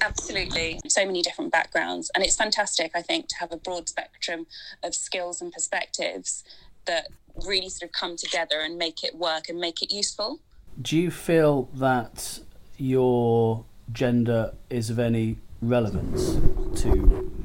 Absolutely 0.00 0.78
so 0.88 1.04
many 1.04 1.22
different 1.22 1.50
backgrounds 1.50 2.10
and 2.14 2.24
it's 2.24 2.36
fantastic 2.36 2.90
i 2.94 3.02
think 3.02 3.26
to 3.28 3.36
have 3.36 3.52
a 3.52 3.56
broad 3.56 3.88
spectrum 3.88 4.46
of 4.82 4.94
skills 4.94 5.40
and 5.40 5.52
perspectives 5.52 6.44
that 6.86 7.08
really 7.46 7.68
sort 7.68 7.88
of 7.88 7.92
come 7.92 8.16
together 8.16 8.60
and 8.60 8.76
make 8.76 9.02
it 9.02 9.14
work 9.14 9.48
and 9.48 9.58
make 9.58 9.82
it 9.82 9.92
useful 9.92 10.40
Do 10.80 10.96
you 10.96 11.10
feel 11.10 11.68
that 11.74 12.40
your 12.76 13.64
gender 13.92 14.54
is 14.70 14.90
of 14.90 14.98
any 14.98 15.38
relevance 15.60 16.34
to 16.82 16.90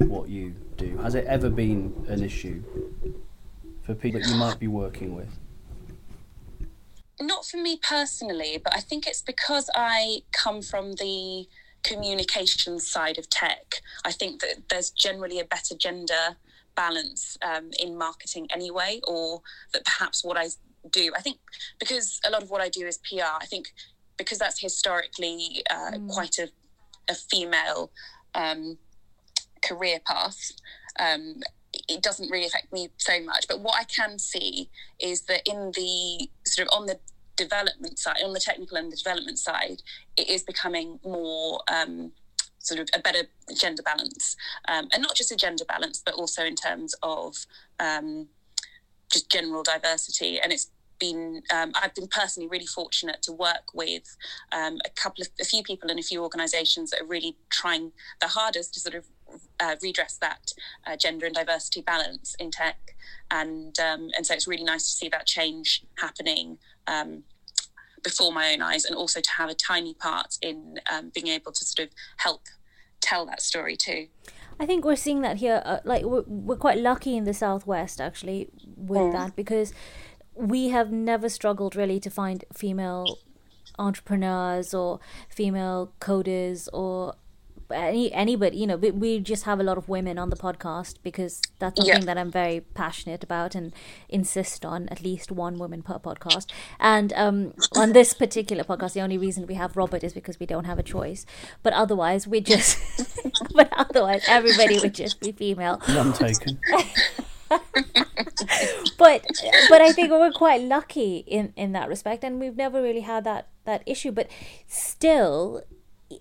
what 0.06 0.28
you 0.28 0.54
do? 0.76 0.96
Has 0.98 1.16
it 1.16 1.24
ever 1.24 1.50
been 1.50 1.92
an 2.08 2.22
issue? 2.22 2.62
for 3.84 3.94
people 3.94 4.20
that 4.20 4.28
you 4.28 4.36
might 4.36 4.58
be 4.58 4.66
working 4.66 5.14
with? 5.14 5.38
Not 7.20 7.46
for 7.46 7.58
me 7.58 7.78
personally, 7.86 8.60
but 8.62 8.74
I 8.74 8.80
think 8.80 9.06
it's 9.06 9.22
because 9.22 9.70
I 9.74 10.22
come 10.32 10.62
from 10.62 10.94
the 10.94 11.46
communication 11.84 12.80
side 12.80 13.18
of 13.18 13.28
tech. 13.30 13.80
I 14.04 14.12
think 14.12 14.40
that 14.40 14.68
there's 14.68 14.90
generally 14.90 15.38
a 15.38 15.44
better 15.44 15.74
gender 15.76 16.36
balance 16.74 17.38
um, 17.42 17.70
in 17.78 17.96
marketing 17.96 18.48
anyway, 18.50 19.00
or 19.06 19.42
that 19.72 19.84
perhaps 19.84 20.24
what 20.24 20.36
I 20.36 20.48
do, 20.90 21.12
I 21.16 21.20
think 21.20 21.38
because 21.78 22.20
a 22.26 22.30
lot 22.30 22.42
of 22.42 22.50
what 22.50 22.60
I 22.60 22.68
do 22.68 22.86
is 22.86 22.98
PR, 22.98 23.38
I 23.40 23.46
think 23.46 23.68
because 24.16 24.38
that's 24.38 24.60
historically 24.60 25.62
uh, 25.70 25.92
mm. 25.92 26.08
quite 26.08 26.38
a, 26.38 26.48
a 27.08 27.14
female 27.14 27.90
um, 28.34 28.78
career 29.62 29.98
path. 30.06 30.52
Um, 30.98 31.42
it 31.88 32.02
doesn't 32.02 32.30
really 32.30 32.46
affect 32.46 32.72
me 32.72 32.88
so 32.98 33.20
much. 33.22 33.46
But 33.48 33.60
what 33.60 33.74
I 33.74 33.84
can 33.84 34.18
see 34.18 34.70
is 35.00 35.22
that 35.22 35.42
in 35.46 35.72
the 35.74 36.28
sort 36.46 36.68
of 36.68 36.78
on 36.78 36.86
the 36.86 36.98
development 37.36 37.98
side, 37.98 38.22
on 38.24 38.32
the 38.32 38.40
technical 38.40 38.76
and 38.76 38.92
the 38.92 38.96
development 38.96 39.38
side, 39.38 39.82
it 40.16 40.28
is 40.28 40.42
becoming 40.42 40.98
more 41.04 41.60
um, 41.68 42.12
sort 42.58 42.80
of 42.80 42.88
a 42.94 42.98
better 42.98 43.24
gender 43.56 43.82
balance, 43.82 44.36
um, 44.68 44.88
and 44.92 45.02
not 45.02 45.14
just 45.14 45.30
a 45.30 45.36
gender 45.36 45.64
balance, 45.64 46.02
but 46.04 46.14
also 46.14 46.44
in 46.44 46.54
terms 46.54 46.94
of 47.02 47.36
um, 47.78 48.28
just 49.12 49.30
general 49.30 49.62
diversity. 49.62 50.40
And 50.40 50.52
it's 50.52 50.70
been 50.98 51.42
um, 51.52 51.72
I've 51.74 51.94
been 51.94 52.08
personally 52.08 52.48
really 52.48 52.66
fortunate 52.66 53.20
to 53.22 53.32
work 53.32 53.74
with 53.74 54.16
um, 54.52 54.78
a 54.84 54.90
couple 54.90 55.22
of 55.22 55.28
a 55.40 55.44
few 55.44 55.62
people 55.62 55.90
and 55.90 55.98
a 55.98 56.02
few 56.02 56.22
organisations 56.22 56.90
that 56.90 57.02
are 57.02 57.06
really 57.06 57.36
trying 57.50 57.92
the 58.20 58.28
hardest 58.28 58.74
to 58.74 58.80
sort 58.80 58.94
of 58.94 59.04
uh, 59.60 59.76
redress 59.82 60.16
that 60.18 60.52
uh, 60.86 60.96
gender 60.96 61.26
and 61.26 61.34
diversity 61.34 61.82
balance 61.82 62.34
in 62.38 62.50
tech, 62.50 62.96
and 63.30 63.78
um, 63.80 64.10
and 64.16 64.26
so 64.26 64.34
it's 64.34 64.48
really 64.48 64.64
nice 64.64 64.84
to 64.84 64.96
see 64.96 65.08
that 65.08 65.26
change 65.26 65.84
happening 65.98 66.58
um, 66.86 67.24
before 68.02 68.32
my 68.32 68.52
own 68.52 68.62
eyes, 68.62 68.84
and 68.84 68.94
also 68.94 69.20
to 69.20 69.30
have 69.38 69.48
a 69.48 69.54
tiny 69.54 69.94
part 69.94 70.38
in 70.42 70.78
um, 70.92 71.10
being 71.14 71.28
able 71.28 71.52
to 71.52 71.64
sort 71.64 71.88
of 71.88 71.94
help 72.18 72.42
tell 73.00 73.26
that 73.26 73.42
story 73.42 73.76
too. 73.76 74.08
I 74.58 74.66
think 74.66 74.84
we're 74.84 74.96
seeing 74.96 75.22
that 75.22 75.38
here. 75.38 75.62
Uh, 75.64 75.78
like 75.84 76.04
we're, 76.04 76.24
we're 76.26 76.56
quite 76.56 76.78
lucky 76.78 77.16
in 77.16 77.24
the 77.24 77.34
southwest 77.34 78.00
actually 78.00 78.48
with 78.76 79.00
mm. 79.00 79.12
that 79.12 79.36
because 79.36 79.72
we 80.34 80.68
have 80.68 80.90
never 80.92 81.28
struggled 81.28 81.76
really 81.76 82.00
to 82.00 82.10
find 82.10 82.44
female 82.52 83.18
entrepreneurs 83.78 84.72
or 84.74 85.00
female 85.28 85.92
coders 86.00 86.68
or 86.72 87.14
any 87.70 88.12
anybody 88.12 88.56
you 88.58 88.66
know 88.66 88.76
we, 88.76 88.90
we 88.90 89.20
just 89.20 89.44
have 89.44 89.60
a 89.60 89.62
lot 89.62 89.78
of 89.78 89.88
women 89.88 90.18
on 90.18 90.30
the 90.30 90.36
podcast 90.36 90.96
because 91.02 91.40
that's 91.58 91.76
something 91.78 92.00
yeah. 92.00 92.04
that 92.04 92.18
i'm 92.18 92.30
very 92.30 92.60
passionate 92.60 93.22
about 93.22 93.54
and 93.54 93.72
insist 94.08 94.64
on 94.64 94.88
at 94.88 95.02
least 95.02 95.30
one 95.30 95.58
woman 95.58 95.82
per 95.82 95.98
podcast 95.98 96.46
and 96.78 97.12
um, 97.14 97.54
on 97.76 97.92
this 97.92 98.14
particular 98.14 98.64
podcast 98.64 98.92
the 98.94 99.00
only 99.00 99.18
reason 99.18 99.46
we 99.46 99.54
have 99.54 99.76
robert 99.76 100.04
is 100.04 100.12
because 100.12 100.38
we 100.38 100.46
don't 100.46 100.64
have 100.64 100.78
a 100.78 100.82
choice 100.82 101.24
but 101.62 101.72
otherwise 101.72 102.26
we 102.26 102.40
just 102.40 102.78
but 103.54 103.68
otherwise 103.72 104.24
everybody 104.28 104.78
would 104.78 104.94
just 104.94 105.20
be 105.20 105.32
female 105.32 105.80
none 105.88 106.12
taken 106.12 106.58
but 108.98 109.24
but 109.68 109.80
I 109.80 109.92
think 109.92 110.10
we're 110.10 110.32
quite 110.32 110.62
lucky 110.62 111.24
in 111.26 111.52
in 111.56 111.72
that 111.72 111.88
respect, 111.88 112.24
and 112.24 112.40
we've 112.40 112.56
never 112.56 112.82
really 112.82 113.00
had 113.00 113.24
that 113.24 113.48
that 113.64 113.82
issue. 113.86 114.12
But 114.12 114.28
still, 114.66 115.62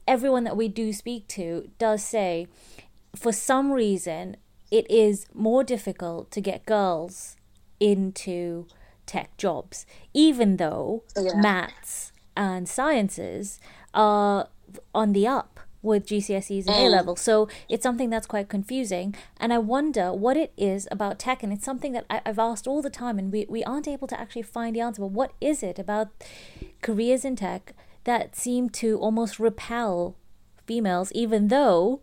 everyone 0.07 0.43
that 0.43 0.57
we 0.57 0.67
do 0.67 0.93
speak 0.93 1.27
to 1.29 1.69
does 1.77 2.03
say, 2.03 2.47
for 3.15 3.31
some 3.31 3.71
reason, 3.71 4.37
it 4.71 4.89
is 4.89 5.27
more 5.33 5.63
difficult 5.63 6.31
to 6.31 6.41
get 6.41 6.65
girls 6.65 7.35
into 7.79 8.67
tech 9.05 9.35
jobs, 9.37 9.85
even 10.13 10.57
though 10.57 11.03
yeah. 11.15 11.33
maths 11.35 12.11
and 12.35 12.67
sciences 12.67 13.59
are 13.93 14.47
on 14.95 15.13
the 15.13 15.27
up 15.27 15.59
with 15.83 16.07
GCSEs 16.07 16.65
and 16.65 16.75
A 16.75 16.87
mm. 16.87 16.91
level. 16.91 17.15
So 17.15 17.47
it's 17.69 17.83
something 17.83 18.09
that's 18.09 18.25
quite 18.25 18.47
confusing. 18.47 19.13
And 19.37 19.53
I 19.53 19.57
wonder 19.59 20.13
what 20.13 20.37
it 20.37 20.53
is 20.57 20.87
about 20.89 21.19
tech. 21.19 21.43
And 21.43 21.51
it's 21.51 21.65
something 21.65 21.91
that 21.91 22.05
I, 22.09 22.21
have 22.25 22.39
asked 22.39 22.65
all 22.65 22.81
the 22.81 22.89
time, 22.89 23.19
and 23.19 23.31
we, 23.31 23.45
we 23.49 23.63
aren't 23.65 23.87
able 23.87 24.07
to 24.07 24.19
actually 24.19 24.43
find 24.43 24.75
the 24.75 24.81
answer. 24.81 25.01
But 25.01 25.11
what 25.11 25.33
is 25.41 25.61
it 25.61 25.77
about 25.77 26.09
careers 26.81 27.25
in 27.25 27.35
tech 27.35 27.73
that 28.03 28.35
seem 28.35 28.69
to 28.69 28.97
almost 28.97 29.39
repel 29.39 30.15
females, 30.65 31.11
even 31.13 31.47
though 31.47 32.01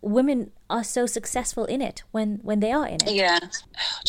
women 0.00 0.52
are 0.68 0.84
so 0.84 1.06
successful 1.06 1.64
in 1.64 1.80
it 1.80 2.02
when 2.12 2.38
when 2.42 2.60
they 2.60 2.70
are 2.70 2.86
in 2.86 2.94
it 2.94 3.10
yeah 3.10 3.38
do 3.40 3.48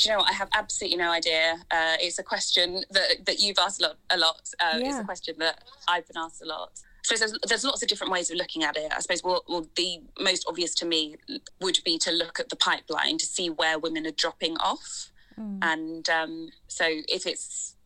you 0.03 0.11
know 0.11 0.17
what 0.17 0.29
i 0.29 0.33
have 0.33 0.49
absolutely 0.53 0.97
no 0.97 1.09
idea 1.11 1.55
uh, 1.71 1.95
it's 1.99 2.19
a 2.19 2.23
question 2.23 2.83
that 2.91 3.25
that 3.25 3.39
you've 3.39 3.57
asked 3.57 3.81
a 3.81 3.87
lot 3.87 3.97
a 4.11 4.17
lot 4.17 4.41
uh, 4.59 4.77
yeah. 4.77 4.89
it's 4.89 4.99
a 4.99 5.03
question 5.03 5.33
that 5.39 5.63
i've 5.87 6.05
been 6.07 6.17
asked 6.17 6.41
a 6.41 6.45
lot 6.45 6.71
so 7.07 7.15
there's, 7.15 7.33
there's 7.47 7.63
lots 7.63 7.81
of 7.81 7.87
different 7.87 8.11
ways 8.11 8.29
of 8.29 8.35
looking 8.35 8.63
at 8.63 8.75
it. 8.75 8.91
I 8.93 8.99
suppose 8.99 9.23
well, 9.23 9.41
well, 9.47 9.65
the 9.77 10.01
most 10.19 10.45
obvious 10.45 10.75
to 10.75 10.85
me 10.85 11.15
would 11.61 11.79
be 11.85 11.97
to 11.99 12.11
look 12.11 12.37
at 12.37 12.49
the 12.49 12.57
pipeline 12.57 13.17
to 13.19 13.25
see 13.25 13.49
where 13.49 13.79
women 13.79 14.05
are 14.05 14.11
dropping 14.11 14.57
off. 14.57 15.09
Mm. 15.39 15.59
And 15.61 16.09
um, 16.09 16.49
so 16.67 16.83
if 16.85 17.25
it's 17.25 17.76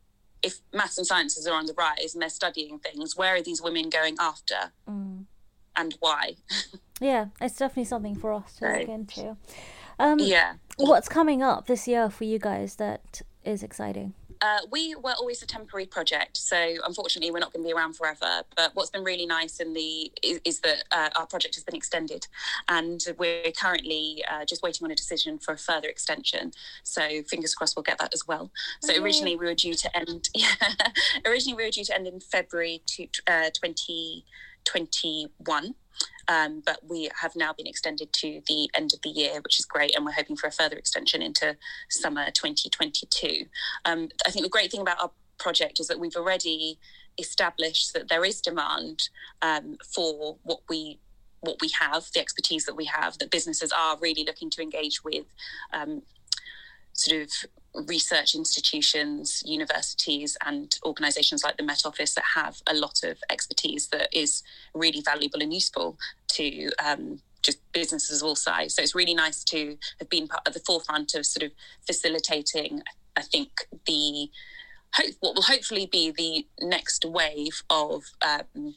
if 0.44 0.60
maths 0.74 0.98
and 0.98 1.08
sciences 1.08 1.48
are 1.48 1.56
on 1.56 1.66
the 1.66 1.74
rise 1.74 2.14
and 2.14 2.22
they're 2.22 2.30
studying 2.30 2.80
things, 2.80 3.16
where 3.16 3.36
are 3.36 3.42
these 3.42 3.62
women 3.62 3.90
going 3.90 4.16
after, 4.20 4.72
mm. 4.90 5.26
and 5.76 5.96
why? 6.00 6.36
yeah, 7.02 7.28
it's 7.40 7.56
definitely 7.56 7.86
something 7.86 8.16
for 8.16 8.34
us 8.34 8.56
to 8.58 8.66
look 8.66 8.90
into. 8.90 9.38
Um, 10.00 10.20
yeah. 10.20 10.54
What's 10.78 11.08
coming 11.08 11.44
up 11.44 11.68
this 11.68 11.88
year 11.88 12.10
for 12.10 12.24
you 12.24 12.40
guys 12.40 12.76
that 12.78 13.22
is 13.44 13.64
exciting? 13.64 14.14
Uh, 14.42 14.60
we 14.72 14.96
were 14.96 15.14
always 15.20 15.44
a 15.44 15.46
temporary 15.46 15.86
project, 15.86 16.36
so 16.36 16.76
unfortunately 16.88 17.30
we're 17.30 17.40
not 17.40 17.54
going 17.54 17.64
to 17.64 17.68
be 17.68 17.74
around 17.74 17.96
forever. 17.96 18.42
But 18.56 18.72
what's 18.74 18.90
been 18.90 19.04
really 19.04 19.28
nice 19.28 19.60
in 19.60 19.74
the 19.74 20.12
is, 20.24 20.42
is 20.44 20.60
that 20.62 20.84
uh, 20.92 21.10
our 21.16 21.28
project 21.28 21.54
has 21.56 21.64
been 21.64 21.76
extended, 21.76 22.28
and 22.68 23.00
we're 23.20 23.52
currently 23.52 24.24
uh, 24.32 24.46
just 24.46 24.64
waiting 24.64 24.86
on 24.86 24.92
a 24.92 24.96
decision 24.96 25.38
for 25.38 25.54
a 25.54 25.58
further 25.58 25.88
extension. 25.88 26.52
So 26.84 27.22
fingers 27.30 27.54
crossed 27.54 27.76
we'll 27.76 27.84
get 27.84 28.00
that 28.00 28.14
as 28.16 28.28
well. 28.28 28.50
So 28.82 28.94
okay. 28.94 29.02
originally 29.02 29.36
we 29.36 29.46
were 29.46 29.54
due 29.54 29.76
to 29.76 29.98
end. 29.98 30.30
Yeah, 30.42 30.56
originally 31.26 31.56
we 31.56 31.66
were 31.66 31.70
due 31.70 31.84
to 31.84 31.96
end 31.96 32.08
in 32.08 32.20
February 32.20 32.82
to, 32.88 33.08
20- 33.08 33.20
uh, 33.28 34.22
21. 34.66 35.76
Um, 36.28 36.64
but 36.66 36.80
we 36.88 37.10
have 37.20 37.36
now 37.36 37.52
been 37.54 37.68
extended 37.68 38.14
to 38.14 38.42
the 38.48 38.70
end 38.74 38.94
of 38.94 39.02
the 39.02 39.10
year, 39.10 39.42
which 39.42 39.60
is 39.60 39.66
great, 39.66 39.96
and 39.96 40.06
we're 40.06 40.14
hoping 40.14 40.38
for 40.38 40.48
a 40.48 40.52
further 40.52 40.78
extension 40.78 41.22
into 41.22 41.58
summer 41.90 42.26
2022. 42.32 43.46
Um, 43.86 44.10
I 44.26 44.32
think 44.32 44.44
the 44.44 44.50
great 44.50 44.72
thing 44.72 44.82
about 44.82 45.02
our 45.02 45.12
project 45.38 45.80
is 45.80 45.88
that 45.88 46.00
we've 46.00 46.16
already 46.16 46.80
established 47.18 47.94
that 47.94 48.08
there 48.08 48.24
is 48.24 48.42
demand 48.42 49.10
um, 49.42 49.78
for 49.94 50.38
what 50.44 50.62
we 50.70 51.00
what 51.42 51.58
we 51.60 51.70
have, 51.70 52.06
the 52.14 52.20
expertise 52.20 52.66
that 52.66 52.76
we 52.76 52.86
have, 52.86 53.18
that 53.18 53.32
businesses 53.32 53.72
are 53.72 53.98
really 54.00 54.24
looking 54.24 54.48
to 54.52 54.62
engage 54.62 55.04
with 55.04 55.26
um, 55.74 56.04
sort 56.94 57.20
of 57.24 57.32
research 57.74 58.36
institutions, 58.36 59.42
universities, 59.46 60.38
and 60.46 60.78
organisations 60.84 61.44
like 61.44 61.58
the 61.58 61.64
Met 61.64 61.86
Office 61.86 62.14
that 62.16 62.26
have 62.36 62.62
a 62.68 62.74
lot 62.74 63.02
of 63.04 63.18
expertise 63.30 63.88
that 63.88 64.10
is 64.12 64.44
really 64.74 65.02
valuable 65.02 65.42
and 65.42 65.54
useful 65.54 65.98
to 66.30 66.70
um, 66.84 67.20
just 67.42 67.60
businesses 67.72 68.22
of 68.22 68.28
all 68.28 68.36
size. 68.36 68.76
So 68.76 68.82
it's 68.82 68.96
really 68.96 69.14
nice 69.14 69.44
to 69.46 69.78
have 70.00 70.10
been 70.10 70.28
part 70.28 70.48
of 70.48 70.54
the 70.54 70.60
forefront 70.60 71.16
of 71.16 71.26
sort 71.26 71.44
of 71.44 71.52
facilitating. 71.86 72.82
I 73.16 73.22
think 73.22 73.52
the 73.86 74.30
hope 74.94 75.16
what 75.20 75.36
will 75.36 75.44
hopefully 75.44 75.88
be 75.92 76.12
the 76.12 76.66
next 76.66 77.06
wave 77.06 77.64
of 77.70 78.04
um, 78.22 78.76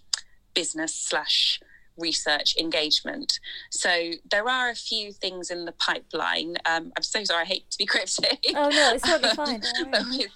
business 0.54 0.94
slash 0.94 1.61
research 1.96 2.57
engagement. 2.59 3.38
So 3.70 4.12
there 4.30 4.48
are 4.48 4.70
a 4.70 4.74
few 4.74 5.12
things 5.12 5.50
in 5.50 5.64
the 5.64 5.72
pipeline. 5.72 6.57
Um, 6.66 6.92
I'm 6.96 7.02
so 7.02 7.24
sorry, 7.24 7.42
I 7.42 7.46
hate 7.46 7.70
to 7.70 7.78
be 7.78 7.87
cryptic. 7.87 8.38
Oh 8.54 8.68
no, 8.68 8.92
it's 8.94 9.09
totally 9.09 9.35
fine. 9.35 9.62
with, 9.90 10.28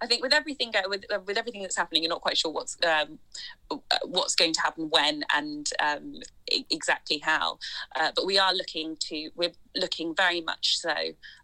I 0.00 0.06
think 0.06 0.22
with 0.22 0.32
everything 0.32 0.72
with 0.88 1.04
uh, 1.12 1.20
with 1.26 1.36
everything 1.36 1.62
that's 1.62 1.76
happening, 1.76 2.02
you're 2.02 2.10
not 2.10 2.20
quite 2.20 2.38
sure 2.38 2.50
what's 2.50 2.76
um, 2.84 3.18
uh, 3.70 3.76
what's 4.04 4.34
going 4.34 4.52
to 4.52 4.60
happen 4.60 4.88
when 4.90 5.24
and 5.34 5.68
um, 5.80 6.14
exactly 6.70 7.18
how. 7.18 7.58
Uh, 7.98 8.12
but 8.14 8.26
we 8.26 8.38
are 8.38 8.54
looking 8.54 8.96
to 9.00 9.30
we're 9.34 9.52
looking 9.74 10.14
very 10.14 10.40
much 10.40 10.78
so 10.78 10.94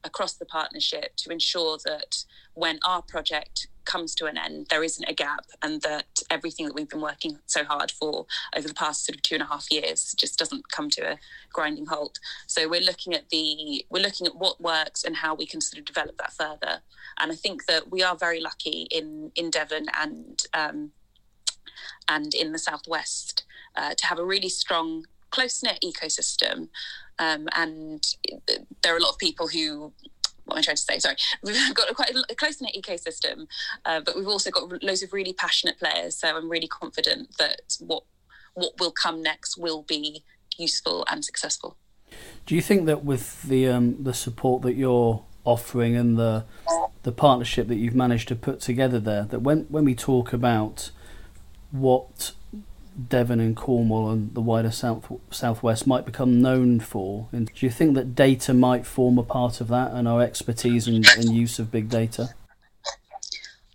across 0.04 0.34
the 0.34 0.46
partnership 0.46 1.16
to 1.16 1.30
ensure 1.30 1.78
that 1.84 2.24
when 2.54 2.78
our 2.84 3.02
project 3.02 3.66
comes 3.84 4.14
to 4.14 4.26
an 4.26 4.38
end, 4.38 4.66
there 4.70 4.84
isn't 4.84 5.08
a 5.08 5.14
gap, 5.14 5.46
and 5.62 5.82
that 5.82 6.06
everything 6.30 6.66
that 6.66 6.74
we've 6.74 6.88
been 6.88 7.00
working 7.00 7.38
so 7.46 7.64
hard 7.64 7.90
for 7.90 8.26
over 8.56 8.68
the 8.68 8.74
past 8.74 9.04
sort 9.04 9.16
of 9.16 9.22
two 9.22 9.34
and 9.34 9.42
a 9.42 9.46
half 9.46 9.70
years 9.70 10.14
just 10.18 10.38
doesn't 10.38 10.70
come 10.70 10.88
to 10.90 11.12
a 11.12 11.18
grinding 11.52 11.86
halt. 11.86 12.18
So 12.46 12.68
we're 12.68 12.80
looking 12.80 13.14
at 13.14 13.28
the 13.30 13.84
we're 13.90 14.02
looking 14.02 14.26
at 14.26 14.36
what 14.36 14.60
works 14.60 15.04
and 15.04 15.16
how 15.16 15.34
we 15.34 15.46
can 15.46 15.60
sort 15.60 15.78
of 15.78 15.84
develop 15.84 16.16
that 16.18 16.32
further. 16.32 16.80
And 17.18 17.30
I 17.32 17.34
think 17.34 17.66
that 17.66 17.90
we 17.90 18.02
are 18.02 18.16
very 18.22 18.40
lucky 18.40 18.86
in 18.98 19.32
in 19.34 19.50
Devon 19.50 19.86
and 20.02 20.42
um, 20.54 20.92
and 22.08 22.32
in 22.34 22.52
the 22.52 22.58
southwest 22.68 23.44
uh, 23.78 23.94
to 23.94 24.06
have 24.06 24.18
a 24.20 24.24
really 24.24 24.48
strong 24.48 25.04
close 25.30 25.62
knit 25.62 25.78
ecosystem. 25.90 26.68
Um, 27.18 27.48
and 27.56 28.00
there 28.82 28.94
are 28.94 28.96
a 28.98 29.02
lot 29.02 29.12
of 29.14 29.18
people 29.18 29.48
who 29.48 29.92
what 30.44 30.56
am 30.56 30.58
I 30.58 30.62
trying 30.62 30.76
to 30.76 30.82
say? 30.82 30.98
Sorry, 30.98 31.16
we've 31.42 31.74
got 31.74 31.90
a 31.90 31.94
quite 31.94 32.14
a 32.30 32.34
close 32.34 32.60
knit 32.60 32.76
ecosystem, 32.80 33.46
uh, 33.84 34.00
but 34.04 34.16
we've 34.16 34.28
also 34.28 34.50
got 34.50 34.82
loads 34.82 35.02
of 35.02 35.12
really 35.12 35.32
passionate 35.32 35.78
players. 35.78 36.16
So 36.16 36.36
I'm 36.36 36.48
really 36.48 36.68
confident 36.68 37.36
that 37.38 37.76
what 37.80 38.04
what 38.54 38.72
will 38.78 38.92
come 38.92 39.22
next 39.22 39.56
will 39.56 39.82
be 39.82 40.22
useful 40.56 41.04
and 41.10 41.24
successful. 41.24 41.76
Do 42.44 42.54
you 42.54 42.62
think 42.62 42.86
that 42.86 43.04
with 43.04 43.42
the 43.42 43.68
um, 43.68 44.02
the 44.02 44.14
support 44.14 44.62
that 44.62 44.74
you're 44.74 45.24
offering 45.44 45.96
and 45.96 46.18
the 46.18 46.44
the 47.02 47.12
partnership 47.12 47.66
that 47.68 47.76
you've 47.76 47.94
managed 47.94 48.28
to 48.28 48.36
put 48.36 48.60
together 48.60 49.00
there, 49.00 49.24
that 49.24 49.40
when 49.40 49.62
when 49.64 49.84
we 49.84 49.94
talk 49.94 50.32
about 50.32 50.90
what 51.70 52.32
Devon 53.08 53.40
and 53.40 53.56
Cornwall 53.56 54.10
and 54.10 54.34
the 54.34 54.40
wider 54.40 54.70
south 54.70 55.10
southwest 55.30 55.86
might 55.86 56.04
become 56.04 56.40
known 56.42 56.78
for. 56.78 57.28
And 57.32 57.50
do 57.54 57.66
you 57.66 57.70
think 57.70 57.94
that 57.94 58.14
data 58.14 58.52
might 58.52 58.86
form 58.86 59.18
a 59.18 59.22
part 59.22 59.60
of 59.60 59.68
that 59.68 59.92
and 59.92 60.06
our 60.06 60.22
expertise 60.22 60.86
and, 60.86 61.06
and 61.16 61.34
use 61.34 61.58
of 61.58 61.70
big 61.70 61.88
data? 61.88 62.34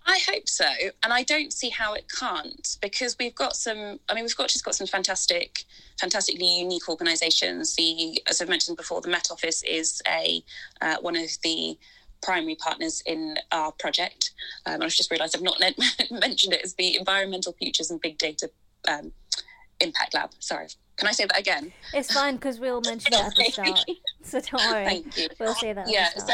I 0.07 0.19
hope 0.25 0.47
so, 0.47 0.65
and 1.03 1.11
I 1.11 1.23
don't 1.23 1.51
see 1.51 1.69
how 1.69 1.93
it 1.93 2.05
can't 2.17 2.77
because 2.81 3.17
we've 3.19 3.35
got 3.35 3.55
some. 3.57 3.99
I 4.09 4.13
mean, 4.13 4.23
we've 4.23 4.37
got 4.37 4.47
just 4.47 4.63
got 4.63 4.73
some 4.73 4.87
fantastic, 4.87 5.65
fantastically 5.99 6.59
unique 6.59 6.87
organisations. 6.87 7.75
The, 7.75 8.21
as 8.27 8.41
I've 8.41 8.47
mentioned 8.47 8.77
before, 8.77 9.01
the 9.01 9.09
Met 9.09 9.27
Office 9.31 9.63
is 9.63 10.01
a 10.07 10.43
uh, 10.81 10.95
one 11.01 11.17
of 11.17 11.29
the 11.43 11.77
primary 12.23 12.55
partners 12.55 13.03
in 13.05 13.35
our 13.51 13.73
project. 13.73 14.31
Um, 14.65 14.81
I've 14.81 14.91
just 14.91 15.11
realised 15.11 15.35
I've 15.35 15.41
not 15.41 15.59
mentioned 16.11 16.53
it 16.53 16.61
as 16.63 16.73
the 16.75 16.97
Environmental 16.97 17.53
Futures 17.53 17.91
and 17.91 17.99
Big 17.99 18.17
Data 18.17 18.49
um, 18.87 19.11
Impact 19.81 20.13
Lab. 20.13 20.31
Sorry, 20.39 20.67
can 20.95 21.07
I 21.07 21.11
say 21.11 21.25
that 21.25 21.37
again? 21.37 21.71
It's 21.93 22.13
fine 22.13 22.35
because 22.35 22.59
we'll 22.59 22.81
mention 22.81 23.13
it 23.13 23.19
at 23.19 23.35
the 23.35 23.43
start. 23.51 23.85
So 24.23 24.41
don't 24.41 24.71
worry. 24.71 24.85
Thank 24.85 25.17
you. 25.17 25.27
We'll 25.39 25.55
say 25.55 25.71
that. 25.71 25.89
Yeah. 25.89 26.09
So 26.09 26.33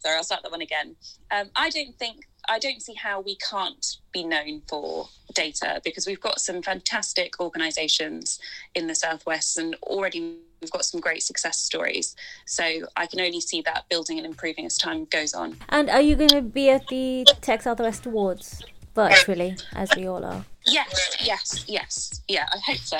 sorry, 0.00 0.16
I'll 0.16 0.24
start 0.24 0.42
that 0.42 0.50
one 0.50 0.62
again. 0.62 0.96
Um, 1.30 1.48
I 1.54 1.70
don't 1.70 1.96
think 1.96 2.24
I 2.48 2.58
don't 2.58 2.82
see 2.82 2.94
how 2.94 3.20
we 3.20 3.36
can't 3.36 3.98
be 4.12 4.24
known 4.24 4.62
for 4.68 5.08
data 5.34 5.80
because 5.84 6.06
we've 6.06 6.20
got 6.20 6.40
some 6.40 6.62
fantastic 6.62 7.40
organisations 7.40 8.38
in 8.74 8.86
the 8.86 8.94
southwest 8.94 9.58
and 9.58 9.76
already 9.82 10.36
we've 10.60 10.70
got 10.70 10.84
some 10.84 11.00
great 11.00 11.22
success 11.22 11.58
stories. 11.58 12.16
So 12.46 12.64
I 12.96 13.06
can 13.06 13.20
only 13.20 13.40
see 13.40 13.62
that 13.62 13.88
building 13.88 14.18
and 14.18 14.26
improving 14.26 14.66
as 14.66 14.78
time 14.78 15.04
goes 15.06 15.34
on. 15.34 15.56
And 15.68 15.90
are 15.90 16.00
you 16.00 16.16
going 16.16 16.30
to 16.30 16.42
be 16.42 16.70
at 16.70 16.86
the 16.88 17.26
Tech 17.40 17.62
Southwest 17.62 18.06
Awards 18.06 18.62
virtually, 18.94 19.56
as 19.74 19.90
we 19.96 20.06
all 20.06 20.24
are? 20.24 20.44
Yes, 20.66 21.16
yes, 21.20 21.64
yes. 21.66 22.22
Yeah, 22.28 22.46
I 22.52 22.58
hope 22.58 22.78
so. 22.78 22.98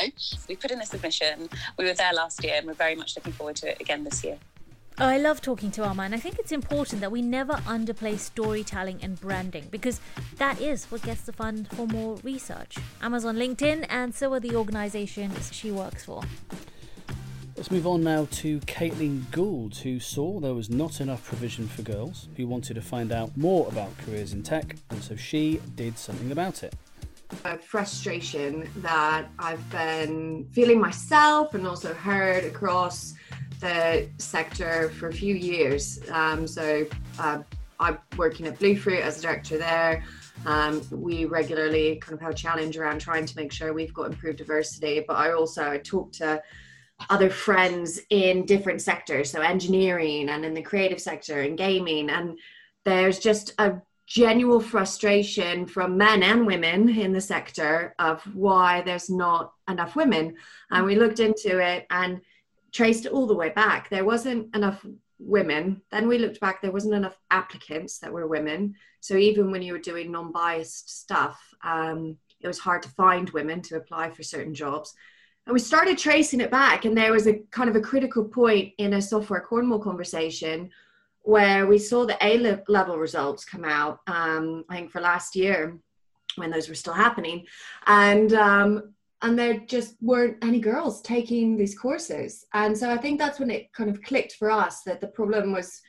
We 0.49 0.57
put 0.57 0.71
in 0.71 0.81
a 0.81 0.87
submission. 0.87 1.49
We 1.79 1.85
were 1.85 1.95
there 1.95 2.13
last 2.13 2.43
year 2.43 2.55
and 2.57 2.67
we're 2.67 2.75
very 2.75 2.97
much 2.97 3.17
looking 3.17 3.33
forward 3.33 3.57
to 3.57 3.71
it 3.71 3.81
again 3.81 4.05
this 4.05 4.25
year. 4.25 4.39
Oh, 5.03 5.09
I 5.09 5.19
love 5.19 5.41
talking 5.41 5.73
to 5.73 5.85
Alma, 5.85 6.05
and 6.05 6.15
I 6.15 6.19
think 6.19 6.39
it's 6.39 6.53
important 6.53 7.01
that 7.01 7.11
we 7.11 7.23
never 7.23 7.55
underplay 7.55 8.17
storytelling 8.17 9.01
and 9.03 9.21
branding 9.21 9.67
because 9.69 10.01
that 10.37 10.61
is 10.61 10.85
what 10.93 11.03
gets 11.03 11.23
the 11.23 11.33
fund 11.33 11.67
for 11.73 11.89
more 11.89 12.19
research. 12.23 12.77
Amma's 13.03 13.25
on 13.25 13.37
LinkedIn, 13.37 13.85
and 13.89 14.15
so 14.15 14.33
are 14.33 14.39
the 14.39 14.55
organizations 14.55 15.53
she 15.53 15.73
works 15.73 16.05
for. 16.05 16.23
Let's 17.57 17.73
move 17.73 17.85
on 17.85 18.05
now 18.05 18.29
to 18.31 18.61
Caitlin 18.61 19.29
Gould, 19.33 19.79
who 19.79 19.99
saw 19.99 20.39
there 20.39 20.55
was 20.55 20.71
not 20.71 21.01
enough 21.01 21.25
provision 21.25 21.67
for 21.67 21.83
girls, 21.83 22.29
who 22.37 22.47
wanted 22.47 22.75
to 22.75 22.81
find 22.81 23.11
out 23.11 23.37
more 23.37 23.67
about 23.67 23.91
careers 23.99 24.33
in 24.33 24.45
tech, 24.45 24.77
and 24.91 25.03
so 25.03 25.17
she 25.17 25.61
did 25.75 25.99
something 25.99 26.31
about 26.31 26.63
it. 26.63 26.77
A 27.45 27.59
frustration 27.59 28.71
that 28.77 29.29
I've 29.41 29.69
been 29.69 30.47
feeling 30.53 30.79
myself 30.79 31.55
and 31.55 31.67
also 31.67 31.93
heard 31.93 32.45
across 32.45 33.15
the 33.63 34.09
sector 34.19 34.91
for 34.91 35.09
a 35.09 35.13
few 35.13 35.35
years. 35.35 36.01
Um, 36.11 36.47
so 36.47 36.87
uh, 37.19 37.39
I'm 37.81 37.99
working 38.17 38.47
at 38.47 38.59
Bluefruit 38.59 39.01
as 39.01 39.19
a 39.19 39.23
director 39.23 39.57
there. 39.57 40.05
Um, 40.45 40.83
we 40.91 41.25
regularly 41.25 41.97
kind 41.97 42.15
of 42.15 42.21
have 42.21 42.33
a 42.33 42.35
challenge 42.35 42.77
around 42.77 43.01
trying 43.01 43.25
to 43.25 43.37
make 43.37 43.53
sure 43.53 43.73
we've 43.73 43.95
got 43.95 44.11
improved 44.11 44.39
diversity. 44.39 45.05
But 45.07 45.15
I 45.15 45.33
also 45.33 45.71
I 45.71 45.79
talk 45.79 46.13
to 46.15 46.43
other 47.09 47.31
friends 47.31 48.01
in 48.11 48.45
different 48.47 48.83
sectors, 48.83 49.31
so 49.31 49.41
engineering 49.41 50.29
and 50.29 50.45
in 50.45 50.55
the 50.55 50.63
creative 50.63 51.01
sector 51.01 51.41
and 51.41 51.57
gaming, 51.57 52.11
and 52.11 52.39
there's 52.85 53.19
just 53.21 53.55
a 53.59 53.81
genuine 54.07 54.61
frustration 54.61 55.67
from 55.67 55.97
men 55.97 56.23
and 56.23 56.47
women 56.47 56.89
in 56.89 57.13
the 57.13 57.21
sector 57.21 57.95
of 57.99 58.23
why 58.35 58.83
there's 58.83 59.09
not 59.09 59.53
enough 59.69 59.95
women. 59.95 60.35
And 60.71 60.85
we 60.85 60.97
looked 60.97 61.21
into 61.21 61.59
it 61.59 61.87
and 61.91 62.21
traced 62.73 63.07
it 63.07 63.13
all 63.13 63.27
the 63.27 63.35
way 63.35 63.51
back. 63.51 63.89
There 63.89 64.05
wasn't 64.05 64.55
enough 64.55 64.85
women. 65.19 65.83
Then 65.91 66.09
we 66.09 66.19
looked 66.19 66.41
back, 66.41 66.61
there 66.61 66.73
wasn't 66.73 66.95
enough 66.95 67.17
applicants 67.31 67.99
that 67.99 68.13
were 68.13 68.27
women. 68.27 68.75
So 69.01 69.17
even 69.17 69.51
when 69.51 69.63
you 69.63 69.73
were 69.73 69.79
doing 69.79 70.11
non 70.11 70.33
biased 70.33 71.01
stuff, 71.03 71.41
um, 71.63 72.17
it 72.41 72.47
was 72.47 72.59
hard 72.59 72.83
to 72.83 72.89
find 72.91 73.31
women 73.31 73.63
to 73.63 73.77
apply 73.77 74.11
for 74.11 74.23
certain 74.23 74.55
jobs. 74.55 74.95
And 75.47 75.55
we 75.55 75.61
started 75.61 75.99
tracing 75.99 76.41
it 76.41 76.51
back, 76.51 76.85
and 76.85 76.97
there 76.97 77.13
was 77.13 77.27
a 77.27 77.41
kind 77.51 77.69
of 77.69 77.77
a 77.77 77.81
critical 77.81 78.25
point 78.25 78.75
in 78.79 78.95
a 78.95 79.03
software 79.03 79.41
Cornwall 79.41 79.81
conversation 79.81 80.71
where 81.23 81.67
we 81.67 81.79
saw 81.79 82.05
the 82.05 82.17
A 82.25 82.61
level 82.69 82.97
results 82.97 83.45
come 83.45 83.65
out, 83.65 84.01
um, 84.07 84.65
I 84.69 84.77
think 84.77 84.91
for 84.91 85.01
last 85.01 85.37
year 85.37 85.79
when 86.37 86.51
those 86.51 86.69
were 86.69 86.75
still 86.75 86.95
happening. 86.95 87.47
And 87.87 88.33
um, 88.35 88.95
and 89.23 89.39
there 89.39 89.59
just 89.59 89.95
weren't 90.01 90.37
any 90.43 90.59
girls 90.59 91.01
taking 91.01 91.57
these 91.57 91.79
courses. 91.79 92.45
And 92.55 92.77
so 92.77 92.91
I 92.91 92.99
think 92.99 93.19
that's 93.19 93.39
when 93.39 93.51
it 93.51 93.73
kind 93.73 93.89
of 93.89 94.03
clicked 94.03 94.35
for 94.35 94.51
us 94.51 94.83
that 94.83 95.01
the 95.01 95.07
problem 95.07 95.53
was 95.53 95.81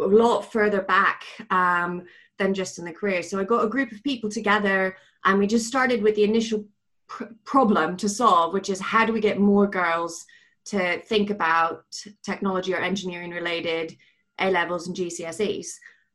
a 0.00 0.06
lot 0.06 0.50
further 0.50 0.80
back 0.80 1.24
um, 1.50 2.04
than 2.38 2.54
just 2.54 2.78
in 2.78 2.86
the 2.86 2.92
career. 2.92 3.22
So 3.22 3.38
I 3.38 3.44
got 3.44 3.64
a 3.64 3.68
group 3.68 3.92
of 3.92 4.02
people 4.02 4.30
together 4.30 4.96
and 5.26 5.38
we 5.38 5.46
just 5.46 5.66
started 5.66 6.02
with 6.02 6.14
the 6.14 6.24
initial 6.24 6.64
pr- 7.06 7.24
problem 7.44 7.98
to 7.98 8.08
solve, 8.08 8.54
which 8.54 8.70
is 8.70 8.80
how 8.80 9.04
do 9.04 9.12
we 9.12 9.20
get 9.20 9.38
more 9.38 9.66
girls 9.66 10.24
to 10.66 11.00
think 11.02 11.28
about 11.28 11.84
technology 12.22 12.72
or 12.72 12.78
engineering 12.78 13.30
related 13.30 13.94
A 14.38 14.50
levels 14.50 14.86
and 14.86 14.96
GCSEs. 14.96 15.68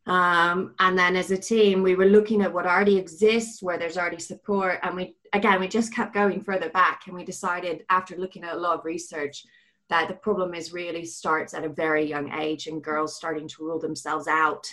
Um, 0.08 0.76
and 0.80 0.98
then 0.98 1.16
as 1.16 1.32
a 1.32 1.38
team, 1.38 1.82
we 1.82 1.96
were 1.96 2.06
looking 2.06 2.42
at 2.42 2.54
what 2.54 2.68
already 2.68 2.98
exists, 2.98 3.64
where 3.64 3.78
there's 3.78 3.98
already 3.98 4.20
support, 4.20 4.80
and 4.84 4.96
we 4.96 5.16
again 5.34 5.60
we 5.60 5.68
just 5.68 5.94
kept 5.94 6.14
going 6.14 6.42
further 6.44 6.70
back, 6.70 7.08
and 7.08 7.16
we 7.16 7.26
decided 7.26 7.84
after 7.90 8.16
looking 8.16 8.44
at 8.44 8.56
a 8.56 8.60
lot 8.60 8.78
of 8.78 8.86
research 8.86 9.46
that 9.90 10.08
the 10.08 10.14
problem 10.14 10.54
is 10.54 10.74
really 10.74 11.06
starts 11.06 11.54
at 11.54 11.64
a 11.66 11.70
very 11.70 12.06
young 12.06 12.32
age, 12.34 12.68
and 12.68 12.84
girls 12.84 13.16
starting 13.16 13.48
to 13.48 13.64
rule 13.64 13.80
themselves 13.80 14.28
out 14.28 14.68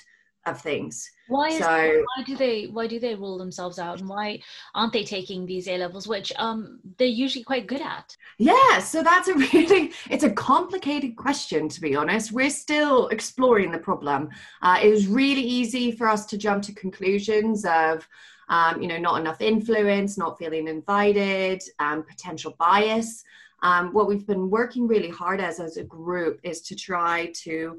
of 0.47 0.61
things. 0.61 1.11
Why 1.29 1.49
is 1.49 1.59
so, 1.59 2.05
why 2.17 2.25
do 2.25 2.37
they 2.37 2.65
why 2.67 2.87
do 2.87 2.99
they 2.99 3.15
rule 3.15 3.39
themselves 3.39 3.79
out 3.79 4.01
and 4.01 4.09
why 4.09 4.41
aren't 4.75 4.93
they 4.93 5.05
taking 5.05 5.47
these 5.47 5.69
A 5.69 5.79
levels 5.79 6.09
which 6.09 6.33
um 6.37 6.81
they're 6.99 7.07
usually 7.07 7.45
quite 7.45 7.67
good 7.67 7.81
at? 7.81 8.17
Yeah, 8.39 8.79
so 8.81 9.03
that's 9.03 9.29
a 9.29 9.35
really 9.53 9.93
it's 10.11 10.25
a 10.25 10.31
complicated 10.31 11.17
question 11.17 11.69
to 11.69 11.81
be 11.81 11.95
honest. 11.95 12.33
We're 12.33 12.51
still 12.51 13.09
exploring 13.09 13.71
the 13.71 13.79
problem. 13.79 14.31
Uh, 14.63 14.81
it 14.83 14.91
was 14.91 15.07
really 15.07 15.43
easy 15.43 15.93
for 15.93 16.09
us 16.09 16.27
to 16.27 16.39
jump 16.39 16.63
to 16.65 16.75
conclusions 16.75 17.65
of 17.65 18.07
um, 18.49 18.83
you 18.83 18.89
know 18.89 18.99
not 18.99 19.21
enough 19.21 19.41
influence, 19.41 20.19
not 20.19 20.39
feeling 20.39 20.69
invited, 20.69 21.63
um, 21.79 22.03
potential 22.03 22.55
bias. 22.59 23.25
Um, 23.63 23.93
what 23.93 24.09
we've 24.09 24.27
been 24.27 24.51
working 24.51 24.89
really 24.89 25.09
hard 25.09 25.41
as 25.41 25.61
as 25.61 25.77
a 25.77 25.85
group 25.85 26.41
is 26.43 26.63
to 26.63 26.75
try 26.75 27.33
to 27.45 27.79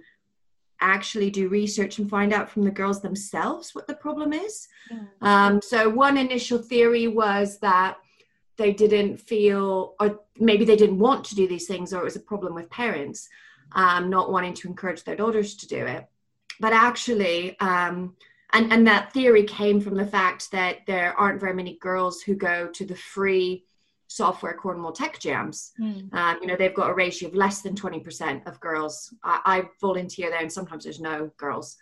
actually 0.83 1.29
do 1.29 1.47
research 1.47 1.97
and 1.97 2.09
find 2.09 2.33
out 2.33 2.49
from 2.49 2.63
the 2.63 2.71
girls 2.71 3.01
themselves 3.01 3.73
what 3.73 3.87
the 3.87 3.95
problem 3.95 4.33
is. 4.33 4.67
Mm. 4.91 5.07
Um, 5.21 5.61
so, 5.61 5.89
one 5.89 6.17
initial 6.17 6.59
theory 6.59 7.07
was 7.07 7.59
that 7.59 7.97
they 8.57 8.73
didn't 8.73 9.17
feel, 9.17 9.95
or 9.99 10.19
maybe 10.37 10.65
they 10.65 10.75
didn't 10.75 10.99
want 10.99 11.25
to 11.25 11.35
do 11.35 11.47
these 11.47 11.65
things, 11.65 11.93
or 11.93 12.01
it 12.01 12.03
was 12.03 12.15
a 12.15 12.21
problem 12.21 12.53
with 12.53 12.69
parents 12.69 13.29
um, 13.71 14.09
not 14.09 14.31
wanting 14.31 14.53
to 14.55 14.67
encourage 14.67 15.03
their 15.03 15.15
daughters 15.15 15.55
to 15.55 15.67
do 15.67 15.85
it. 15.85 16.05
But 16.59 16.73
actually, 16.73 17.59
um, 17.59 18.15
and, 18.53 18.71
and 18.71 18.85
that 18.85 19.11
theory 19.11 19.43
came 19.43 19.81
from 19.81 19.95
the 19.95 20.05
fact 20.05 20.51
that 20.51 20.85
there 20.85 21.13
aren't 21.17 21.39
very 21.39 21.53
many 21.53 21.77
girls 21.77 22.21
who 22.21 22.35
go 22.35 22.67
to 22.67 22.85
the 22.85 22.95
free 22.95 23.65
software 24.13 24.53
Cornwall 24.53 24.91
Tech 24.91 25.19
Jams. 25.19 25.71
Mm. 25.79 26.13
Um, 26.13 26.37
you 26.41 26.47
know, 26.47 26.55
they've 26.55 26.73
got 26.73 26.89
a 26.89 26.93
ratio 26.93 27.29
of 27.29 27.35
less 27.35 27.61
than 27.61 27.73
20% 27.73 28.45
of 28.45 28.59
girls. 28.59 29.13
I, 29.23 29.39
I 29.45 29.63
volunteer 29.81 30.29
there, 30.29 30.39
and 30.39 30.51
sometimes 30.51 30.83
there's 30.83 30.99
no 30.99 31.31
girls. 31.37 31.77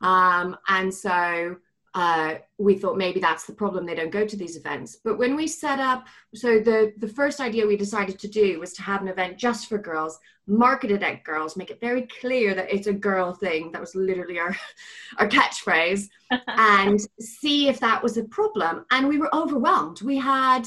Um, 0.00 0.56
and 0.68 0.92
so 0.92 1.56
uh, 1.94 2.34
we 2.58 2.74
thought 2.74 2.98
maybe 2.98 3.20
that's 3.20 3.46
the 3.46 3.52
problem. 3.52 3.86
They 3.86 3.94
don't 3.94 4.10
go 4.10 4.26
to 4.26 4.36
these 4.36 4.56
events. 4.56 4.98
But 5.02 5.16
when 5.16 5.36
we 5.36 5.46
set 5.46 5.78
up, 5.78 6.06
so 6.34 6.58
the, 6.58 6.92
the 6.98 7.08
first 7.08 7.40
idea 7.40 7.66
we 7.66 7.76
decided 7.76 8.18
to 8.18 8.28
do 8.28 8.58
was 8.58 8.72
to 8.74 8.82
have 8.82 9.00
an 9.00 9.08
event 9.08 9.38
just 9.38 9.68
for 9.68 9.78
girls, 9.78 10.18
marketed 10.48 11.04
at 11.04 11.22
girls, 11.22 11.56
make 11.56 11.70
it 11.70 11.80
very 11.80 12.08
clear 12.20 12.52
that 12.54 12.72
it's 12.72 12.88
a 12.88 12.92
girl 12.92 13.32
thing. 13.32 13.70
That 13.70 13.80
was 13.80 13.94
literally 13.94 14.40
our, 14.40 14.56
our 15.18 15.28
catchphrase, 15.28 16.08
and 16.48 17.00
see 17.20 17.68
if 17.68 17.78
that 17.78 18.02
was 18.02 18.16
a 18.16 18.24
problem. 18.24 18.84
And 18.90 19.08
we 19.08 19.18
were 19.18 19.34
overwhelmed. 19.34 20.02
We 20.02 20.18
had 20.18 20.66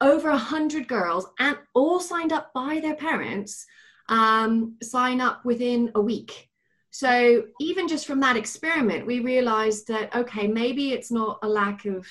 over 0.00 0.30
a 0.30 0.38
hundred 0.38 0.88
girls 0.88 1.26
and 1.38 1.56
all 1.74 2.00
signed 2.00 2.32
up 2.32 2.52
by 2.54 2.80
their 2.80 2.96
parents 2.96 3.66
um, 4.08 4.76
sign 4.82 5.20
up 5.20 5.44
within 5.44 5.92
a 5.94 6.00
week. 6.00 6.48
So 6.90 7.44
even 7.60 7.86
just 7.86 8.06
from 8.06 8.20
that 8.20 8.36
experiment, 8.36 9.06
we 9.06 9.20
realized 9.20 9.86
that 9.88 10.14
okay, 10.14 10.46
maybe 10.46 10.92
it's 10.92 11.10
not 11.10 11.38
a 11.42 11.48
lack 11.48 11.84
of 11.84 12.06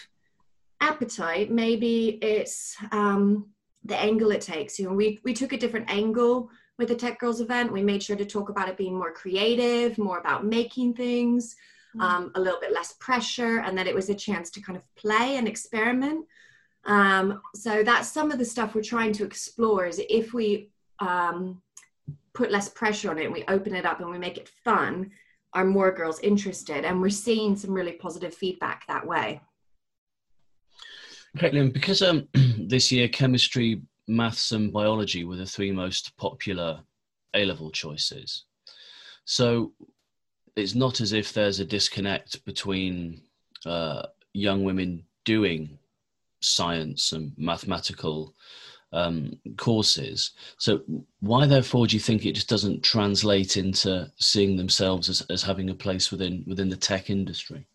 appetite, 0.82 1.52
maybe 1.52 2.18
it's 2.22 2.76
um, 2.92 3.50
the 3.84 3.98
angle 3.98 4.32
it 4.32 4.42
takes. 4.42 4.80
You 4.80 4.86
know, 4.88 4.96
we 4.96 5.20
we 5.24 5.34
took 5.34 5.52
a 5.54 5.58
different 5.58 5.92
angle 5.92 6.50
with 6.78 6.88
the 6.88 6.96
Tech 6.96 7.20
Girls 7.20 7.42
event. 7.42 7.74
We 7.74 7.84
made 7.84 8.02
sure 8.02 8.16
to 8.16 8.26
talk 8.26 8.50
about 8.50 8.70
it 8.70 8.78
being 8.78 8.98
more 8.98 9.12
creative, 9.12 9.98
more 9.98 10.20
about 10.20 10.46
making 10.46 10.94
things, 10.94 11.56
mm-hmm. 11.96 12.02
um, 12.02 12.32
a 12.36 12.40
little 12.40 12.62
bit 12.62 12.72
less 12.72 12.94
pressure, 12.94 13.60
and 13.60 13.78
that 13.78 13.88
it 13.88 13.94
was 13.96 14.10
a 14.10 14.16
chance 14.16 14.50
to 14.52 14.62
kind 14.62 14.78
of 14.78 14.84
play 14.96 15.36
and 15.36 15.48
experiment. 15.48 16.26
Um, 16.86 17.42
so 17.56 17.84
that's 17.84 18.12
some 18.12 18.32
of 18.32 18.40
the 18.40 18.46
stuff 18.46 18.74
we're 18.74 18.82
trying 18.82 19.14
to 19.14 19.26
explore. 19.26 19.86
Is 19.86 20.02
if 20.10 20.34
we 20.34 20.70
um, 21.00 21.62
put 22.34 22.52
less 22.52 22.70
pressure 22.70 23.12
on 23.12 23.18
it 23.18 23.32
we 23.32 23.44
open 23.48 23.76
it 23.76 23.86
up 23.86 24.00
and 24.00 24.10
we 24.10 24.18
make 24.18 24.38
it 24.38 24.50
fun, 24.64 25.12
are 25.54 25.66
more 25.66 25.92
girls 25.92 26.20
interested? 26.22 26.86
And 26.86 27.02
we're 27.02 27.10
seeing 27.10 27.56
some 27.56 27.74
really 27.74 27.94
positive 27.94 28.34
feedback 28.34 28.86
that 28.88 29.06
way. 29.06 29.42
Caitlin, 31.38 31.74
because 31.74 32.02
um, 32.02 32.28
this 32.68 32.92
year 32.92 33.08
chemistry, 33.08 33.82
maths, 34.08 34.52
and 34.52 34.74
biology 34.74 35.24
were 35.24 35.36
the 35.36 35.46
three 35.46 35.72
most 35.72 36.16
popular 36.18 36.82
A 37.34 37.46
level 37.46 37.72
choices. 37.72 38.46
So 39.26 39.74
it's 40.56 40.76
not 40.76 41.02
as 41.02 41.14
if 41.14 41.34
there's 41.34 41.60
a 41.60 41.66
disconnect 41.66 42.44
between 42.46 43.22
uh, 43.66 44.04
young 44.34 44.64
women 44.64 45.04
doing 45.26 45.79
science 46.42 47.14
and 47.14 47.32
mathematical 47.38 48.36
um, 48.92 49.38
courses. 49.58 50.32
So 50.58 50.82
why, 51.20 51.46
therefore, 51.46 51.88
do 51.88 51.96
you 51.96 52.00
think 52.00 52.26
it 52.26 52.34
just 52.34 52.50
doesn't 52.50 52.84
translate 52.84 53.58
into 53.58 54.12
seeing 54.18 54.58
themselves 54.58 55.10
as, 55.10 55.22
as 55.30 55.44
having 55.44 55.70
a 55.70 55.76
place 55.76 56.12
within 56.12 56.44
within 56.48 56.70
the 56.70 56.76
tech 56.76 57.10
industry? 57.10 57.68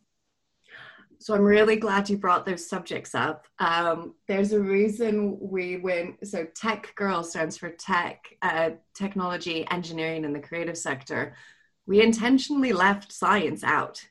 So 1.25 1.35
I'm 1.35 1.43
really 1.43 1.77
glad 1.77 2.11
you 2.11 2.19
brought 2.19 2.45
those 2.45 2.69
subjects 2.69 3.15
up. 3.15 3.47
Um, 3.59 4.15
there's 4.29 4.53
a 4.53 4.61
reason 4.61 5.39
we 5.41 5.79
went. 5.79 6.27
So 6.27 6.47
Tech 6.55 6.95
Girl 6.97 7.23
stands 7.23 7.57
for 7.57 7.71
tech, 7.71 8.27
uh, 8.43 8.73
technology, 8.95 9.67
engineering, 9.71 10.27
and 10.27 10.35
the 10.35 10.41
creative 10.41 10.77
sector. 10.77 11.35
We 11.87 12.03
intentionally 12.03 12.75
left 12.75 13.11
science 13.11 13.65
out 13.65 14.05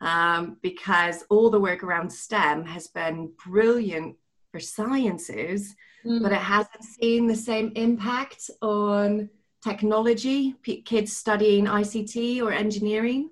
um, 0.00 0.56
because 0.62 1.24
all 1.30 1.50
the 1.50 1.60
work 1.60 1.82
around 1.82 2.10
STEM 2.10 2.64
has 2.64 2.86
been 2.86 3.32
brilliant 3.44 4.16
for 4.50 4.60
sciences 4.60 5.74
mm. 6.04 6.22
but 6.22 6.32
it 6.32 6.38
hasn't 6.38 6.84
seen 6.84 7.26
the 7.26 7.36
same 7.36 7.72
impact 7.76 8.50
on 8.62 9.28
technology, 9.62 10.54
p- 10.62 10.82
kids 10.82 11.16
studying 11.16 11.66
ICT 11.66 12.42
or 12.42 12.52
engineering. 12.52 13.30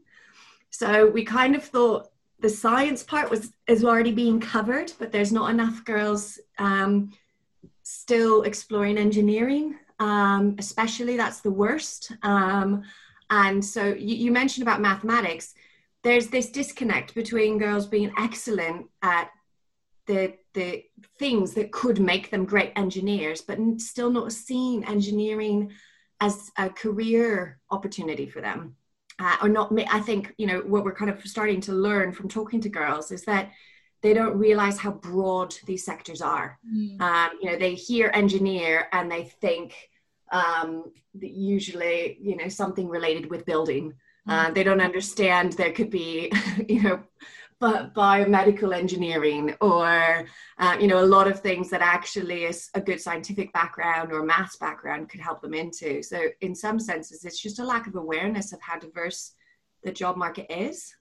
So 0.71 1.07
we 1.07 1.25
kind 1.25 1.57
of 1.57 1.65
thought 1.65 2.11
the 2.41 2.49
science 2.49 3.03
part 3.03 3.31
was 3.31 3.53
is 3.67 3.85
already 3.85 4.13
being 4.13 4.39
covered, 4.39 4.93
but 4.99 5.11
there's 5.11 5.33
not 5.33 5.51
enough 5.51 5.85
girls 5.85 6.39
um, 6.59 7.13
still 7.83 8.43
exploring 8.43 8.99
engineering. 8.99 9.77
Um, 10.01 10.55
especially 10.59 11.17
that's 11.17 11.41
the 11.41 11.51
worst. 11.51 12.13
Um, 12.23 12.85
and 13.31 13.65
so 13.65 13.87
you, 13.87 14.15
you 14.15 14.31
mentioned 14.31 14.63
about 14.63 14.81
mathematics. 14.81 15.55
There's 16.05 16.29
this 16.29 16.51
disconnect 16.51 17.15
between 17.15 17.59
girls 17.59 17.87
being 17.87 18.13
excellent 18.19 18.87
at 19.03 19.31
the 20.07 20.35
the 20.55 20.85
things 21.19 21.55
that 21.55 21.71
could 21.71 22.01
make 22.01 22.31
them 22.31 22.45
great 22.45 22.73
engineers, 22.77 23.43
but 23.43 23.59
still 23.81 24.11
not 24.11 24.33
seeing 24.33 24.85
engineering 24.85 25.73
as 26.21 26.51
a 26.57 26.69
career 26.69 27.61
opportunity 27.71 28.27
for 28.27 28.41
them. 28.41 28.77
Uh, 29.21 29.37
or 29.43 29.49
not, 29.49 29.73
I 29.91 30.01
think, 30.01 30.35
you 30.39 30.47
know, 30.47 30.61
what 30.61 30.85
we're 30.85 30.95
kind 30.95 31.11
of 31.11 31.25
starting 31.27 31.61
to 31.63 31.73
learn 31.73 32.13
from 32.13 32.29
talking 32.29 32.61
to 32.61 32.69
girls 32.69 33.11
is 33.11 33.25
that 33.25 33.51
they 34.01 34.15
don't 34.15 34.39
realize 34.39 34.79
how 34.79 34.93
broad 34.93 35.55
these 35.67 35.85
sectors 35.85 36.23
are. 36.23 36.59
Mm. 36.73 37.01
Um, 37.01 37.31
you 37.41 37.51
know, 37.51 37.59
they 37.59 37.75
hear 37.75 38.13
engineer 38.15 38.89
and 38.93 39.11
they 39.11 39.25
think 39.25 39.75
um, 40.31 40.93
usually, 41.21 42.19
you 42.21 42.37
know, 42.37 42.49
something 42.49 42.89
related 42.89 43.29
with 43.29 43.45
building. 43.45 43.95
Uh, 44.29 44.51
they 44.51 44.63
don't 44.63 44.81
understand 44.81 45.55
there 45.55 45.73
could 45.73 45.91
be, 45.91 46.31
you 46.69 46.83
know, 46.83 47.01
but 47.61 47.95
biomedical 47.95 48.75
engineering 48.75 49.55
or 49.61 50.27
uh, 50.59 50.77
you 50.81 50.87
know 50.87 51.03
a 51.03 51.05
lot 51.05 51.27
of 51.27 51.41
things 51.41 51.69
that 51.71 51.83
actually 51.83 52.45
is 52.45 52.71
a 52.75 52.81
good 52.81 53.01
scientific 53.01 53.53
background 53.53 54.13
or 54.13 54.23
maths 54.23 54.57
background 54.57 55.09
could 55.09 55.21
help 55.21 55.43
them 55.43 55.55
into. 55.55 56.03
So 56.03 56.29
in 56.41 56.55
some 56.55 56.79
senses 56.79 57.25
it's 57.25 57.41
just 57.41 57.59
a 57.59 57.65
lack 57.65 57.87
of 57.87 57.97
awareness 57.97 58.53
of 58.53 58.61
how 58.63 58.79
diverse 58.79 59.33
the 59.83 59.93
job 59.93 60.17
market 60.17 60.47
is. 60.51 60.95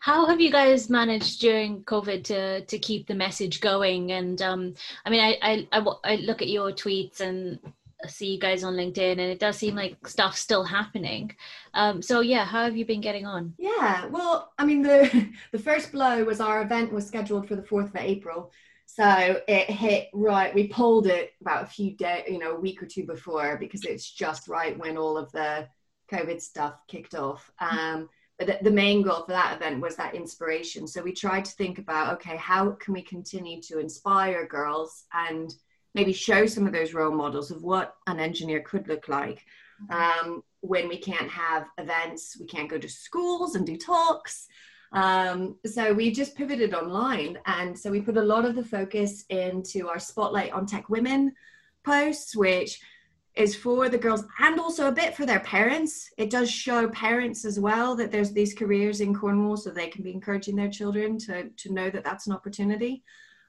How 0.00 0.26
have 0.26 0.40
you 0.40 0.50
guys 0.50 0.90
managed 0.90 1.40
during 1.40 1.84
covid 1.84 2.24
to 2.24 2.64
to 2.64 2.78
keep 2.78 3.06
the 3.06 3.14
message 3.14 3.60
going? 3.60 4.12
And 4.12 4.40
um 4.42 4.74
i 5.06 5.10
mean 5.10 5.20
i 5.20 5.38
i, 5.42 5.68
I, 5.72 5.86
I 6.04 6.16
look 6.16 6.42
at 6.42 6.48
your 6.48 6.72
tweets 6.72 7.20
and 7.20 7.58
see 8.06 8.34
you 8.34 8.38
guys 8.38 8.62
on 8.62 8.74
LinkedIn, 8.74 9.12
and 9.12 9.20
it 9.20 9.38
does 9.40 9.56
seem 9.56 9.74
like 9.74 10.06
stuff's 10.06 10.38
still 10.38 10.64
happening. 10.64 11.34
Um, 11.74 12.00
so 12.00 12.20
yeah, 12.20 12.44
how 12.44 12.64
have 12.64 12.76
you 12.76 12.84
been 12.84 13.00
getting 13.00 13.26
on? 13.26 13.54
Yeah, 13.58 14.06
well, 14.06 14.52
I 14.58 14.64
mean, 14.64 14.82
the 14.82 15.28
the 15.52 15.58
first 15.58 15.92
blow 15.92 16.24
was 16.24 16.40
our 16.40 16.62
event 16.62 16.92
was 16.92 17.06
scheduled 17.06 17.48
for 17.48 17.56
the 17.56 17.62
fourth 17.62 17.88
of 17.88 17.96
April, 17.96 18.52
so 18.86 19.40
it 19.48 19.70
hit 19.70 20.08
right. 20.14 20.54
We 20.54 20.68
pulled 20.68 21.06
it 21.06 21.32
about 21.40 21.64
a 21.64 21.66
few 21.66 21.96
days, 21.96 22.24
you 22.28 22.38
know, 22.38 22.56
a 22.56 22.60
week 22.60 22.82
or 22.82 22.86
two 22.86 23.04
before 23.04 23.56
because 23.58 23.84
it's 23.84 24.10
just 24.10 24.48
right 24.48 24.78
when 24.78 24.96
all 24.96 25.18
of 25.18 25.30
the 25.32 25.68
COVID 26.10 26.40
stuff 26.40 26.74
kicked 26.88 27.14
off. 27.14 27.50
Um, 27.60 28.08
but 28.38 28.46
the, 28.46 28.58
the 28.62 28.70
main 28.70 29.02
goal 29.02 29.24
for 29.24 29.32
that 29.32 29.56
event 29.56 29.80
was 29.80 29.96
that 29.96 30.14
inspiration. 30.14 30.86
So 30.86 31.02
we 31.02 31.12
tried 31.12 31.44
to 31.44 31.52
think 31.52 31.78
about, 31.78 32.14
okay, 32.14 32.36
how 32.36 32.70
can 32.70 32.94
we 32.94 33.02
continue 33.02 33.60
to 33.62 33.78
inspire 33.78 34.46
girls 34.46 35.04
and 35.12 35.52
maybe 35.94 36.12
show 36.12 36.46
some 36.46 36.66
of 36.66 36.72
those 36.72 36.94
role 36.94 37.14
models 37.14 37.50
of 37.50 37.62
what 37.62 37.94
an 38.06 38.20
engineer 38.20 38.60
could 38.60 38.88
look 38.88 39.08
like. 39.08 39.44
Um, 39.90 40.42
when 40.60 40.88
we 40.88 40.98
can't 40.98 41.30
have 41.30 41.66
events, 41.78 42.36
we 42.38 42.46
can't 42.46 42.68
go 42.68 42.78
to 42.78 42.88
schools 42.88 43.54
and 43.54 43.66
do 43.66 43.76
talks. 43.76 44.48
Um, 44.92 45.56
so 45.66 45.92
we 45.92 46.10
just 46.10 46.36
pivoted 46.36 46.74
online. 46.74 47.38
And 47.46 47.78
so 47.78 47.90
we 47.90 48.00
put 48.00 48.16
a 48.16 48.22
lot 48.22 48.44
of 48.44 48.54
the 48.54 48.64
focus 48.64 49.24
into 49.28 49.88
our 49.88 49.98
Spotlight 49.98 50.52
on 50.52 50.66
Tech 50.66 50.88
Women 50.88 51.32
posts, 51.84 52.34
which 52.34 52.80
is 53.34 53.54
for 53.54 53.88
the 53.88 53.98
girls 53.98 54.24
and 54.40 54.58
also 54.58 54.88
a 54.88 54.92
bit 54.92 55.14
for 55.14 55.24
their 55.24 55.40
parents. 55.40 56.10
It 56.18 56.30
does 56.30 56.50
show 56.50 56.88
parents 56.88 57.44
as 57.44 57.60
well 57.60 57.94
that 57.96 58.10
there's 58.10 58.32
these 58.32 58.52
careers 58.52 59.00
in 59.00 59.14
Cornwall 59.14 59.56
so 59.56 59.70
they 59.70 59.86
can 59.88 60.02
be 60.02 60.12
encouraging 60.12 60.56
their 60.56 60.70
children 60.70 61.18
to, 61.18 61.48
to 61.48 61.72
know 61.72 61.88
that 61.90 62.02
that's 62.02 62.26
an 62.26 62.32
opportunity. 62.32 63.04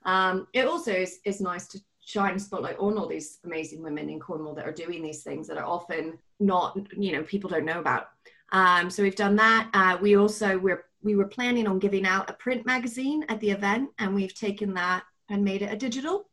Um, 0.05 0.47
it 0.53 0.67
also 0.67 0.91
is, 0.93 1.19
is 1.25 1.41
nice 1.41 1.67
to 1.69 1.81
shine 2.09 2.39
spotlight 2.39 2.75
on 2.79 2.97
all 2.97 3.05
these 3.05 3.37
amazing 3.45 3.83
women 3.83 4.09
in 4.09 4.19
Cornwall 4.19 4.55
that 4.55 4.67
are 4.67 4.71
doing 4.71 5.03
these 5.03 5.21
things 5.21 5.47
that 5.47 5.59
are 5.59 5.65
often 5.65 6.17
not, 6.39 6.75
you 6.97 7.11
know, 7.11 7.21
people 7.21 7.51
don't 7.51 7.65
know 7.65 7.79
about. 7.79 8.09
Um, 8.51 8.89
so 8.89 9.03
we've 9.03 9.15
done 9.15 9.35
that. 9.35 9.69
Uh, 9.75 9.95
we 10.01 10.17
also 10.17 10.57
we're 10.57 10.85
we 11.03 11.15
were 11.15 11.27
planning 11.27 11.67
on 11.67 11.77
giving 11.77 12.07
out 12.07 12.29
a 12.29 12.33
print 12.33 12.65
magazine 12.65 13.23
at 13.29 13.39
the 13.41 13.51
event, 13.51 13.91
and 13.99 14.15
we've 14.15 14.33
taken 14.33 14.73
that 14.73 15.03
and 15.29 15.45
made 15.45 15.61
it 15.61 15.71
a 15.71 15.77
digital 15.77 16.25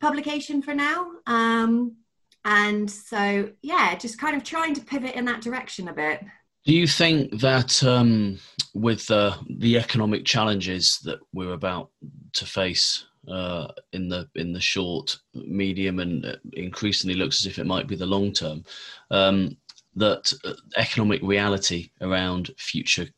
publication 0.00 0.62
for 0.62 0.74
now. 0.74 1.12
Um, 1.26 1.96
and 2.46 2.90
so 2.90 3.50
yeah, 3.60 3.94
just 3.96 4.18
kind 4.18 4.34
of 4.34 4.42
trying 4.42 4.72
to 4.74 4.80
pivot 4.80 5.16
in 5.16 5.26
that 5.26 5.42
direction 5.42 5.88
a 5.88 5.92
bit. 5.92 6.24
Do 6.64 6.74
you 6.74 6.86
think 6.86 7.40
that 7.40 7.84
um, 7.84 8.38
with 8.72 9.10
uh, 9.10 9.36
the 9.50 9.76
economic 9.76 10.24
challenges 10.24 10.98
that 11.04 11.18
we're 11.34 11.52
about 11.52 11.90
to 12.32 12.46
face 12.46 13.04
uh, 13.28 13.68
in 13.92 14.08
the 14.08 14.28
in 14.34 14.52
the 14.52 14.60
short, 14.60 15.18
medium, 15.34 15.98
and 15.98 16.24
uh, 16.24 16.36
increasingly 16.54 17.16
looks 17.16 17.40
as 17.40 17.46
if 17.46 17.58
it 17.58 17.66
might 17.66 17.86
be 17.86 17.96
the 17.96 18.06
long 18.06 18.32
term. 18.32 18.64
Um, 19.10 19.56
that 19.96 20.32
uh, 20.44 20.52
economic 20.76 21.20
reality 21.22 21.90
around 22.00 22.50
future 22.56 23.08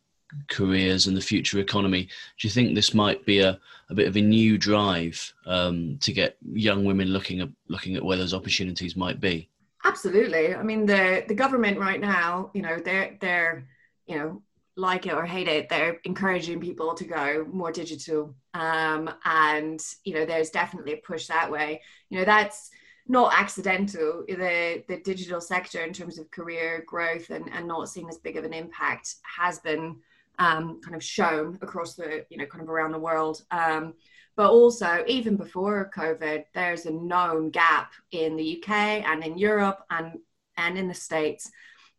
careers 0.49 1.07
and 1.07 1.17
the 1.17 1.21
future 1.21 1.59
economy. 1.59 2.09
Do 2.39 2.49
you 2.49 2.51
think 2.51 2.75
this 2.75 2.95
might 2.95 3.25
be 3.27 3.41
a, 3.41 3.59
a 3.91 3.95
bit 3.95 4.09
of 4.09 4.17
a 4.17 4.21
new 4.21 4.57
drive 4.57 5.33
um, 5.47 5.99
to 6.01 6.13
get 6.13 6.37
young 6.53 6.85
women 6.85 7.09
looking 7.09 7.41
at 7.41 7.51
looking 7.69 7.97
at 7.97 8.05
where 8.05 8.17
those 8.17 8.35
opportunities 8.35 8.97
might 8.97 9.21
be? 9.21 9.49
Absolutely. 9.85 10.55
I 10.55 10.63
mean, 10.63 10.87
the 10.87 11.25
the 11.29 11.35
government 11.35 11.79
right 11.79 12.01
now, 12.01 12.51
you 12.55 12.63
know, 12.63 12.79
they're 12.79 13.17
they're 13.21 13.67
you 14.07 14.17
know 14.17 14.43
like 14.77 15.07
it 15.07 15.13
or 15.13 15.25
hate 15.25 15.49
it, 15.49 15.69
they're 15.69 15.99
encouraging 16.05 16.61
people 16.61 16.95
to 16.95 17.05
go 17.05 17.47
more 17.53 17.73
digital. 17.73 18.35
Um, 18.55 19.11
and, 19.25 19.81
you 20.05 20.15
know, 20.15 20.25
there's 20.25 20.51
definitely 20.51 20.95
a 20.95 20.97
push 20.99 21.27
that 21.27 21.51
way. 21.51 21.83
You 22.09 22.19
know, 22.19 22.25
that's 22.25 22.71
not 23.07 23.35
accidental. 23.37 24.25
The, 24.27 24.83
the 24.89 25.01
digital 25.05 25.41
sector, 25.41 25.83
in 25.83 25.93
terms 25.93 26.19
of 26.19 26.31
career 26.31 26.85
growth 26.87 27.31
and, 27.31 27.51
and 27.53 27.69
not 27.69 27.89
seeing 27.89 28.09
as 28.09 28.19
big 28.19 28.37
of 28.37 28.45
an 28.45 28.55
impact, 28.55 29.17
has 29.23 29.59
been 29.59 29.97
um, 30.39 30.81
kind 30.83 30.97
of 30.97 31.05
shown 31.05 31.59
across 31.61 31.95
the, 31.95 32.25
you 32.31 32.39
know, 32.39 32.47
kind 32.47 32.63
of 32.63 32.71
around 32.71 32.93
the 32.93 32.99
world. 32.99 33.43
Um, 33.51 33.95
but 34.37 34.51
also, 34.51 35.05
even 35.07 35.37
before 35.37 35.91
COVID, 35.95 36.45
there's 36.55 36.87
a 36.87 36.91
known 36.91 37.51
gap 37.51 37.93
in 38.13 38.37
the 38.37 38.63
UK 38.63 38.71
and 39.07 39.23
in 39.23 39.37
Europe 39.37 39.85
and, 39.91 40.19
and 40.57 40.79
in 40.79 40.89
the 40.89 40.95
States 40.95 41.51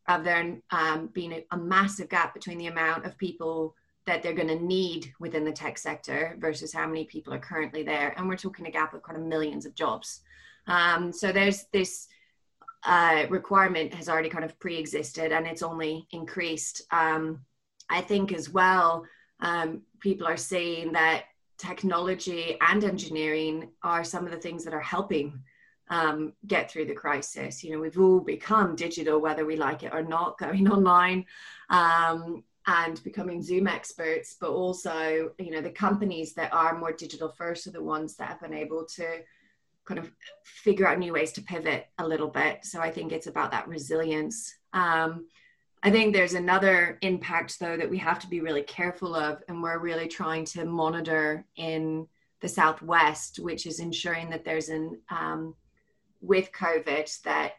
of 0.07 0.23
there 0.23 0.57
um, 0.71 1.09
being 1.13 1.33
a, 1.33 1.45
a 1.51 1.57
massive 1.57 2.09
gap 2.09 2.33
between 2.33 2.57
the 2.57 2.67
amount 2.67 3.05
of 3.05 3.17
people 3.17 3.75
that 4.05 4.21
they're 4.21 4.33
going 4.33 4.47
to 4.47 4.59
need 4.59 5.13
within 5.19 5.45
the 5.45 5.51
tech 5.51 5.77
sector 5.77 6.35
versus 6.39 6.73
how 6.73 6.85
many 6.85 7.05
people 7.05 7.33
are 7.33 7.39
currently 7.39 7.83
there. 7.83 8.13
And 8.17 8.27
we're 8.27 8.35
talking 8.35 8.67
a 8.67 8.71
gap 8.71 8.93
of 8.93 9.01
kind 9.01 9.17
of 9.17 9.25
millions 9.25 9.65
of 9.65 9.75
jobs. 9.75 10.21
Um, 10.67 11.11
so 11.11 11.31
there's 11.31 11.65
this 11.71 12.07
uh, 12.83 13.25
requirement 13.29 13.93
has 13.93 14.09
already 14.09 14.29
kind 14.29 14.43
of 14.43 14.59
pre-existed 14.59 15.31
and 15.31 15.47
it's 15.47 15.63
only 15.63 16.05
increased. 16.11 16.81
Um, 16.91 17.45
I 17.89 18.01
think 18.01 18.33
as 18.33 18.49
well, 18.49 19.05
um, 19.39 19.83
people 20.01 20.27
are 20.27 20.37
saying 20.37 20.91
that 20.93 21.25
technology 21.57 22.57
and 22.59 22.83
engineering 22.83 23.69
are 23.83 24.03
some 24.03 24.25
of 24.25 24.31
the 24.31 24.37
things 24.37 24.65
that 24.65 24.73
are 24.73 24.81
helping 24.81 25.41
um, 25.93 26.33
get 26.47 26.71
through 26.71 26.85
the 26.85 26.93
crisis. 26.93 27.63
You 27.63 27.71
know, 27.71 27.79
we've 27.79 27.99
all 27.99 28.19
become 28.19 28.75
digital, 28.75 29.21
whether 29.21 29.45
we 29.45 29.55
like 29.55 29.83
it 29.83 29.93
or 29.93 30.01
not, 30.01 30.39
going 30.39 30.67
online 30.71 31.25
um, 31.69 32.43
and 32.65 33.01
becoming 33.03 33.43
Zoom 33.43 33.67
experts, 33.67 34.35
but 34.41 34.49
also, 34.49 35.31
you 35.37 35.51
know, 35.51 35.61
the 35.61 35.69
companies 35.69 36.33
that 36.33 36.51
are 36.51 36.79
more 36.79 36.93
digital 36.93 37.29
first 37.29 37.67
are 37.67 37.71
the 37.71 37.83
ones 37.83 38.15
that 38.15 38.27
have 38.27 38.41
been 38.41 38.55
able 38.55 38.85
to 38.95 39.19
kind 39.85 39.99
of 39.99 40.11
figure 40.43 40.87
out 40.87 40.97
new 40.97 41.13
ways 41.13 41.31
to 41.33 41.41
pivot 41.43 41.85
a 41.99 42.07
little 42.07 42.29
bit. 42.29 42.65
So 42.65 42.79
I 42.81 42.89
think 42.89 43.11
it's 43.11 43.27
about 43.27 43.51
that 43.51 43.67
resilience. 43.67 44.55
Um, 44.73 45.27
I 45.83 45.91
think 45.91 46.13
there's 46.13 46.33
another 46.33 46.97
impact 47.01 47.59
though 47.59 47.77
that 47.77 47.89
we 47.89 47.99
have 47.99 48.17
to 48.19 48.27
be 48.27 48.39
really 48.39 48.63
careful 48.63 49.13
of, 49.13 49.43
and 49.47 49.61
we're 49.61 49.77
really 49.77 50.07
trying 50.07 50.45
to 50.45 50.65
monitor 50.65 51.45
in 51.55 52.07
the 52.39 52.47
southwest, 52.47 53.37
which 53.39 53.67
is 53.67 53.79
ensuring 53.79 54.31
that 54.31 54.43
there's 54.43 54.69
an 54.69 54.99
um, 55.11 55.53
with 56.23 56.51
COVID 56.53 57.21
that 57.23 57.53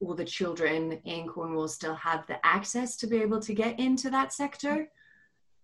all 0.00 0.14
the 0.14 0.24
children 0.24 1.00
in 1.04 1.26
Cornwall 1.26 1.68
still 1.68 1.94
have 1.94 2.26
the 2.26 2.44
access 2.44 2.96
to 2.98 3.06
be 3.06 3.22
able 3.22 3.40
to 3.40 3.54
get 3.54 3.80
into 3.80 4.10
that 4.10 4.32
sector. 4.32 4.88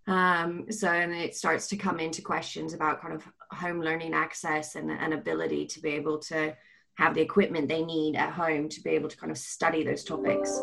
Um, 0.07 0.67
so, 0.71 0.89
and 0.89 1.13
it 1.13 1.37
starts 1.37 1.69
to 1.69 1.77
come 1.77 2.01
into 2.01 2.23
questions 2.23 2.73
about 2.73 3.01
kind 3.01 3.15
of 3.15 3.23
home 3.53 3.81
learning 3.81 4.15
access 4.15 4.75
and 4.75 4.91
an 4.91 5.13
ability 5.13 5.67
to 5.67 5.81
be 5.81 5.91
able 5.91 6.19
to 6.21 6.57
have 6.95 7.15
the 7.15 7.21
equipment 7.21 7.69
they 7.69 7.85
need 7.85 8.17
at 8.17 8.33
home 8.33 8.69
to 8.71 8.81
be 8.83 8.91
able 8.91 9.09
to 9.09 9.17
kind 9.17 9.31
of 9.31 9.39
study 9.39 9.85
those 9.85 10.03
topics. 10.03 10.61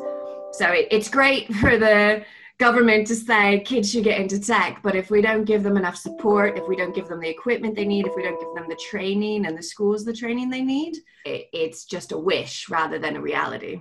So 0.52 0.70
it, 0.72 0.88
it's 0.92 1.10
great 1.10 1.54
for 1.62 1.78
the 1.78 2.26
government 2.60 3.08
to 3.08 3.16
say 3.16 3.62
kids 3.62 3.90
should 3.90 4.04
get 4.04 4.20
into 4.20 4.40
tech. 4.40 4.82
But 4.84 4.96
if 4.96 5.10
we 5.10 5.22
don't 5.22 5.46
give 5.46 5.64
them 5.64 5.78
enough 5.78 5.96
support 5.96 6.58
if 6.58 6.68
we 6.68 6.76
don't 6.76 6.94
give 6.94 7.08
them 7.08 7.22
the 7.22 7.30
equipment 7.30 7.76
they 7.76 7.86
need 7.86 8.06
if 8.06 8.16
we 8.16 8.24
don't 8.24 8.40
give 8.40 8.54
them 8.54 8.70
the 8.70 8.76
training 8.90 9.46
and 9.46 9.58
the 9.58 9.64
schools 9.64 10.06
the 10.06 10.14
training 10.14 10.50
they 10.50 10.62
need 10.62 10.98
it, 11.26 11.48
it's 11.54 11.86
just 11.86 12.12
a 12.12 12.18
wish 12.18 12.70
rather 12.70 13.00
than 13.00 13.16
a 13.16 13.22
reality. 13.22 13.80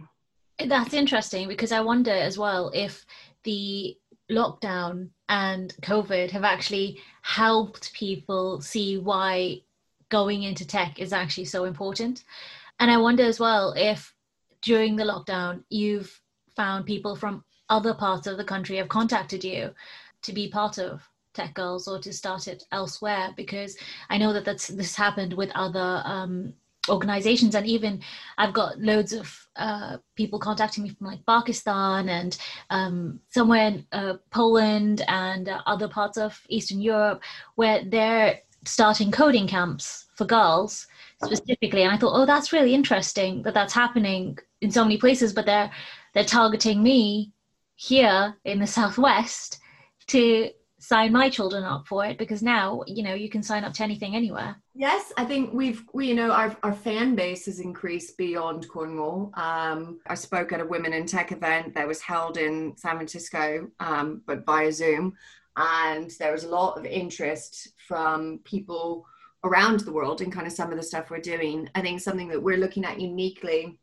That's 0.64 0.94
interesting 0.94 1.48
because 1.48 1.72
i 1.72 1.80
wonder 1.80 2.12
as 2.12 2.38
well 2.38 2.70
if 2.74 3.04
the 3.44 3.96
lockdown 4.30 5.08
and 5.28 5.74
covid 5.82 6.30
have 6.30 6.44
actually 6.44 7.00
helped 7.22 7.92
people 7.92 8.60
see 8.60 8.98
why 8.98 9.60
going 10.08 10.42
into 10.42 10.66
tech 10.66 10.98
is 10.98 11.12
actually 11.12 11.46
so 11.46 11.64
important. 11.64 12.24
And 12.78 12.90
i 12.90 12.96
wonder 12.96 13.24
as 13.24 13.40
well 13.40 13.74
if 13.76 14.14
during 14.62 14.96
the 14.96 15.04
lockdown 15.04 15.64
you've 15.68 16.20
found 16.56 16.86
people 16.86 17.14
from 17.14 17.44
other 17.68 17.94
parts 17.94 18.26
of 18.26 18.36
the 18.36 18.44
country 18.44 18.76
have 18.76 18.88
contacted 18.88 19.44
you 19.44 19.74
to 20.22 20.32
be 20.32 20.48
part 20.48 20.78
of 20.78 21.08
Tech 21.34 21.54
Girls 21.54 21.86
or 21.86 21.98
to 22.00 22.12
start 22.12 22.48
it 22.48 22.64
elsewhere? 22.72 23.32
Because 23.36 23.76
I 24.10 24.18
know 24.18 24.32
that 24.32 24.44
that's 24.44 24.68
this 24.68 24.96
happened 24.96 25.32
with 25.32 25.50
other 25.54 26.02
um, 26.04 26.54
organizations 26.88 27.54
and 27.54 27.66
even 27.66 28.00
I've 28.38 28.52
got 28.52 28.78
loads 28.80 29.12
of 29.12 29.48
uh, 29.56 29.98
people 30.16 30.38
contacting 30.38 30.84
me 30.84 30.90
from 30.90 31.06
like 31.06 31.24
Pakistan 31.26 32.08
and 32.08 32.36
um, 32.70 33.20
somewhere 33.28 33.68
in 33.68 33.86
uh, 33.92 34.14
Poland 34.30 35.02
and 35.08 35.48
uh, 35.48 35.60
other 35.66 35.88
parts 35.88 36.18
of 36.18 36.40
Eastern 36.48 36.80
Europe 36.80 37.22
where 37.56 37.84
they're 37.84 38.40
starting 38.64 39.10
coding 39.10 39.46
camps 39.46 40.06
for 40.14 40.24
girls 40.24 40.86
specifically. 41.24 41.82
And 41.82 41.92
I 41.92 41.96
thought 41.96 42.14
oh 42.14 42.26
that's 42.26 42.52
really 42.52 42.74
interesting 42.74 43.42
that 43.42 43.54
that's 43.54 43.74
happening 43.74 44.38
in 44.60 44.70
so 44.70 44.82
many 44.82 44.96
places 44.96 45.32
but 45.32 45.46
they're 45.46 45.70
they're 46.14 46.24
targeting 46.24 46.82
me 46.82 47.32
here 47.78 48.36
in 48.44 48.58
the 48.58 48.66
southwest 48.66 49.60
to 50.08 50.50
sign 50.80 51.12
my 51.12 51.30
children 51.30 51.62
up 51.62 51.86
for 51.86 52.04
it 52.04 52.18
because 52.18 52.42
now 52.42 52.82
you 52.86 53.04
know 53.04 53.14
you 53.14 53.28
can 53.28 53.42
sign 53.42 53.62
up 53.62 53.72
to 53.72 53.84
anything 53.84 54.16
anywhere. 54.16 54.56
Yes 54.74 55.12
i 55.16 55.24
think 55.24 55.52
we've 55.52 55.84
we 55.94 56.08
you 56.08 56.14
know 56.14 56.32
our, 56.32 56.56
our 56.62 56.72
fan 56.72 57.14
base 57.14 57.46
has 57.46 57.60
increased 57.60 58.16
beyond 58.16 58.68
cornwall. 58.68 59.32
Um, 59.34 60.00
i 60.08 60.14
spoke 60.14 60.52
at 60.52 60.60
a 60.60 60.66
women 60.66 60.92
in 60.92 61.06
tech 61.06 61.30
event 61.30 61.74
that 61.74 61.86
was 61.86 62.00
held 62.00 62.36
in 62.36 62.76
san 62.76 62.96
francisco 62.96 63.68
um, 63.78 64.22
but 64.26 64.44
via 64.44 64.72
zoom 64.72 65.14
and 65.56 66.10
there 66.18 66.32
was 66.32 66.44
a 66.44 66.48
lot 66.48 66.78
of 66.78 66.84
interest 66.84 67.68
from 67.86 68.40
people 68.44 69.06
around 69.44 69.80
the 69.80 69.92
world 69.92 70.20
in 70.20 70.30
kind 70.30 70.46
of 70.46 70.52
some 70.52 70.70
of 70.70 70.76
the 70.76 70.82
stuff 70.82 71.10
we're 71.10 71.20
doing. 71.20 71.68
I 71.74 71.80
think 71.80 72.00
something 72.00 72.28
that 72.28 72.42
we're 72.42 72.56
looking 72.56 72.84
at 72.84 73.00
uniquely 73.00 73.78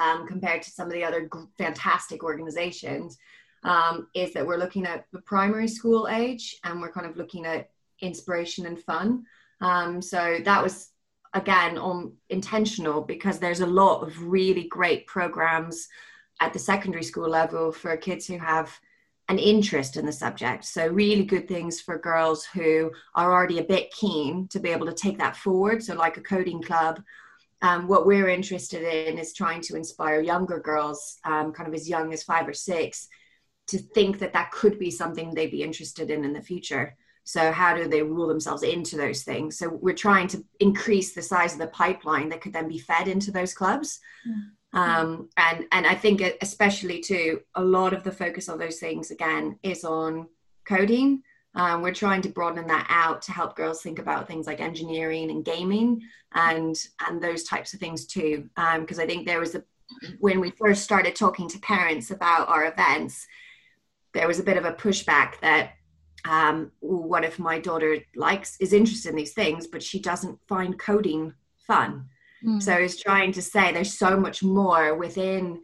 um, 0.00 0.26
compared 0.26 0.62
to 0.62 0.70
some 0.70 0.86
of 0.86 0.92
the 0.92 1.04
other 1.04 1.28
fantastic 1.58 2.22
organizations 2.22 3.18
um, 3.64 4.08
is 4.14 4.32
that 4.32 4.46
we're 4.46 4.56
looking 4.56 4.86
at 4.86 5.06
the 5.12 5.20
primary 5.20 5.68
school 5.68 6.08
age 6.08 6.56
and 6.64 6.80
we're 6.80 6.92
kind 6.92 7.06
of 7.06 7.16
looking 7.16 7.46
at 7.46 7.70
inspiration 8.00 8.66
and 8.66 8.80
fun. 8.80 9.24
Um, 9.60 10.02
so 10.02 10.38
that 10.44 10.62
was 10.62 10.90
again 11.34 11.78
on 11.78 12.12
intentional 12.28 13.00
because 13.00 13.38
there's 13.38 13.60
a 13.60 13.66
lot 13.66 14.02
of 14.02 14.22
really 14.22 14.64
great 14.64 15.06
programs 15.06 15.88
at 16.40 16.52
the 16.52 16.58
secondary 16.58 17.04
school 17.04 17.28
level 17.28 17.72
for 17.72 17.96
kids 17.96 18.26
who 18.26 18.38
have 18.38 18.78
an 19.28 19.38
interest 19.38 19.96
in 19.96 20.04
the 20.04 20.12
subject. 20.12 20.64
So 20.64 20.88
really 20.88 21.24
good 21.24 21.46
things 21.46 21.80
for 21.80 21.96
girls 21.96 22.44
who 22.44 22.90
are 23.14 23.32
already 23.32 23.60
a 23.60 23.64
bit 23.64 23.92
keen 23.92 24.48
to 24.48 24.58
be 24.58 24.70
able 24.70 24.86
to 24.86 24.92
take 24.92 25.16
that 25.18 25.36
forward. 25.36 25.82
So 25.82 25.94
like 25.94 26.16
a 26.16 26.22
coding 26.22 26.60
club 26.60 27.00
um, 27.62 27.86
what 27.86 28.06
we're 28.06 28.28
interested 28.28 28.82
in 28.82 29.18
is 29.18 29.32
trying 29.32 29.60
to 29.62 29.76
inspire 29.76 30.20
younger 30.20 30.58
girls, 30.58 31.18
um, 31.24 31.52
kind 31.52 31.68
of 31.68 31.74
as 31.74 31.88
young 31.88 32.12
as 32.12 32.24
five 32.24 32.46
or 32.46 32.52
six, 32.52 33.08
to 33.68 33.78
think 33.78 34.18
that 34.18 34.32
that 34.32 34.50
could 34.50 34.78
be 34.78 34.90
something 34.90 35.32
they'd 35.32 35.50
be 35.52 35.62
interested 35.62 36.10
in 36.10 36.24
in 36.24 36.32
the 36.32 36.42
future. 36.42 36.96
So, 37.24 37.52
how 37.52 37.76
do 37.76 37.86
they 37.86 38.02
rule 38.02 38.26
themselves 38.26 38.64
into 38.64 38.96
those 38.96 39.22
things? 39.22 39.56
So, 39.56 39.68
we're 39.68 39.94
trying 39.94 40.26
to 40.28 40.44
increase 40.58 41.14
the 41.14 41.22
size 41.22 41.52
of 41.52 41.60
the 41.60 41.68
pipeline 41.68 42.28
that 42.30 42.40
could 42.40 42.52
then 42.52 42.66
be 42.66 42.78
fed 42.78 43.06
into 43.06 43.30
those 43.30 43.54
clubs. 43.54 44.00
Mm-hmm. 44.28 44.78
Um, 44.78 45.28
and 45.36 45.66
and 45.70 45.86
I 45.86 45.94
think 45.94 46.20
especially 46.40 47.00
too, 47.00 47.42
a 47.54 47.62
lot 47.62 47.92
of 47.92 48.02
the 48.02 48.10
focus 48.10 48.48
on 48.48 48.58
those 48.58 48.80
things 48.80 49.12
again 49.12 49.58
is 49.62 49.84
on 49.84 50.26
coding 50.66 51.22
um, 51.54 51.82
we're 51.82 51.92
trying 51.92 52.22
to 52.22 52.28
broaden 52.28 52.66
that 52.66 52.86
out 52.88 53.22
to 53.22 53.32
help 53.32 53.56
girls 53.56 53.82
think 53.82 53.98
about 53.98 54.26
things 54.26 54.46
like 54.46 54.60
engineering 54.60 55.30
and 55.30 55.44
gaming 55.44 56.02
and 56.34 56.76
and 57.06 57.22
those 57.22 57.44
types 57.44 57.74
of 57.74 57.80
things 57.80 58.06
too. 58.06 58.48
Because 58.54 58.98
um, 58.98 59.04
I 59.04 59.06
think 59.06 59.26
there 59.26 59.40
was 59.40 59.54
a 59.54 59.62
when 60.20 60.40
we 60.40 60.50
first 60.50 60.82
started 60.82 61.14
talking 61.14 61.48
to 61.48 61.58
parents 61.58 62.10
about 62.10 62.48
our 62.48 62.66
events, 62.66 63.26
there 64.14 64.26
was 64.26 64.38
a 64.38 64.44
bit 64.44 64.56
of 64.56 64.64
a 64.64 64.72
pushback 64.72 65.40
that 65.40 65.72
um, 66.24 66.70
what 66.80 67.24
if 67.24 67.38
my 67.38 67.58
daughter 67.58 67.98
likes 68.14 68.56
is 68.58 68.72
interested 68.72 69.10
in 69.10 69.16
these 69.16 69.34
things, 69.34 69.66
but 69.66 69.82
she 69.82 69.98
doesn't 69.98 70.38
find 70.46 70.78
coding 70.78 71.34
fun. 71.66 72.06
Mm. 72.44 72.62
So 72.62 72.72
I 72.72 72.80
was 72.80 73.00
trying 73.00 73.32
to 73.32 73.42
say 73.42 73.72
there's 73.72 73.98
so 73.98 74.18
much 74.18 74.42
more 74.42 74.94
within 74.94 75.62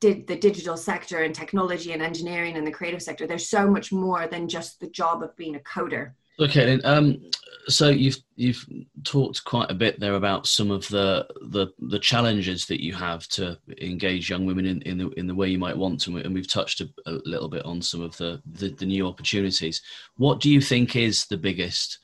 did 0.00 0.26
the 0.26 0.36
digital 0.36 0.76
sector 0.76 1.22
and 1.22 1.34
technology 1.34 1.92
and 1.92 2.02
engineering 2.02 2.56
and 2.56 2.66
the 2.66 2.70
creative 2.70 3.02
sector 3.02 3.26
there's 3.26 3.48
so 3.48 3.68
much 3.68 3.92
more 3.92 4.26
than 4.26 4.48
just 4.48 4.80
the 4.80 4.88
job 4.88 5.22
of 5.22 5.36
being 5.36 5.56
a 5.56 5.60
coder. 5.60 6.12
Okay 6.38 6.66
then 6.66 6.80
um, 6.84 7.22
so 7.68 7.88
you've 7.88 8.18
you've 8.36 8.64
talked 9.04 9.44
quite 9.44 9.70
a 9.70 9.74
bit 9.74 9.98
there 9.98 10.14
about 10.14 10.46
some 10.46 10.70
of 10.70 10.86
the 10.88 11.26
the 11.42 11.68
the 11.78 11.98
challenges 11.98 12.66
that 12.66 12.82
you 12.82 12.94
have 12.94 13.26
to 13.28 13.58
engage 13.80 14.30
young 14.30 14.46
women 14.46 14.66
in, 14.66 14.82
in 14.82 14.98
the 14.98 15.08
in 15.10 15.26
the 15.26 15.34
way 15.34 15.48
you 15.48 15.58
might 15.58 15.76
want 15.76 16.00
to 16.00 16.16
and 16.18 16.34
we've 16.34 16.50
touched 16.50 16.80
a, 16.80 16.88
a 17.06 17.12
little 17.24 17.48
bit 17.48 17.64
on 17.64 17.80
some 17.80 18.02
of 18.02 18.16
the, 18.16 18.40
the 18.52 18.70
the 18.70 18.86
new 18.86 19.06
opportunities. 19.06 19.82
What 20.16 20.40
do 20.40 20.50
you 20.50 20.60
think 20.60 20.94
is 20.96 21.26
the 21.26 21.38
biggest 21.38 21.98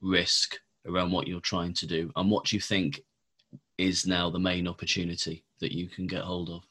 risk 0.00 0.58
around 0.86 1.12
what 1.12 1.28
you're 1.28 1.40
trying 1.40 1.72
to 1.74 1.86
do 1.86 2.10
and 2.16 2.30
what 2.30 2.46
do 2.46 2.56
you 2.56 2.60
think 2.60 3.00
is 3.78 4.06
now 4.06 4.30
the 4.30 4.38
main 4.38 4.68
opportunity 4.68 5.44
that 5.60 5.72
you 5.72 5.88
can 5.88 6.06
get 6.06 6.22
hold 6.22 6.50
of 6.50 6.62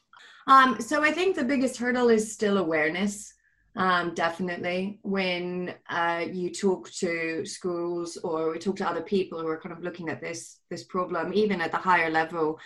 um, 0.46 0.80
so 0.80 1.02
I 1.02 1.10
think 1.10 1.36
the 1.36 1.44
biggest 1.44 1.76
hurdle 1.76 2.08
is 2.08 2.32
still 2.32 2.58
awareness. 2.58 3.32
Um, 3.76 4.14
definitely, 4.14 5.00
when 5.02 5.74
uh, 5.90 6.24
you 6.30 6.50
talk 6.50 6.90
to 6.92 7.44
schools 7.44 8.16
or 8.18 8.52
we 8.52 8.58
talk 8.58 8.76
to 8.76 8.88
other 8.88 9.02
people 9.02 9.40
who 9.40 9.48
are 9.48 9.60
kind 9.60 9.72
of 9.72 9.82
looking 9.82 10.08
at 10.08 10.20
this 10.20 10.60
this 10.70 10.84
problem, 10.84 11.32
even 11.34 11.60
at 11.60 11.72
the 11.72 11.78
higher 11.78 12.10
level, 12.10 12.60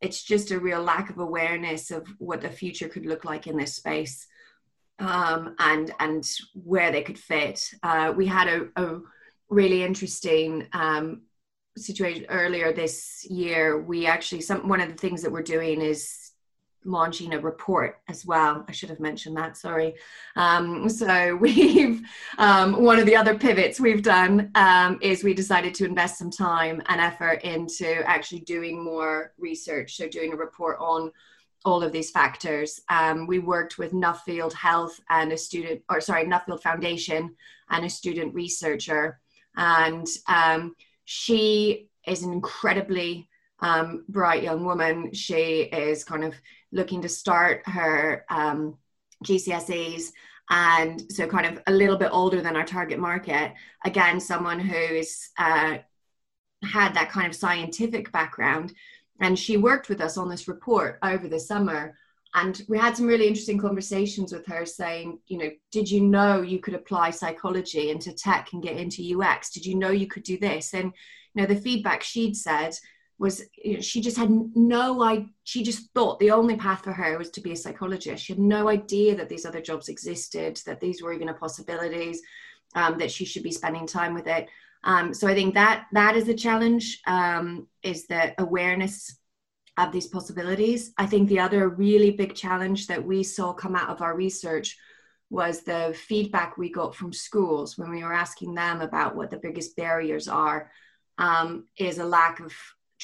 it's 0.00 0.22
just 0.22 0.50
a 0.50 0.60
real 0.60 0.82
lack 0.82 1.10
of 1.10 1.18
awareness 1.18 1.90
of 1.90 2.06
what 2.18 2.40
the 2.40 2.50
future 2.50 2.88
could 2.88 3.06
look 3.06 3.24
like 3.24 3.46
in 3.46 3.56
this 3.56 3.74
space 3.74 4.28
um, 4.98 5.54
and 5.58 5.92
and 6.00 6.28
where 6.54 6.92
they 6.92 7.02
could 7.02 7.18
fit. 7.18 7.70
Uh, 7.82 8.12
we 8.16 8.26
had 8.26 8.48
a, 8.48 8.68
a 8.76 9.00
really 9.48 9.82
interesting 9.82 10.66
um, 10.72 11.22
situation 11.76 12.26
earlier 12.28 12.72
this 12.72 13.26
year. 13.28 13.80
We 13.80 14.06
actually 14.06 14.42
some 14.42 14.68
one 14.68 14.80
of 14.80 14.88
the 14.88 14.98
things 14.98 15.22
that 15.22 15.32
we're 15.32 15.42
doing 15.42 15.80
is 15.80 16.21
launching 16.84 17.34
a 17.34 17.38
report 17.38 18.00
as 18.08 18.24
well. 18.26 18.64
I 18.68 18.72
should 18.72 18.90
have 18.90 19.00
mentioned 19.00 19.36
that, 19.36 19.56
sorry. 19.56 19.94
Um, 20.36 20.88
so 20.88 21.36
we've, 21.40 22.02
um, 22.38 22.82
one 22.82 22.98
of 22.98 23.06
the 23.06 23.16
other 23.16 23.38
pivots 23.38 23.80
we've 23.80 24.02
done 24.02 24.50
um, 24.54 24.98
is 25.00 25.24
we 25.24 25.34
decided 25.34 25.74
to 25.74 25.84
invest 25.84 26.18
some 26.18 26.30
time 26.30 26.82
and 26.86 27.00
effort 27.00 27.42
into 27.42 28.02
actually 28.08 28.40
doing 28.40 28.82
more 28.82 29.32
research. 29.38 29.96
So 29.96 30.08
doing 30.08 30.32
a 30.32 30.36
report 30.36 30.78
on 30.80 31.12
all 31.64 31.82
of 31.82 31.92
these 31.92 32.10
factors. 32.10 32.80
Um, 32.88 33.26
we 33.26 33.38
worked 33.38 33.78
with 33.78 33.92
Nuffield 33.92 34.52
Health 34.52 34.98
and 35.10 35.32
a 35.32 35.36
student, 35.36 35.82
or 35.88 36.00
sorry, 36.00 36.24
Nuffield 36.24 36.62
Foundation 36.62 37.34
and 37.70 37.84
a 37.84 37.90
student 37.90 38.34
researcher. 38.34 39.20
And 39.56 40.06
um, 40.28 40.74
she 41.04 41.88
is 42.06 42.22
an 42.22 42.32
incredibly 42.32 43.28
um, 43.60 44.04
bright 44.08 44.42
young 44.42 44.64
woman. 44.64 45.12
She 45.12 45.62
is 45.62 46.04
kind 46.04 46.24
of 46.24 46.34
looking 46.72 47.02
to 47.02 47.08
start 47.08 47.62
her 47.66 48.24
um, 48.30 48.76
GCSEs 49.24 50.12
and 50.50 51.10
so 51.12 51.26
kind 51.26 51.46
of 51.46 51.62
a 51.66 51.72
little 51.72 51.96
bit 51.96 52.10
older 52.12 52.40
than 52.40 52.56
our 52.56 52.64
target 52.64 52.98
market. 52.98 53.52
Again, 53.84 54.20
someone 54.20 54.58
who's 54.58 55.30
uh, 55.38 55.78
had 56.62 56.94
that 56.94 57.10
kind 57.10 57.26
of 57.26 57.34
scientific 57.34 58.12
background. 58.12 58.72
And 59.20 59.38
she 59.38 59.56
worked 59.56 59.88
with 59.88 60.00
us 60.00 60.16
on 60.16 60.28
this 60.28 60.48
report 60.48 60.98
over 61.02 61.28
the 61.28 61.38
summer. 61.38 61.96
And 62.34 62.60
we 62.68 62.78
had 62.78 62.96
some 62.96 63.06
really 63.06 63.26
interesting 63.26 63.58
conversations 63.58 64.32
with 64.32 64.46
her 64.46 64.64
saying, 64.64 65.18
you 65.26 65.38
know, 65.38 65.50
did 65.70 65.90
you 65.90 66.00
know 66.00 66.40
you 66.40 66.58
could 66.58 66.74
apply 66.74 67.10
psychology 67.10 67.90
into 67.90 68.12
tech 68.12 68.52
and 68.52 68.62
get 68.62 68.76
into 68.76 69.20
UX? 69.20 69.50
Did 69.50 69.66
you 69.66 69.76
know 69.76 69.90
you 69.90 70.06
could 70.06 70.22
do 70.22 70.38
this? 70.38 70.74
And, 70.74 70.92
you 71.34 71.42
know, 71.42 71.46
the 71.46 71.60
feedback 71.60 72.02
she'd 72.02 72.36
said 72.36 72.74
was 73.22 73.40
you 73.56 73.74
know, 73.74 73.80
she 73.80 74.00
just 74.00 74.16
had 74.16 74.30
no 74.56 75.02
idea 75.02 75.28
she 75.44 75.62
just 75.62 75.92
thought 75.94 76.18
the 76.18 76.32
only 76.32 76.56
path 76.56 76.82
for 76.82 76.92
her 76.92 77.16
was 77.16 77.30
to 77.30 77.40
be 77.40 77.52
a 77.52 77.56
psychologist. 77.56 78.24
She 78.24 78.32
had 78.32 78.40
no 78.40 78.68
idea 78.68 79.14
that 79.14 79.28
these 79.28 79.46
other 79.46 79.60
jobs 79.60 79.88
existed 79.88 80.60
that 80.66 80.80
these 80.80 81.00
were 81.00 81.12
even 81.12 81.28
a 81.28 81.34
possibilities 81.34 82.20
um, 82.74 82.98
that 82.98 83.12
she 83.12 83.24
should 83.24 83.44
be 83.44 83.52
spending 83.52 83.86
time 83.86 84.12
with 84.12 84.26
it. 84.26 84.48
Um, 84.84 85.14
so 85.14 85.28
i 85.28 85.34
think 85.34 85.54
that 85.54 85.86
that 85.92 86.16
is 86.16 86.28
a 86.28 86.34
challenge 86.34 87.00
um, 87.06 87.68
is 87.84 88.08
the 88.08 88.34
awareness 88.42 89.16
of 89.78 89.92
these 89.92 90.08
possibilities. 90.08 90.92
I 90.98 91.06
think 91.06 91.28
the 91.28 91.38
other 91.46 91.68
really 91.68 92.10
big 92.10 92.34
challenge 92.34 92.88
that 92.88 93.04
we 93.04 93.22
saw 93.22 93.52
come 93.52 93.76
out 93.76 93.90
of 93.90 94.02
our 94.02 94.16
research 94.16 94.76
was 95.30 95.62
the 95.62 95.96
feedback 96.08 96.58
we 96.58 96.70
got 96.70 96.96
from 96.96 97.12
schools 97.12 97.78
when 97.78 97.90
we 97.90 98.02
were 98.02 98.12
asking 98.26 98.54
them 98.54 98.80
about 98.80 99.14
what 99.14 99.30
the 99.30 99.44
biggest 99.46 99.76
barriers 99.76 100.26
are 100.26 100.70
um, 101.18 101.66
is 101.78 101.98
a 101.98 102.04
lack 102.04 102.40
of 102.40 102.52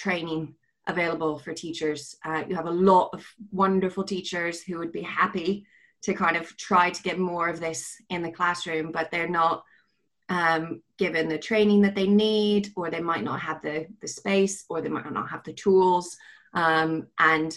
training 0.05 0.55
available 0.87 1.39
for 1.39 1.53
teachers. 1.53 2.17
Uh, 2.25 2.45
you 2.49 2.55
have 2.57 2.67
a 2.67 2.81
lot 2.93 3.11
of 3.13 3.27
wonderful 3.53 4.05
teachers 4.05 4.63
who 4.63 4.79
would 4.79 4.93
be 4.93 5.03
happy 5.03 5.67
to 6.03 6.15
kind 6.15 6.37
of 6.37 6.57
try 6.57 6.91
to 6.91 7.03
get 7.03 7.19
more 7.19 7.49
of 7.49 7.61
this 7.61 7.81
in 8.09 8.23
the 8.23 8.37
classroom, 8.39 8.93
but 8.93 9.11
they're 9.11 9.37
not 9.43 9.65
um, 10.29 10.83
given 10.99 11.29
the 11.29 11.39
training 11.39 11.81
that 11.83 11.95
they 11.95 12.07
need, 12.07 12.71
or 12.77 12.91
they 12.91 13.01
might 13.01 13.25
not 13.25 13.41
have 13.41 13.61
the, 13.63 13.87
the 14.01 14.09
space, 14.09 14.65
or 14.69 14.81
they 14.81 14.89
might 14.89 15.13
not 15.13 15.31
have 15.31 15.43
the 15.45 15.53
tools. 15.53 16.17
Um, 16.55 17.09
and 17.19 17.51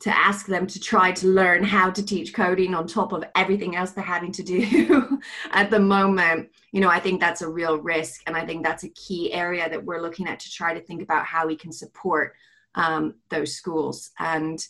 to 0.00 0.16
ask 0.16 0.46
them 0.46 0.66
to 0.66 0.80
try 0.80 1.12
to 1.12 1.28
learn 1.28 1.62
how 1.62 1.90
to 1.90 2.04
teach 2.04 2.34
coding 2.34 2.74
on 2.74 2.86
top 2.86 3.12
of 3.12 3.24
everything 3.34 3.76
else 3.76 3.92
they're 3.92 4.04
having 4.04 4.32
to 4.32 4.42
do 4.42 5.20
at 5.52 5.70
the 5.70 5.80
moment. 5.80 6.50
You 6.72 6.80
know 6.80 6.88
i 6.88 6.98
think 6.98 7.20
that's 7.20 7.42
a 7.42 7.48
real 7.48 7.78
risk 7.78 8.22
and 8.26 8.36
i 8.36 8.44
think 8.44 8.64
that's 8.64 8.82
a 8.82 8.88
key 8.88 9.32
area 9.32 9.70
that 9.70 9.84
we're 9.84 10.02
looking 10.02 10.26
at 10.26 10.40
to 10.40 10.50
try 10.50 10.74
to 10.74 10.80
think 10.80 11.02
about 11.02 11.24
how 11.24 11.46
we 11.46 11.54
can 11.54 11.70
support 11.70 12.34
um, 12.74 13.14
those 13.30 13.54
schools. 13.54 14.10
And 14.18 14.64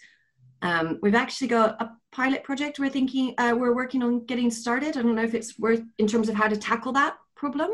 um, 0.62 0.98
we've 1.02 1.14
actually 1.14 1.48
got 1.48 1.80
a 1.80 1.90
pilot 2.12 2.44
project 2.44 2.78
we're 2.78 2.88
thinking 2.88 3.34
uh, 3.38 3.54
we're 3.56 3.74
working 3.74 4.02
on 4.02 4.24
getting 4.24 4.50
started. 4.50 4.96
I 4.96 5.02
don't 5.02 5.14
know 5.14 5.22
if 5.22 5.34
it's 5.34 5.58
worth 5.58 5.82
in 5.98 6.06
terms 6.06 6.28
of 6.28 6.34
how 6.34 6.48
to 6.48 6.56
tackle 6.56 6.92
that 6.92 7.16
problem. 7.34 7.70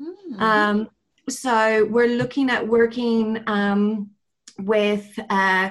Mm. 0.00 0.40
um, 0.40 0.90
so 1.28 1.84
we're 1.86 2.16
looking 2.16 2.50
at 2.50 2.66
working 2.66 3.42
um, 3.46 4.10
with 4.58 5.18
uh, 5.30 5.70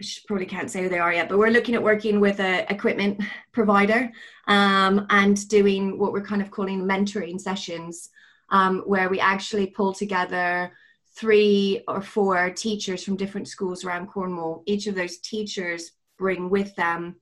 I 0.00 0.04
probably 0.26 0.46
can't 0.46 0.70
say 0.70 0.82
who 0.82 0.88
they 0.88 0.98
are 0.98 1.12
yet, 1.12 1.28
but 1.28 1.38
we're 1.38 1.50
looking 1.50 1.74
at 1.74 1.82
working 1.82 2.18
with 2.18 2.40
a 2.40 2.70
equipment 2.72 3.22
provider 3.52 4.10
um, 4.48 5.06
and 5.10 5.48
doing 5.48 5.98
what 5.98 6.12
we're 6.12 6.24
kind 6.24 6.42
of 6.42 6.50
calling 6.50 6.82
mentoring 6.82 7.40
sessions, 7.40 8.08
um, 8.50 8.80
where 8.86 9.08
we 9.08 9.20
actually 9.20 9.66
pull 9.66 9.92
together 9.92 10.72
three 11.14 11.84
or 11.88 12.00
four 12.00 12.50
teachers 12.50 13.04
from 13.04 13.16
different 13.16 13.48
schools 13.48 13.84
around 13.84 14.06
Cornwall. 14.06 14.62
Each 14.66 14.86
of 14.86 14.94
those 14.94 15.18
teachers 15.18 15.92
bring 16.18 16.48
with 16.48 16.74
them 16.74 17.16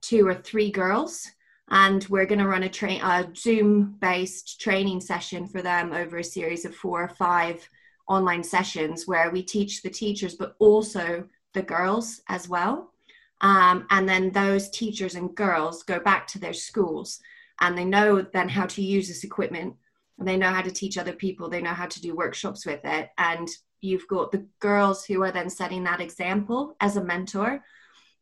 two 0.00 0.26
or 0.26 0.34
three 0.34 0.70
girls, 0.70 1.28
and 1.70 2.04
we're 2.08 2.26
going 2.26 2.40
to 2.40 2.48
run 2.48 2.64
a, 2.64 2.68
train 2.68 3.00
a 3.02 3.28
Zoom-based 3.36 4.60
training 4.60 5.00
session 5.00 5.46
for 5.46 5.62
them 5.62 5.92
over 5.92 6.18
a 6.18 6.24
series 6.24 6.64
of 6.64 6.74
four 6.74 7.02
or 7.02 7.08
five 7.08 7.68
online 8.08 8.42
sessions 8.42 9.06
where 9.06 9.30
we 9.30 9.42
teach 9.42 9.82
the 9.82 9.90
teachers, 9.90 10.34
but 10.34 10.54
also 10.58 11.24
the 11.56 11.62
girls 11.62 12.20
as 12.28 12.48
well. 12.48 12.92
Um, 13.40 13.86
and 13.90 14.08
then 14.08 14.30
those 14.30 14.70
teachers 14.70 15.14
and 15.14 15.34
girls 15.34 15.82
go 15.82 15.98
back 15.98 16.26
to 16.28 16.38
their 16.38 16.52
schools 16.52 17.20
and 17.60 17.76
they 17.76 17.84
know 17.84 18.22
then 18.22 18.48
how 18.48 18.66
to 18.66 18.82
use 18.82 19.08
this 19.08 19.24
equipment. 19.24 19.74
And 20.18 20.28
they 20.28 20.36
know 20.36 20.50
how 20.50 20.62
to 20.62 20.70
teach 20.70 20.96
other 20.96 21.12
people. 21.12 21.48
They 21.48 21.62
know 21.62 21.74
how 21.74 21.86
to 21.86 22.00
do 22.00 22.14
workshops 22.14 22.64
with 22.64 22.80
it. 22.84 23.10
And 23.18 23.48
you've 23.80 24.06
got 24.06 24.32
the 24.32 24.46
girls 24.60 25.04
who 25.04 25.22
are 25.22 25.32
then 25.32 25.50
setting 25.50 25.84
that 25.84 26.00
example 26.00 26.76
as 26.80 26.96
a 26.96 27.04
mentor. 27.04 27.64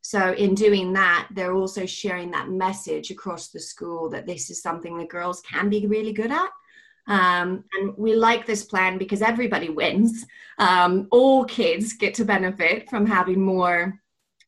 So 0.01 0.33
in 0.33 0.55
doing 0.55 0.93
that 0.93 1.29
they're 1.33 1.55
also 1.55 1.87
sharing 1.87 2.31
that 2.33 2.51
message 2.51 3.11
across 3.11 3.49
the 3.49 3.61
school 3.61 4.11
that 4.11 4.27
this 4.27 4.51
is 4.51 4.63
something 4.63 4.97
the 4.97 5.07
girls 5.07 5.41
can 5.41 5.69
be 5.69 5.87
really 5.87 6.13
good 6.13 6.31
at 6.31 6.51
um, 7.07 7.65
and 7.75 7.97
we 7.97 8.15
like 8.15 8.47
this 8.47 8.65
plan 8.65 8.99
because 8.99 9.23
everybody 9.23 9.69
wins. 9.69 10.25
Um, 10.59 11.09
all 11.11 11.45
kids 11.45 11.95
get 11.95 12.15
to 12.15 12.25
benefit 12.25 12.89
from 12.89 13.07
having 13.07 13.41
more 13.41 14.01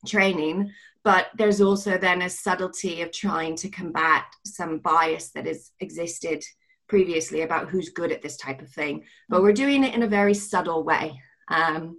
training, 0.07 0.73
but 1.05 1.29
there's 1.37 1.61
also 1.61 1.99
then 1.99 2.23
a 2.23 2.31
subtlety 2.31 3.03
of 3.03 3.13
trying 3.13 3.57
to 3.57 3.69
combat 3.69 4.25
some 4.45 4.79
bias 4.79 5.31
that 5.31 5.47
has 5.47 5.73
existed 5.81 6.45
previously 6.89 7.43
about 7.43 7.69
who's 7.69 7.91
good 7.91 8.13
at 8.13 8.23
this 8.23 8.37
type 8.37 8.63
of 8.63 8.71
thing. 8.71 9.05
But 9.29 9.43
we're 9.43 9.53
doing 9.53 9.85
it 9.85 9.95
in 9.95 10.03
a 10.03 10.09
very 10.09 10.35
subtle 10.35 10.83
way. 10.85 11.21
Um, 11.49 11.99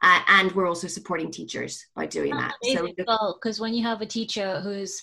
and 0.00 0.52
we're 0.52 0.68
also 0.68 0.86
supporting 0.86 1.30
teachers 1.30 1.84
by 1.96 2.06
doing 2.06 2.30
that. 2.30 2.54
So, 2.62 2.88
because 3.34 3.58
when 3.58 3.74
you 3.74 3.82
have 3.82 4.00
a 4.00 4.06
teacher 4.06 4.60
who's 4.60 5.02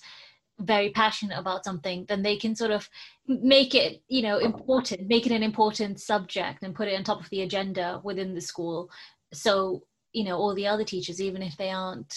very 0.60 0.90
passionate 0.90 1.38
about 1.38 1.66
something 1.66 2.06
then 2.08 2.22
they 2.22 2.38
can 2.38 2.56
sort 2.56 2.72
of 2.72 2.90
make 3.28 3.76
it 3.76 4.02
you 4.08 4.22
know 4.22 4.38
important 4.38 5.08
make 5.08 5.26
it 5.26 5.32
an 5.32 5.44
important 5.44 6.00
subject 6.00 6.64
and 6.64 6.76
put 6.76 6.88
it 6.88 6.96
on 6.96 7.04
top 7.04 7.20
of 7.20 7.30
the 7.30 7.42
agenda 7.42 8.00
within 8.04 8.34
the 8.34 8.42
school. 8.42 8.90
So 9.34 9.84
you 10.14 10.24
know 10.24 10.38
all 10.38 10.56
the 10.56 10.68
other 10.68 10.84
teachers 10.84 11.22
even 11.22 11.42
if 11.42 11.58
they 11.58 11.72
aren't 11.72 12.14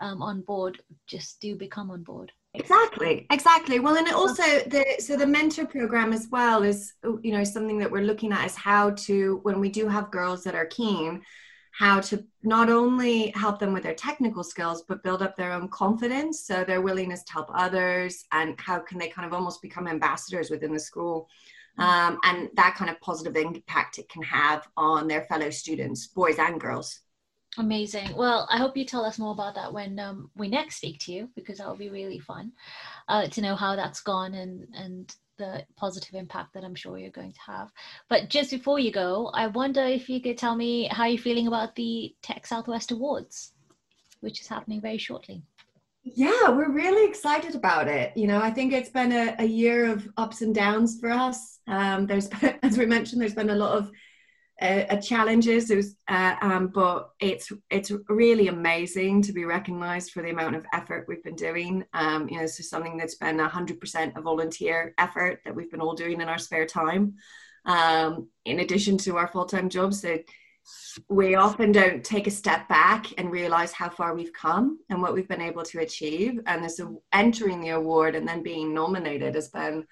um, 0.00 0.22
on 0.22 0.42
board 0.42 0.80
just 1.06 1.40
do 1.40 1.56
become 1.56 1.90
on 1.90 2.02
board. 2.02 2.32
Exactly. 2.54 3.26
Exactly. 3.30 3.80
Well 3.80 3.96
and 3.96 4.08
also 4.08 4.42
the 4.42 4.84
so 4.98 5.16
the 5.16 5.26
mentor 5.26 5.66
program 5.66 6.12
as 6.12 6.28
well 6.30 6.62
is 6.62 6.92
you 7.22 7.32
know 7.32 7.44
something 7.44 7.78
that 7.78 7.90
we're 7.90 8.02
looking 8.02 8.32
at 8.32 8.46
is 8.46 8.54
how 8.54 8.90
to 8.90 9.40
when 9.42 9.60
we 9.60 9.68
do 9.68 9.88
have 9.88 10.10
girls 10.10 10.44
that 10.44 10.54
are 10.54 10.66
keen 10.66 11.22
how 11.80 11.98
to 11.98 12.22
not 12.42 12.68
only 12.68 13.30
help 13.30 13.58
them 13.58 13.72
with 13.72 13.82
their 13.82 13.94
technical 13.94 14.44
skills 14.44 14.82
but 14.86 15.02
build 15.02 15.22
up 15.22 15.34
their 15.34 15.50
own 15.50 15.66
confidence. 15.68 16.44
So 16.44 16.62
their 16.62 16.82
willingness 16.82 17.22
to 17.24 17.32
help 17.32 17.48
others 17.54 18.26
and 18.32 18.54
how 18.60 18.80
can 18.80 18.98
they 18.98 19.08
kind 19.08 19.26
of 19.26 19.32
almost 19.32 19.62
become 19.62 19.88
ambassadors 19.88 20.50
within 20.50 20.74
the 20.74 20.78
school. 20.78 21.26
Um, 21.78 22.18
and 22.24 22.50
that 22.56 22.74
kind 22.74 22.90
of 22.90 23.00
positive 23.00 23.34
impact 23.34 23.98
it 23.98 24.10
can 24.10 24.22
have 24.24 24.68
on 24.76 25.08
their 25.08 25.22
fellow 25.22 25.48
students 25.48 26.08
boys 26.08 26.38
and 26.38 26.60
girls. 26.60 27.00
Amazing. 27.56 28.14
Well 28.14 28.46
i 28.50 28.58
hope 28.58 28.76
you 28.76 28.84
tell 28.84 29.06
us 29.06 29.18
more 29.18 29.32
about 29.32 29.54
that 29.54 29.72
when 29.72 29.98
um, 29.98 30.30
we 30.36 30.48
next 30.48 30.76
speak 30.76 30.98
to 31.00 31.12
you 31.12 31.30
because 31.34 31.56
that 31.58 31.66
will 31.66 31.76
be 31.86 31.88
really 31.88 32.18
fun 32.18 32.52
uh, 33.08 33.26
to 33.28 33.40
know 33.40 33.56
how 33.56 33.74
that's 33.74 34.02
gone 34.02 34.34
and 34.34 34.66
and 34.74 35.16
the 35.40 35.64
positive 35.76 36.14
impact 36.14 36.52
that 36.54 36.64
I'm 36.64 36.74
sure 36.74 36.98
you're 36.98 37.10
going 37.10 37.32
to 37.32 37.40
have. 37.46 37.72
But 38.08 38.28
just 38.28 38.50
before 38.50 38.78
you 38.78 38.92
go, 38.92 39.30
I 39.34 39.46
wonder 39.48 39.82
if 39.82 40.08
you 40.08 40.20
could 40.20 40.38
tell 40.38 40.54
me 40.54 40.86
how 40.88 41.06
you're 41.06 41.22
feeling 41.22 41.48
about 41.48 41.74
the 41.74 42.14
Tech 42.22 42.46
Southwest 42.46 42.92
Awards, 42.92 43.52
which 44.20 44.40
is 44.40 44.46
happening 44.46 44.80
very 44.80 44.98
shortly. 44.98 45.42
Yeah, 46.02 46.50
we're 46.50 46.70
really 46.70 47.08
excited 47.08 47.54
about 47.54 47.88
it. 47.88 48.16
You 48.16 48.26
know, 48.26 48.40
I 48.40 48.50
think 48.50 48.72
it's 48.72 48.90
been 48.90 49.12
a, 49.12 49.34
a 49.38 49.44
year 49.44 49.90
of 49.90 50.08
ups 50.16 50.42
and 50.42 50.54
downs 50.54 51.00
for 51.00 51.10
us. 51.10 51.58
Um, 51.66 52.06
there's 52.06 52.28
been, 52.28 52.58
as 52.62 52.78
we 52.78 52.86
mentioned, 52.86 53.20
there's 53.20 53.34
been 53.34 53.50
a 53.50 53.56
lot 53.56 53.76
of 53.76 53.90
uh, 54.60 54.96
challenges. 54.96 55.70
It 55.70 55.76
was, 55.76 55.96
uh, 56.08 56.36
um, 56.42 56.68
but 56.68 57.10
it's 57.18 57.50
it's 57.70 57.92
really 58.08 58.48
amazing 58.48 59.22
to 59.22 59.32
be 59.32 59.44
recognised 59.44 60.12
for 60.12 60.22
the 60.22 60.30
amount 60.30 60.56
of 60.56 60.66
effort 60.72 61.06
we've 61.08 61.24
been 61.24 61.36
doing. 61.36 61.84
Um, 61.94 62.28
you 62.28 62.36
know, 62.36 62.42
this 62.42 62.60
is 62.60 62.68
something 62.68 62.96
that's 62.96 63.14
been 63.14 63.38
hundred 63.38 63.80
percent 63.80 64.14
a 64.16 64.20
volunteer 64.20 64.94
effort 64.98 65.40
that 65.44 65.54
we've 65.54 65.70
been 65.70 65.80
all 65.80 65.94
doing 65.94 66.20
in 66.20 66.28
our 66.28 66.38
spare 66.38 66.66
time, 66.66 67.14
um, 67.64 68.28
in 68.44 68.60
addition 68.60 68.98
to 68.98 69.16
our 69.16 69.28
full 69.28 69.46
time 69.46 69.68
jobs. 69.68 70.02
So 70.02 70.18
we 71.08 71.34
often 71.34 71.72
don't 71.72 72.04
take 72.04 72.26
a 72.26 72.30
step 72.30 72.68
back 72.68 73.06
and 73.18 73.30
realize 73.30 73.72
how 73.72 73.88
far 73.88 74.14
we've 74.14 74.32
come 74.32 74.78
and 74.90 75.00
what 75.00 75.14
we've 75.14 75.28
been 75.28 75.40
able 75.40 75.62
to 75.64 75.80
achieve. 75.80 76.38
And 76.46 76.62
this 76.62 76.80
entering 77.12 77.60
the 77.60 77.70
award 77.70 78.14
and 78.14 78.28
then 78.28 78.42
being 78.42 78.74
nominated 78.74 79.34
has 79.34 79.48
been 79.48 79.86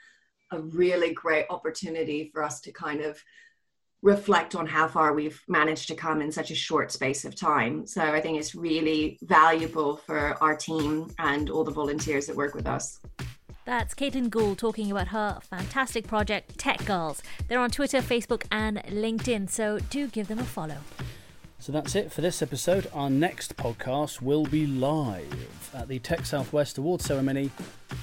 a 0.50 0.60
really 0.60 1.12
great 1.12 1.46
opportunity 1.50 2.30
for 2.32 2.42
us 2.42 2.60
to 2.62 2.72
kind 2.72 3.00
of 3.00 3.22
reflect 4.02 4.54
on 4.54 4.66
how 4.66 4.86
far 4.86 5.12
we've 5.12 5.42
managed 5.48 5.88
to 5.88 5.94
come 5.94 6.20
in 6.20 6.30
such 6.30 6.50
a 6.50 6.54
short 6.54 6.92
space 6.92 7.24
of 7.24 7.34
time. 7.34 7.86
So 7.86 8.02
I 8.02 8.20
think 8.20 8.38
it's 8.38 8.54
really 8.54 9.18
valuable 9.22 9.96
for 9.96 10.36
our 10.42 10.56
team 10.56 11.10
and 11.18 11.50
all 11.50 11.64
the 11.64 11.72
volunteers 11.72 12.26
that 12.26 12.36
work 12.36 12.54
with 12.54 12.66
us. 12.66 13.00
That's 13.64 13.94
Caitlin 13.94 14.30
Gould 14.30 14.56
talking 14.56 14.90
about 14.90 15.08
her 15.08 15.38
fantastic 15.42 16.06
project, 16.06 16.56
Tech 16.56 16.82
Girls. 16.86 17.22
They're 17.48 17.60
on 17.60 17.70
Twitter, 17.70 17.98
Facebook, 17.98 18.44
and 18.50 18.78
LinkedIn, 18.84 19.50
so 19.50 19.78
do 19.90 20.06
give 20.08 20.28
them 20.28 20.38
a 20.38 20.44
follow. 20.44 20.78
So 21.60 21.72
that's 21.72 21.94
it 21.94 22.12
for 22.12 22.20
this 22.20 22.40
episode. 22.40 22.88
Our 22.94 23.10
next 23.10 23.56
podcast 23.56 24.22
will 24.22 24.46
be 24.46 24.66
live 24.66 25.70
at 25.74 25.88
the 25.88 25.98
Tech 25.98 26.24
Southwest 26.24 26.78
Award 26.78 27.02
ceremony 27.02 27.50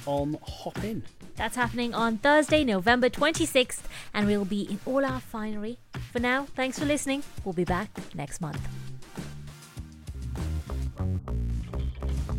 on 0.04 0.38
Hopin. 0.42 1.02
That's 1.36 1.56
happening 1.56 1.94
on 1.94 2.18
Thursday, 2.18 2.64
November 2.64 3.08
26th, 3.08 3.80
and 4.14 4.26
we'll 4.26 4.44
be 4.44 4.62
in 4.62 4.78
all 4.86 5.04
our 5.04 5.20
finery. 5.20 5.78
For 6.12 6.20
now, 6.20 6.46
thanks 6.54 6.78
for 6.78 6.84
listening. 6.84 7.22
We'll 7.44 7.54
be 7.54 7.64
back 7.64 7.90
next 8.14 8.40
month. 8.40 8.60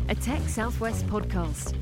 A 0.08 0.14
Tech 0.14 0.40
Southwest 0.48 1.06
podcast. 1.06 1.74